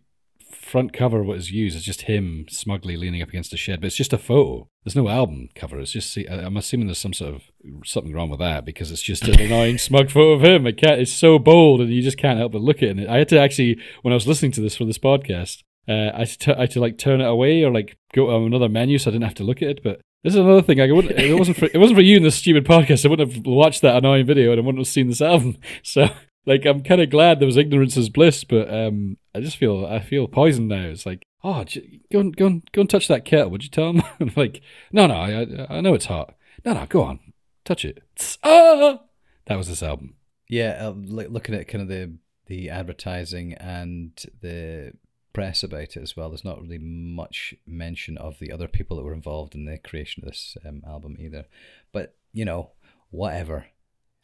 front 0.51 0.93
cover 0.93 1.23
what 1.23 1.38
is 1.38 1.51
used 1.51 1.75
is 1.75 1.83
just 1.83 2.03
him 2.03 2.45
smugly 2.49 2.97
leaning 2.97 3.21
up 3.21 3.29
against 3.29 3.53
a 3.53 3.57
shed, 3.57 3.81
but 3.81 3.88
it's 3.88 3.95
just 3.95 4.13
a 4.13 4.17
photo. 4.17 4.67
There's 4.83 4.95
no 4.95 5.09
album 5.09 5.49
cover. 5.55 5.79
It's 5.79 5.91
just 5.91 6.17
I'm 6.17 6.57
assuming 6.57 6.88
there's 6.88 6.97
some 6.97 7.13
sort 7.13 7.35
of 7.35 7.43
something 7.85 8.13
wrong 8.13 8.29
with 8.29 8.39
that 8.39 8.65
because 8.65 8.91
it's 8.91 9.01
just 9.01 9.27
an 9.27 9.39
annoying 9.39 9.77
smug 9.79 10.09
photo 10.09 10.31
of 10.31 10.43
him. 10.43 10.67
It 10.67 10.77
can't. 10.77 11.01
It's 11.01 11.12
so 11.12 11.39
bold, 11.39 11.81
and 11.81 11.89
you 11.89 12.01
just 12.01 12.17
can't 12.17 12.39
help 12.39 12.51
but 12.51 12.62
look 12.62 12.83
at 12.83 12.97
it. 12.97 13.09
I 13.09 13.17
had 13.17 13.29
to 13.29 13.39
actually 13.39 13.79
when 14.01 14.12
I 14.12 14.15
was 14.15 14.27
listening 14.27 14.51
to 14.53 14.62
this 14.62 14.75
for 14.75 14.85
this 14.85 14.99
podcast. 14.99 15.63
Uh, 15.88 16.12
I, 16.13 16.19
had 16.19 16.29
to, 16.41 16.57
I 16.57 16.62
had 16.62 16.71
to 16.71 16.81
like 16.81 16.99
turn 16.99 17.19
it 17.19 17.27
away 17.27 17.63
or 17.63 17.71
like 17.71 17.97
go 18.13 18.27
to 18.27 18.45
another 18.45 18.69
menu 18.69 18.99
so 18.99 19.09
I 19.09 19.13
didn't 19.13 19.23
have 19.23 19.33
to 19.35 19.43
look 19.43 19.63
at 19.63 19.69
it. 19.69 19.83
But 19.83 20.01
this 20.23 20.33
is 20.33 20.39
another 20.39 20.62
thing. 20.62 20.79
I 20.79 20.91
wouldn't. 20.91 21.17
It 21.17 21.38
wasn't 21.38 21.57
for. 21.57 21.65
It 21.65 21.77
wasn't 21.77 21.97
for 21.97 22.03
you 22.03 22.17
in 22.17 22.23
this 22.23 22.35
stupid 22.35 22.65
podcast. 22.65 23.05
I 23.05 23.09
wouldn't 23.09 23.33
have 23.33 23.45
watched 23.45 23.81
that 23.81 23.95
annoying 23.95 24.25
video 24.25 24.51
and 24.51 24.59
I 24.59 24.63
wouldn't 24.63 24.81
have 24.81 24.88
seen 24.88 25.07
this 25.07 25.21
album. 25.21 25.57
So 25.83 26.09
like, 26.49 26.65
I'm 26.65 26.81
kind 26.83 26.99
of 27.01 27.09
glad 27.09 27.39
there 27.39 27.45
was 27.45 27.55
ignorance 27.57 27.95
is 27.95 28.09
bliss. 28.09 28.43
But 28.43 28.73
um, 28.73 29.17
I 29.33 29.39
just 29.39 29.55
feel 29.57 29.85
I 29.85 29.99
feel 30.01 30.27
poisoned 30.27 30.67
now. 30.67 30.88
It's 30.88 31.05
like, 31.05 31.23
oh, 31.43 31.63
go 32.12 32.19
and 32.19 32.35
go 32.35 32.45
and 32.47 32.69
go 32.73 32.81
and 32.81 32.89
touch 32.89 33.07
that 33.07 33.23
kettle. 33.23 33.51
Would 33.51 33.63
you 33.63 33.69
tell 33.69 33.91
him? 33.91 34.03
I'm 34.19 34.33
like, 34.35 34.62
no, 34.91 35.07
no. 35.07 35.15
I 35.15 35.77
I- 35.77 35.81
know 35.81 35.93
it's 35.93 36.05
hot. 36.07 36.35
No, 36.65 36.73
no. 36.73 36.85
Go 36.88 37.03
on, 37.03 37.19
touch 37.63 37.85
it. 37.85 38.03
Ah, 38.43 38.99
that 39.45 39.55
was 39.57 39.69
this 39.69 39.81
album. 39.83 40.15
Yeah, 40.49 40.77
uh, 40.88 40.89
looking 40.91 41.55
at 41.55 41.67
kind 41.67 41.81
of 41.83 41.88
the 41.88 42.17
the 42.47 42.69
advertising 42.69 43.53
and 43.53 44.12
the 44.41 44.93
press 45.31 45.62
about 45.63 45.95
it 45.95 45.97
as 45.97 46.17
well. 46.17 46.29
There's 46.29 46.43
not 46.43 46.59
really 46.62 46.79
much 46.79 47.53
mention 47.67 48.17
of 48.17 48.39
the 48.39 48.51
other 48.51 48.67
people 48.67 48.97
that 48.97 49.03
were 49.03 49.13
involved 49.13 49.53
in 49.53 49.65
the 49.65 49.77
creation 49.77 50.23
of 50.23 50.29
this 50.29 50.57
um, 50.67 50.81
album 50.88 51.15
either. 51.19 51.45
But 51.93 52.15
you 52.33 52.45
know, 52.45 52.71
whatever. 53.12 53.67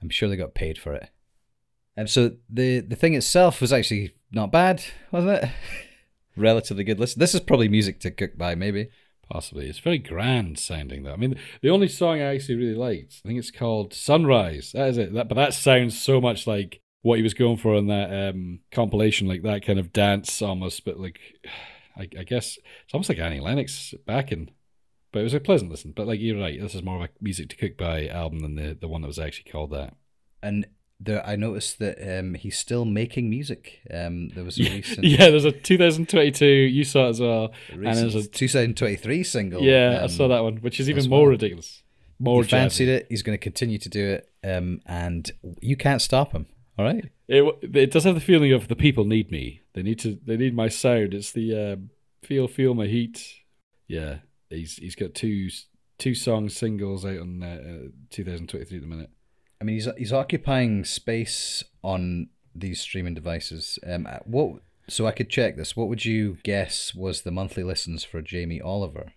I'm 0.01 0.09
sure 0.09 0.27
they 0.27 0.35
got 0.35 0.53
paid 0.55 0.77
for 0.77 0.93
it. 0.93 1.09
And 1.97 2.09
so 2.09 2.31
the 2.49 2.81
the 2.81 2.95
thing 2.95 3.13
itself 3.13 3.61
was 3.61 3.71
actually 3.71 4.15
not 4.31 4.51
bad, 4.51 4.83
wasn't 5.11 5.43
it? 5.43 5.49
Relatively 6.35 6.83
good 6.83 6.99
listen. 6.99 7.19
This 7.19 7.33
is 7.33 7.41
probably 7.41 7.69
music 7.69 7.99
to 8.01 8.11
cook 8.11 8.37
by, 8.37 8.55
maybe. 8.55 8.89
Possibly. 9.29 9.67
It's 9.67 9.79
very 9.79 9.97
grand 9.97 10.59
sounding, 10.59 11.03
though. 11.03 11.13
I 11.13 11.15
mean, 11.15 11.35
the 11.61 11.69
only 11.69 11.87
song 11.87 12.21
I 12.21 12.35
actually 12.35 12.55
really 12.55 12.75
liked, 12.75 13.21
I 13.23 13.27
think 13.27 13.39
it's 13.39 13.49
called 13.49 13.93
Sunrise. 13.93 14.71
That 14.73 14.89
is 14.89 14.97
it. 14.97 15.13
That, 15.13 15.27
but 15.27 15.35
that 15.35 15.53
sounds 15.53 15.99
so 15.99 16.21
much 16.21 16.45
like 16.45 16.81
what 17.01 17.17
he 17.17 17.23
was 17.23 17.33
going 17.33 17.57
for 17.57 17.75
in 17.75 17.87
that 17.87 18.29
um, 18.29 18.59
compilation, 18.71 19.27
like 19.27 19.41
that 19.43 19.65
kind 19.65 19.79
of 19.79 19.93
dance 19.93 20.41
almost. 20.41 20.85
But 20.85 20.99
like, 20.99 21.19
I, 21.97 22.09
I 22.19 22.23
guess 22.23 22.57
it's 22.83 22.93
almost 22.93 23.09
like 23.09 23.19
Annie 23.19 23.39
Lennox 23.39 23.93
backing. 24.05 24.51
But 25.11 25.21
it 25.21 25.23
was 25.23 25.33
a 25.33 25.39
pleasant 25.39 25.71
listen. 25.71 25.93
But 25.95 26.07
like 26.07 26.19
you're 26.19 26.39
right, 26.39 26.59
this 26.59 26.75
is 26.75 26.83
more 26.83 26.97
of 26.97 27.03
a 27.03 27.09
music 27.21 27.49
to 27.49 27.55
cook 27.55 27.77
by 27.77 28.07
album 28.07 28.39
than 28.39 28.55
the 28.55 28.77
the 28.79 28.87
one 28.87 29.01
that 29.01 29.07
was 29.07 29.17
actually 29.17 29.49
called 29.49 29.71
that. 29.71 29.95
And 30.43 30.67
there, 30.99 31.25
I 31.25 31.35
noticed 31.35 31.79
that 31.79 32.19
um, 32.19 32.33
he's 32.35 32.57
still 32.57 32.85
making 32.85 33.29
music. 33.29 33.81
Um, 33.91 34.29
there 34.29 34.43
was 34.43 34.59
a 34.59 34.63
recent, 34.71 35.05
Yeah, 35.05 35.29
there's 35.29 35.45
a 35.45 35.51
2022. 35.51 36.45
You 36.45 36.83
saw 36.83 37.07
it 37.07 37.09
as 37.09 37.19
well. 37.21 37.53
recent 37.75 38.11
there's 38.11 38.25
a- 38.27 38.29
2023 38.29 39.23
single. 39.23 39.61
Yeah, 39.61 39.99
I 40.01 40.03
um, 40.03 40.09
saw 40.09 40.27
that 40.29 40.41
one, 40.43 40.57
which 40.57 40.79
is 40.79 40.89
even 40.89 41.09
more 41.09 41.21
well. 41.23 41.29
ridiculous. 41.31 41.83
More 42.17 42.43
he 42.43 42.49
fancied 42.49 42.87
it. 42.87 43.07
He's 43.09 43.23
going 43.23 43.37
to 43.37 43.43
continue 43.43 43.77
to 43.77 43.89
do 43.89 44.05
it, 44.07 44.29
um, 44.43 44.79
and 44.85 45.29
you 45.61 45.75
can't 45.75 46.01
stop 46.01 46.31
him. 46.31 46.45
All 46.77 46.85
right. 46.85 47.09
It 47.27 47.43
it 47.73 47.91
does 47.91 48.05
have 48.05 48.15
the 48.15 48.21
feeling 48.21 48.53
of 48.53 48.67
the 48.69 48.75
people 48.75 49.03
need 49.03 49.31
me. 49.31 49.61
They 49.73 49.83
need 49.83 49.99
to. 49.99 50.17
They 50.25 50.37
need 50.37 50.55
my 50.55 50.69
sound. 50.69 51.13
It's 51.13 51.31
the 51.33 51.73
um, 51.73 51.89
feel 52.23 52.47
feel 52.47 52.73
my 52.73 52.87
heat. 52.87 53.21
Yeah, 53.87 54.19
he's 54.49 54.77
he's 54.77 54.95
got 54.95 55.13
two 55.13 55.49
two 55.97 56.15
song 56.15 56.47
singles 56.49 57.05
out 57.05 57.19
on 57.19 57.43
uh, 57.43 57.85
uh, 57.87 57.89
2023 58.11 58.77
at 58.77 58.81
the 58.81 58.87
minute. 58.87 59.09
I 59.59 59.63
mean, 59.63 59.75
he's 59.75 59.87
he's 59.97 60.13
occupying 60.13 60.83
space 60.83 61.63
on 61.83 62.29
these 62.53 62.81
streaming 62.81 63.13
devices. 63.13 63.79
Um, 63.85 64.07
what? 64.25 64.61
So 64.87 65.07
I 65.07 65.11
could 65.11 65.29
check 65.29 65.57
this. 65.57 65.75
What 65.75 65.87
would 65.87 66.05
you 66.05 66.37
guess 66.43 66.93
was 66.93 67.21
the 67.21 67.31
monthly 67.31 67.63
listens 67.63 68.03
for 68.03 68.21
Jamie 68.21 68.61
Oliver? 68.61 69.13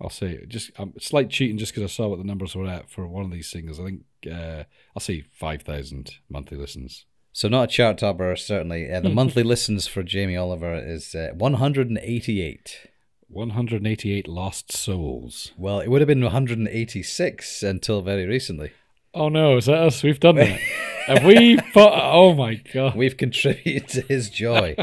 I'll 0.00 0.10
say 0.10 0.44
just 0.46 0.70
um, 0.78 0.92
slight 0.98 1.30
cheating 1.30 1.56
just 1.56 1.74
because 1.74 1.90
I 1.90 1.94
saw 1.94 2.08
what 2.08 2.18
the 2.18 2.24
numbers 2.24 2.54
were 2.54 2.66
at 2.66 2.90
for 2.90 3.06
one 3.06 3.24
of 3.24 3.30
these 3.30 3.48
singles. 3.48 3.80
I 3.80 3.84
think 3.84 4.02
uh, 4.30 4.64
I'll 4.94 5.00
say 5.00 5.24
five 5.32 5.62
thousand 5.62 6.16
monthly 6.28 6.58
listens. 6.58 7.06
So 7.32 7.48
not 7.48 7.64
a 7.64 7.66
chart 7.66 7.98
topper, 7.98 8.34
certainly. 8.36 8.90
Uh, 8.90 9.00
the 9.00 9.08
monthly 9.10 9.42
listens 9.42 9.86
for 9.86 10.02
Jamie 10.02 10.38
Oliver 10.38 10.74
is 10.74 11.14
uh, 11.14 11.32
188. 11.34 12.88
188 13.28 14.28
lost 14.28 14.72
souls. 14.72 15.52
Well, 15.58 15.80
it 15.80 15.88
would 15.88 16.00
have 16.00 16.08
been 16.08 16.22
186 16.22 17.62
until 17.62 18.00
very 18.00 18.24
recently. 18.24 18.72
Oh 19.16 19.30
no, 19.30 19.56
is 19.56 19.64
that 19.64 19.78
us? 19.78 20.02
We've 20.02 20.20
done 20.20 20.36
that. 20.36 20.60
Have 21.06 21.24
we? 21.24 21.56
Fought, 21.72 21.98
oh 22.02 22.34
my 22.34 22.56
god! 22.74 22.96
We've 22.96 23.16
contributed 23.16 23.88
to 23.88 24.00
his 24.02 24.28
joy. 24.28 24.76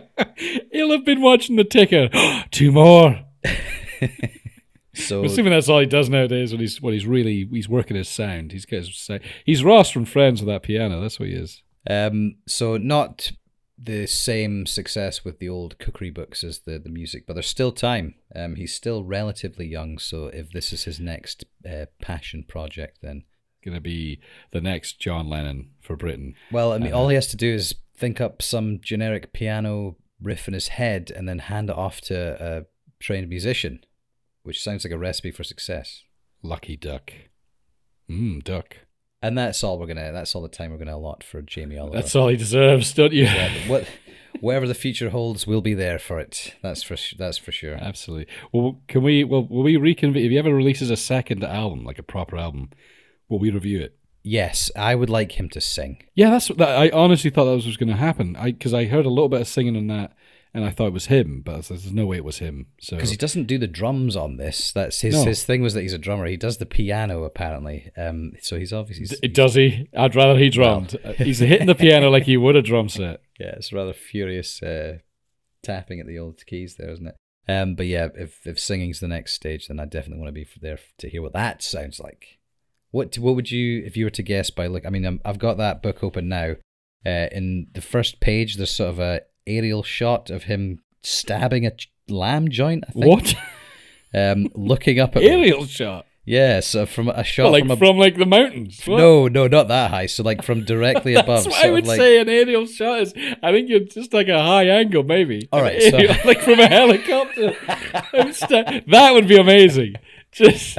He'll 0.72 0.92
have 0.92 1.04
been 1.04 1.20
watching 1.20 1.56
the 1.56 1.64
ticker. 1.64 2.08
Two 2.50 2.72
more. 2.72 3.24
So 4.94 5.20
I'm 5.20 5.24
assuming 5.24 5.52
that's 5.52 5.70
all 5.70 5.80
he 5.80 5.86
does 5.86 6.10
nowadays 6.10 6.52
when 6.52 6.60
he's 6.60 6.78
when 6.82 6.92
he's 6.92 7.06
really 7.06 7.48
he's 7.50 7.66
working 7.66 7.96
his 7.96 8.10
sound. 8.10 8.52
He's 8.52 8.66
got 8.66 8.76
his 8.76 8.94
sound. 8.94 9.22
He's 9.46 9.64
Ross 9.64 9.90
from 9.90 10.04
Friends 10.04 10.42
with 10.42 10.48
that 10.48 10.62
piano. 10.62 11.00
That's 11.00 11.18
what 11.18 11.30
he 11.30 11.34
is. 11.34 11.62
Um, 11.88 12.34
so 12.46 12.76
not 12.76 13.32
the 13.78 14.06
same 14.06 14.66
success 14.66 15.24
with 15.24 15.38
the 15.38 15.48
old 15.48 15.78
cookery 15.78 16.10
books 16.10 16.44
as 16.44 16.58
the, 16.66 16.78
the 16.78 16.90
music, 16.90 17.26
but 17.26 17.32
there's 17.32 17.46
still 17.46 17.72
time. 17.72 18.16
Um, 18.36 18.56
he's 18.56 18.74
still 18.74 19.02
relatively 19.02 19.66
young, 19.66 19.96
so 19.96 20.26
if 20.26 20.50
this 20.50 20.74
is 20.74 20.84
his 20.84 21.00
next 21.00 21.46
uh, 21.66 21.86
passion 22.02 22.44
project, 22.46 22.98
then 23.00 23.24
Going 23.64 23.74
to 23.74 23.80
be 23.80 24.20
the 24.50 24.60
next 24.60 24.98
John 24.98 25.28
Lennon 25.28 25.70
for 25.80 25.96
Britain. 25.96 26.34
well, 26.50 26.72
I 26.72 26.78
mean, 26.78 26.92
uh, 26.92 26.96
all 26.96 27.08
he 27.08 27.14
has 27.14 27.28
to 27.28 27.36
do 27.36 27.52
is 27.52 27.74
think 27.96 28.20
up 28.20 28.42
some 28.42 28.80
generic 28.82 29.32
piano 29.32 29.96
riff 30.20 30.48
in 30.48 30.54
his 30.54 30.68
head 30.68 31.12
and 31.14 31.28
then 31.28 31.38
hand 31.38 31.70
it 31.70 31.76
off 31.76 32.00
to 32.02 32.36
a 32.40 32.64
trained 32.98 33.28
musician, 33.28 33.80
which 34.42 34.62
sounds 34.62 34.84
like 34.84 34.92
a 34.92 34.98
recipe 34.98 35.30
for 35.30 35.44
success. 35.44 36.02
Lucky 36.42 36.76
duck. 36.76 37.12
Mmm, 38.10 38.42
duck. 38.42 38.76
And 39.22 39.38
that's 39.38 39.62
all 39.62 39.78
we're 39.78 39.86
gonna. 39.86 40.10
That's 40.10 40.34
all 40.34 40.42
the 40.42 40.48
time 40.48 40.72
we're 40.72 40.78
gonna 40.78 40.96
allot 40.96 41.22
for 41.22 41.40
Jamie 41.42 41.78
Oliver. 41.78 41.96
That's 41.96 42.16
all 42.16 42.26
he 42.26 42.36
deserves, 42.36 42.92
don't 42.92 43.12
you? 43.12 43.22
Yeah, 43.24 43.52
what, 43.68 43.86
whatever 44.40 44.66
the 44.66 44.74
future 44.74 45.10
holds, 45.10 45.46
we'll 45.46 45.60
be 45.60 45.74
there 45.74 46.00
for 46.00 46.18
it. 46.18 46.56
That's 46.60 46.82
for 46.82 46.96
that's 47.16 47.38
for 47.38 47.52
sure. 47.52 47.74
Absolutely. 47.74 48.26
Well, 48.52 48.80
can 48.88 49.04
we? 49.04 49.22
Well, 49.22 49.46
will 49.46 49.62
we 49.62 49.76
reconvene? 49.76 50.24
If 50.24 50.30
he 50.32 50.38
ever 50.38 50.52
releases 50.52 50.90
a 50.90 50.96
second 50.96 51.44
album, 51.44 51.84
like 51.84 52.00
a 52.00 52.02
proper 52.02 52.36
album, 52.36 52.70
will 53.28 53.38
we 53.38 53.50
review 53.50 53.80
it? 53.80 53.96
yes, 54.24 54.70
I 54.76 54.94
would 54.94 55.10
like 55.10 55.32
him 55.32 55.48
to 55.48 55.60
sing. 55.60 56.04
Yeah, 56.14 56.30
that's 56.30 56.46
that. 56.48 56.68
I 56.78 56.90
honestly 56.90 57.30
thought 57.30 57.46
that 57.46 57.56
was, 57.56 57.66
was 57.66 57.76
going 57.76 57.88
to 57.88 57.96
happen. 57.96 58.36
I 58.36 58.52
because 58.52 58.72
I 58.72 58.84
heard 58.84 59.04
a 59.04 59.10
little 59.10 59.28
bit 59.28 59.40
of 59.40 59.48
singing 59.48 59.74
in 59.74 59.88
that, 59.88 60.14
and 60.54 60.64
I 60.64 60.70
thought 60.70 60.86
it 60.86 60.92
was 60.92 61.06
him, 61.06 61.42
but 61.44 61.64
there's 61.64 61.90
no 61.90 62.06
way 62.06 62.18
it 62.18 62.24
was 62.24 62.38
him. 62.38 62.66
So 62.80 62.94
Because 62.96 63.10
he 63.10 63.16
doesn't 63.16 63.46
do 63.46 63.58
the 63.58 63.66
drums 63.66 64.14
on 64.14 64.36
this. 64.36 64.70
That's 64.70 65.00
his 65.00 65.14
No. 65.16 65.24
his 65.24 65.42
thing 65.42 65.60
was 65.60 65.74
that 65.74 65.82
he's 65.82 65.92
a 65.92 65.98
drummer. 65.98 66.26
He 66.26 66.36
does 66.36 66.58
the 66.58 66.66
piano 66.66 67.24
apparently. 67.24 67.90
Um, 67.96 68.32
so 68.40 68.58
he's 68.58 68.72
obviously 68.72 69.16
D- 69.20 69.26
does 69.28 69.54
he? 69.54 69.88
I'd 69.96 70.14
rather 70.14 70.38
he 70.38 70.50
drummed. 70.50 70.92
He's 71.16 71.40
hitting 71.40 71.66
the 71.66 71.74
piano 71.74 72.08
like 72.08 72.24
he 72.24 72.36
would 72.36 72.54
a 72.54 72.62
drum 72.62 72.88
set. 72.88 73.22
yeah, 73.40 73.54
it's 73.56 73.72
rather 73.72 73.92
furious 73.92 74.62
uh, 74.62 74.98
tapping 75.64 75.98
at 75.98 76.06
the 76.06 76.18
old 76.20 76.46
keys 76.46 76.76
there, 76.76 76.90
isn't 76.90 77.08
it? 77.08 77.16
Um, 77.48 77.74
but 77.74 77.86
yeah, 77.86 78.08
if 78.14 78.46
if 78.46 78.60
singing's 78.60 79.00
the 79.00 79.08
next 79.08 79.32
stage, 79.32 79.66
then 79.66 79.80
I 79.80 79.84
definitely 79.86 80.18
want 80.22 80.28
to 80.28 80.44
be 80.44 80.46
there 80.60 80.78
to 80.98 81.08
hear 81.08 81.22
what 81.22 81.32
that 81.32 81.60
sounds 81.60 81.98
like. 81.98 82.38
What 82.92 83.18
what 83.18 83.34
would 83.34 83.50
you 83.50 83.82
if 83.84 83.96
you 83.96 84.04
were 84.04 84.10
to 84.10 84.22
guess 84.22 84.50
by 84.50 84.68
look? 84.68 84.86
I 84.86 84.90
mean, 84.90 85.06
i 85.06 85.28
I've 85.28 85.38
got 85.38 85.56
that 85.56 85.82
book 85.82 86.04
open 86.04 86.28
now. 86.28 86.54
Uh, 87.04 87.26
in 87.32 87.66
the 87.72 87.80
first 87.80 88.20
page, 88.20 88.56
there's 88.56 88.70
sort 88.70 88.90
of 88.90 89.00
a 89.00 89.22
aerial 89.46 89.82
shot 89.82 90.30
of 90.30 90.44
him 90.44 90.78
stabbing 91.02 91.66
a 91.66 91.72
ch- 91.72 91.90
lamb 92.08 92.48
joint. 92.48 92.84
I 92.88 92.92
think. 92.92 93.06
What 93.06 93.34
Um, 94.14 94.48
looking 94.54 95.00
up 95.00 95.16
at 95.16 95.22
me. 95.22 95.28
aerial 95.30 95.64
shot? 95.64 96.04
Yeah, 96.24 96.60
so 96.60 96.86
from 96.86 97.08
a 97.08 97.24
shot 97.24 97.50
like 97.50 97.66
from 97.66 97.78
from, 97.78 97.96
like 97.96 98.16
the 98.16 98.26
mountains? 98.26 98.80
What? 98.84 98.98
no, 98.98 99.26
no, 99.26 99.48
not 99.48 99.68
that 99.68 99.90
high. 99.90 100.06
So 100.06 100.22
like 100.22 100.42
from 100.42 100.64
directly 100.64 101.14
above. 101.16 101.44
That's 101.44 101.56
what 101.56 101.64
I 101.64 101.70
would 101.70 101.86
like, 101.86 101.98
say 101.98 102.20
an 102.20 102.28
aerial 102.28 102.66
shot 102.66 103.00
is. 103.00 103.14
I 103.42 103.50
think 103.50 103.68
you're 103.70 103.80
just 103.80 104.12
like 104.12 104.28
a 104.28 104.40
high 104.40 104.68
angle, 104.68 105.02
maybe. 105.02 105.48
All 105.50 105.62
right, 105.62 105.82
right, 105.82 105.90
so- 106.22 106.28
like 106.28 106.40
from 106.42 106.60
a 106.60 106.66
helicopter. 106.66 107.56
That 108.86 109.10
would 109.14 109.26
be 109.26 109.38
amazing. 109.38 109.94
Just 110.30 110.78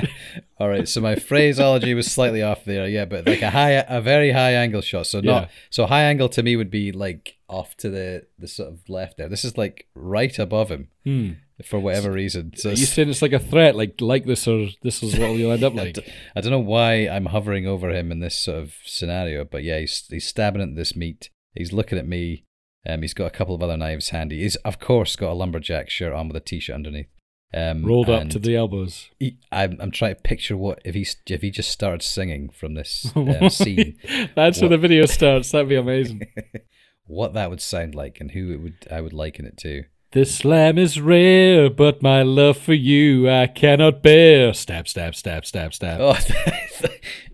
All 0.63 0.69
right, 0.69 0.87
so 0.87 1.01
my 1.01 1.15
phraseology 1.15 1.93
was 1.93 2.09
slightly 2.09 2.41
off 2.41 2.63
there, 2.63 2.87
yeah, 2.87 3.03
but 3.03 3.25
like 3.27 3.41
a 3.41 3.49
high, 3.49 3.71
a 3.71 3.99
very 3.99 4.31
high 4.31 4.53
angle 4.53 4.79
shot. 4.81 5.07
So 5.07 5.19
not 5.19 5.43
Yeah. 5.43 5.49
so 5.69 5.85
high 5.85 6.03
angle 6.03 6.29
to 6.29 6.41
me 6.41 6.55
would 6.55 6.71
be 6.71 6.93
like 6.93 7.37
off 7.49 7.75
to 7.77 7.89
the 7.89 8.25
the 8.39 8.47
sort 8.47 8.69
of 8.69 8.87
left 8.87 9.17
there. 9.17 9.27
This 9.27 9.43
is 9.43 9.57
like 9.57 9.87
right 9.93 10.39
above 10.39 10.71
him 10.71 10.87
Hmm. 11.03 11.31
for 11.65 11.79
whatever 11.81 12.11
reason. 12.13 12.53
So 12.55 12.69
you 12.69 12.77
saying 12.77 13.09
it's 13.09 13.21
like 13.21 13.33
a 13.33 13.39
threat, 13.39 13.75
like 13.75 13.99
like 13.99 14.23
this 14.25 14.47
or 14.47 14.69
this 14.83 15.03
is 15.03 15.19
what 15.19 15.31
you'll 15.35 15.51
end 15.51 15.65
up 15.65 15.73
like. 15.81 15.95
d- 15.95 16.05
I 16.35 16.39
don't 16.39 16.51
know 16.51 16.59
why 16.59 17.09
I'm 17.09 17.25
hovering 17.27 17.67
over 17.67 17.89
him 17.89 18.09
in 18.09 18.19
this 18.21 18.37
sort 18.37 18.59
of 18.59 18.73
scenario, 18.85 19.43
but 19.43 19.63
yeah, 19.63 19.79
he's 19.79 20.05
he's 20.09 20.25
stabbing 20.27 20.61
at 20.61 20.75
this 20.77 20.95
meat. 20.95 21.29
He's 21.55 21.73
looking 21.73 21.97
at 21.99 22.07
me. 22.07 22.45
Um, 22.87 23.01
he's 23.01 23.13
got 23.13 23.27
a 23.27 23.37
couple 23.37 23.55
of 23.55 23.61
other 23.63 23.77
knives 23.77 24.09
handy. 24.09 24.41
He's 24.41 24.55
of 24.57 24.79
course 24.79 25.15
got 25.15 25.31
a 25.31 25.33
lumberjack 25.33 25.89
shirt 25.89 26.13
on 26.13 26.27
with 26.29 26.37
a 26.37 26.41
t-shirt 26.41 26.73
underneath. 26.75 27.07
Um, 27.55 27.85
Rolled 27.85 28.09
up 28.09 28.29
to 28.29 28.39
the 28.39 28.55
elbows. 28.55 29.09
he- 29.19 29.37
I'm 29.51 29.77
I'm 29.79 29.91
trying 29.91 30.15
to 30.15 30.21
picture 30.21 30.57
what 30.57 30.79
if 30.83 30.95
he 30.95 31.05
if 31.27 31.41
he 31.43 31.51
just 31.51 31.69
started 31.69 32.01
singing 32.01 32.49
from 32.49 32.73
this 32.73 33.11
um, 33.15 33.49
scene, 33.49 33.97
That's 34.35 34.59
where 34.59 34.69
the 34.69 34.77
video 34.77 35.05
starts. 35.05 35.51
That'd 35.51 35.69
be 35.69 35.75
amazing. 35.75 36.27
what 37.05 37.33
that 37.33 37.49
would 37.51 37.61
sound 37.61 37.93
like 37.95 38.19
and 38.19 38.31
who 38.31 38.51
it 38.51 38.57
would 38.61 38.87
I 38.89 39.01
would 39.01 39.13
liken 39.13 39.45
it 39.45 39.57
to. 39.57 39.83
This 40.13 40.45
lamb 40.45 40.77
is 40.77 40.99
rare, 41.01 41.69
but 41.71 42.01
my 42.03 42.21
love 42.23 42.57
for 42.57 42.73
you 42.73 43.29
I 43.29 43.47
cannot 43.47 44.01
bear. 44.03 44.53
Stab, 44.53 44.87
stab, 44.87 45.13
stab, 45.15 45.45
stab, 45.45 45.73
stab. 45.73 45.99
Oh, 46.01 46.17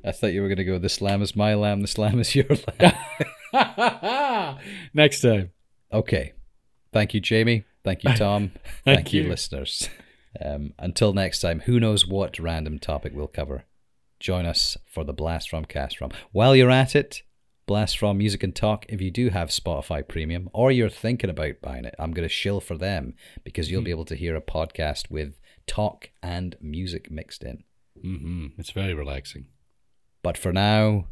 I 0.05 0.11
thought 0.11 0.34
you 0.34 0.41
were 0.41 0.49
gonna 0.49 0.63
go. 0.65 0.80
This 0.80 1.01
lamb 1.01 1.22
is 1.22 1.36
my 1.36 1.53
lamb. 1.55 1.82
This 1.82 1.97
lamb 1.97 2.20
is 2.20 2.36
your 2.36 2.45
lamb. 2.80 4.57
Next 4.93 5.22
time. 5.22 5.51
Okay. 5.93 6.34
Thank 6.91 7.13
you, 7.13 7.20
Jamie. 7.22 7.63
Thank 7.84 8.03
you, 8.03 8.13
Tom. 8.15 8.51
Thank 8.84 8.97
Thank 8.97 9.13
you, 9.13 9.24
you. 9.24 9.30
listeners. 9.30 9.89
Um, 10.43 10.73
until 10.77 11.13
next 11.13 11.39
time, 11.39 11.61
who 11.61 11.80
knows 11.80 12.07
what 12.07 12.39
random 12.39 12.80
topic 12.80 13.13
we'll 13.15 13.27
cover? 13.27 13.65
Join 14.19 14.45
us 14.45 14.77
for 14.86 15.03
the 15.03 15.13
Blast 15.13 15.49
from 15.49 15.65
Cast 15.65 15.97
from. 15.97 16.11
While 16.32 16.55
you're 16.55 16.71
at 16.71 16.95
it, 16.95 17.23
Blast 17.65 17.97
from 17.97 18.17
Music 18.17 18.43
and 18.43 18.55
Talk, 18.55 18.86
if 18.89 18.99
you 18.99 19.11
do 19.11 19.30
have 19.30 19.49
Spotify 19.49 20.05
Premium 20.05 20.49
or 20.53 20.71
you're 20.71 20.89
thinking 20.89 21.30
about 21.30 21.61
buying 21.61 21.86
it, 21.86 21.95
I'm 21.99 22.11
going 22.11 22.27
to 22.27 22.34
shill 22.34 22.59
for 22.59 22.77
them 22.77 23.13
because 23.43 23.69
you'll 23.69 23.84
be 23.84 23.91
able 23.91 24.05
to 24.05 24.15
hear 24.15 24.36
a 24.36 24.41
podcast 24.41 25.09
with 25.09 25.39
talk 25.67 26.09
and 26.21 26.55
music 26.59 27.11
mixed 27.11 27.43
in. 27.43 27.63
Mm-hmm. 28.03 28.47
It's 28.57 28.71
very 28.71 28.93
relaxing. 28.93 29.47
But 30.23 30.38
for 30.38 30.51
now, 30.51 31.05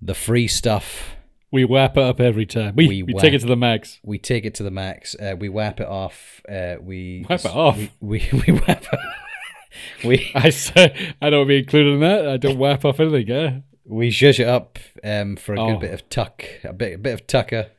the 0.00 0.14
free 0.14 0.48
stuff. 0.48 1.16
We 1.54 1.62
wrap 1.62 1.96
it 1.96 2.02
up 2.02 2.20
every 2.20 2.46
time. 2.46 2.74
We, 2.74 2.88
We 2.88 3.02
we, 3.04 3.14
take 3.14 3.32
it 3.32 3.38
to 3.42 3.46
the 3.46 3.54
max. 3.56 4.00
We 4.02 4.18
take 4.18 4.44
it 4.44 4.54
to 4.56 4.64
the 4.64 4.72
max. 4.72 5.14
Uh, 5.14 5.36
we 5.38 5.48
whap 5.48 5.78
it 5.78 5.86
off. 5.86 6.42
Uh, 6.48 6.78
we 6.80 7.24
Whap 7.28 7.44
it 7.44 7.54
off? 7.54 7.78
We 7.78 7.90
we, 8.00 8.28
we 8.48 8.58
whap 8.58 8.84
it. 8.92 9.00
we 10.04 10.32
I 10.34 10.50
say 10.50 11.14
I 11.22 11.30
don't 11.30 11.46
be 11.46 11.58
included 11.58 11.94
in 11.94 12.00
that. 12.00 12.26
I 12.26 12.38
don't 12.38 12.58
whap 12.58 12.84
off 12.84 12.98
anything. 12.98 13.28
Yeah. 13.28 13.58
we 13.84 14.08
zhuzh 14.10 14.40
it 14.40 14.48
up 14.48 14.80
um, 15.04 15.36
for 15.36 15.54
a 15.54 15.60
Oh. 15.60 15.70
good 15.70 15.80
bit 15.82 15.94
of 15.94 16.08
tuck, 16.08 16.44
a 16.64 16.72
bit 16.72 16.94
a 16.94 16.98
bit 16.98 17.14
of 17.14 17.26
tucker. 17.28 17.70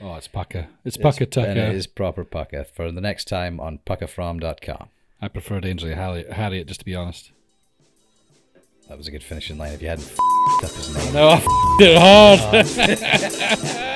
Oh, 0.00 0.14
it's 0.14 0.28
pukka. 0.28 0.68
It's 0.84 0.96
pukka 0.96 1.28
tucker. 1.28 1.48
And 1.50 1.58
it 1.58 1.74
is 1.74 1.88
proper 1.88 2.24
pukka 2.24 2.64
for 2.68 2.92
the 2.92 3.00
next 3.00 3.24
time 3.26 3.58
on 3.58 3.80
puckerfrom.com. 3.84 4.90
I 5.20 5.26
prefer 5.26 5.60
Ainsley 5.64 5.94
Harriott, 5.94 6.32
Harriott, 6.34 6.68
just 6.68 6.80
to 6.80 6.86
be 6.86 6.94
honest. 6.94 7.32
That 8.88 8.98
was 8.98 9.08
a 9.08 9.10
good 9.10 9.22
finishing 9.22 9.56
line 9.56 9.72
if 9.72 9.80
you 9.80 9.88
hadn't 9.88 10.04
f***ed 10.04 10.64
up 10.66 10.72
his 10.72 10.94
name. 10.94 11.14
No, 11.14 11.28
I 11.28 11.36
f***ed 11.36 11.86
it 11.86 11.98
hard. 13.68 13.90